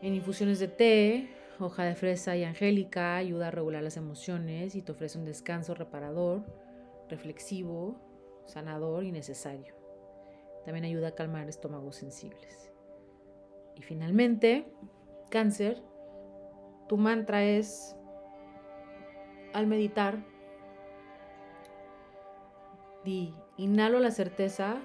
En 0.00 0.14
infusiones 0.14 0.58
de 0.58 0.66
té, 0.66 1.30
hoja 1.60 1.84
de 1.84 1.94
fresa 1.94 2.36
y 2.36 2.42
angélica 2.42 3.14
ayuda 3.16 3.48
a 3.48 3.50
regular 3.52 3.84
las 3.84 3.96
emociones 3.96 4.74
y 4.74 4.82
te 4.82 4.90
ofrece 4.90 5.18
un 5.18 5.24
descanso 5.24 5.74
reparador, 5.74 6.44
reflexivo, 7.08 8.00
sanador 8.46 9.04
y 9.04 9.12
necesario. 9.12 9.76
También 10.64 10.84
ayuda 10.84 11.08
a 11.08 11.14
calmar 11.14 11.48
estómagos 11.48 11.94
sensibles. 11.94 12.72
Y 13.76 13.82
finalmente, 13.82 14.66
cáncer 15.30 15.80
tu 16.92 16.98
mantra 16.98 17.42
es, 17.42 17.96
al 19.54 19.66
meditar, 19.66 20.18
di, 23.02 23.34
inhalo 23.56 23.98
la 23.98 24.10
certeza 24.10 24.76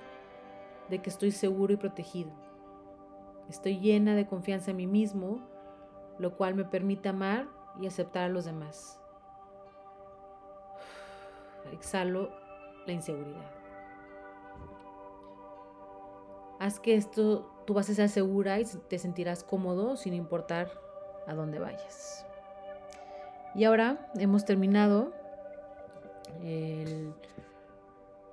de 0.88 1.02
que 1.02 1.10
estoy 1.10 1.32
seguro 1.32 1.74
y 1.74 1.76
protegido. 1.76 2.32
Estoy 3.50 3.82
llena 3.82 4.16
de 4.16 4.26
confianza 4.26 4.72
en 4.72 4.78
mí 4.78 4.88
mismo, 4.88 5.42
lo 6.18 6.38
cual 6.38 6.56
me 6.56 6.64
permite 6.64 7.10
amar 7.10 7.50
y 7.78 7.88
aceptar 7.88 8.24
a 8.24 8.30
los 8.30 8.46
demás. 8.46 9.02
Exhalo 11.74 12.32
la 12.86 12.94
inseguridad. 12.94 13.52
Haz 16.58 16.80
que 16.80 16.96
esto 16.96 17.52
tú 17.66 17.74
vas 17.74 17.90
a 17.90 17.96
ser 17.96 18.08
segura 18.08 18.62
y 18.62 18.64
te 18.64 18.98
sentirás 18.98 19.44
cómodo 19.44 19.98
sin 19.98 20.14
importar 20.14 20.87
a 21.28 21.36
donde 21.36 21.60
vayas. 21.60 22.26
Y 23.54 23.66
ahora 23.66 24.10
hemos 24.16 24.46
terminado 24.46 25.14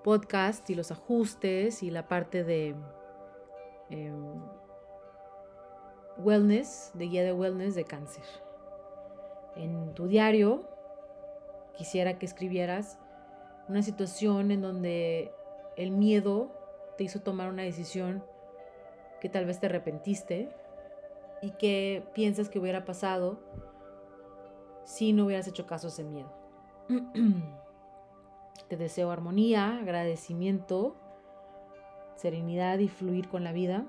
podcast 0.04 0.68
y 0.68 0.74
los 0.74 0.90
ajustes 0.90 1.82
y 1.82 1.90
la 1.90 2.06
parte 2.06 2.44
de 2.44 2.74
em, 3.88 4.40
wellness, 6.18 6.92
de 6.94 7.06
guía 7.06 7.24
de 7.24 7.32
wellness 7.32 7.74
de 7.74 7.84
cáncer. 7.84 8.24
En 9.56 9.94
tu 9.94 10.06
diario 10.06 10.68
quisiera 11.76 12.18
que 12.18 12.26
escribieras 12.26 12.98
una 13.68 13.82
situación 13.82 14.50
en 14.50 14.60
donde 14.60 15.32
el 15.76 15.90
miedo 15.90 16.50
te 16.98 17.04
hizo 17.04 17.20
tomar 17.20 17.48
una 17.48 17.62
decisión 17.62 18.22
que 19.20 19.30
tal 19.30 19.46
vez 19.46 19.58
te 19.58 19.66
arrepentiste 19.66 20.50
y 21.44 21.50
que 21.50 22.02
piensas 22.14 22.48
que 22.48 22.58
hubiera 22.58 22.86
pasado 22.86 23.38
si 24.84 25.12
no 25.12 25.26
hubieras 25.26 25.46
hecho 25.46 25.66
caso 25.66 25.88
a 25.88 25.90
ese 25.90 26.02
miedo. 26.02 26.32
Te 28.68 28.78
deseo 28.78 29.10
armonía, 29.10 29.78
agradecimiento, 29.78 30.96
serenidad 32.16 32.78
y 32.78 32.88
fluir 32.88 33.28
con 33.28 33.44
la 33.44 33.52
vida. 33.52 33.84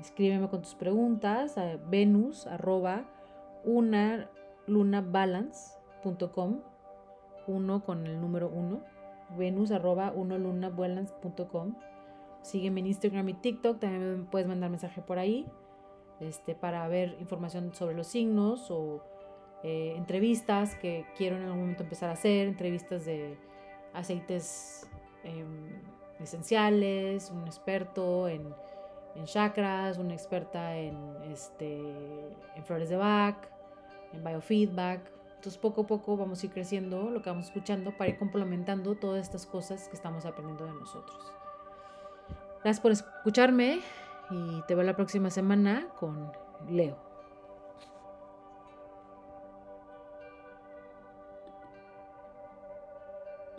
Escríbeme 0.00 0.48
con 0.48 0.62
tus 0.62 0.74
preguntas 0.74 1.58
a 1.58 1.76
venus 1.76 2.46
arroba 2.46 3.04
una 3.64 4.30
uno 7.46 7.84
con 7.84 8.06
el 8.06 8.18
número 8.18 8.48
uno. 8.48 8.80
venus 9.36 9.72
arroba 9.72 10.10
uno 10.16 10.38
sígueme 12.40 12.80
en 12.80 12.86
Instagram 12.86 13.28
y 13.28 13.34
TikTok. 13.34 13.78
También 13.78 14.26
puedes 14.30 14.48
mandar 14.48 14.70
mensaje 14.70 15.02
por 15.02 15.18
ahí 15.18 15.46
este, 16.28 16.54
para 16.54 16.86
ver 16.88 17.16
información 17.20 17.74
sobre 17.74 17.94
los 17.94 18.06
signos 18.06 18.70
o 18.70 19.02
eh, 19.62 19.94
entrevistas 19.96 20.74
que 20.76 21.06
quiero 21.16 21.36
en 21.36 21.42
algún 21.42 21.60
momento 21.60 21.82
empezar 21.84 22.10
a 22.10 22.14
hacer, 22.14 22.48
entrevistas 22.48 23.04
de 23.04 23.36
aceites 23.92 24.88
em, 25.24 25.80
esenciales, 26.20 27.30
un 27.30 27.46
experto 27.46 28.28
en, 28.28 28.54
en, 29.14 29.24
chakras, 29.24 29.98
una 29.98 30.14
experta 30.14 30.76
en, 30.76 30.96
este, 31.30 31.80
en 32.56 32.64
flores 32.64 32.88
de 32.88 32.96
Bach, 32.96 33.36
en 34.12 34.24
biofeedback. 34.24 35.00
Entonces 35.36 35.58
poco 35.58 35.82
a 35.82 35.86
poco 35.86 36.16
vamos 36.16 36.42
a 36.42 36.46
ir 36.46 36.52
creciendo 36.52 37.10
lo 37.10 37.22
que 37.22 37.30
vamos 37.30 37.46
escuchando 37.46 37.96
para 37.96 38.10
ir 38.10 38.18
complementando 38.18 38.94
todas 38.94 39.22
estas 39.22 39.46
cosas 39.46 39.88
que 39.88 39.96
estamos 39.96 40.24
aprendiendo 40.24 40.66
de 40.66 40.72
nosotros. 40.72 41.32
Gracias 42.62 42.80
por 42.80 42.92
escucharme 42.92 43.80
y 44.32 44.62
te 44.66 44.74
veo 44.74 44.84
la 44.84 44.96
próxima 44.96 45.30
semana 45.30 45.88
con 45.98 46.32
Leo. 46.68 47.11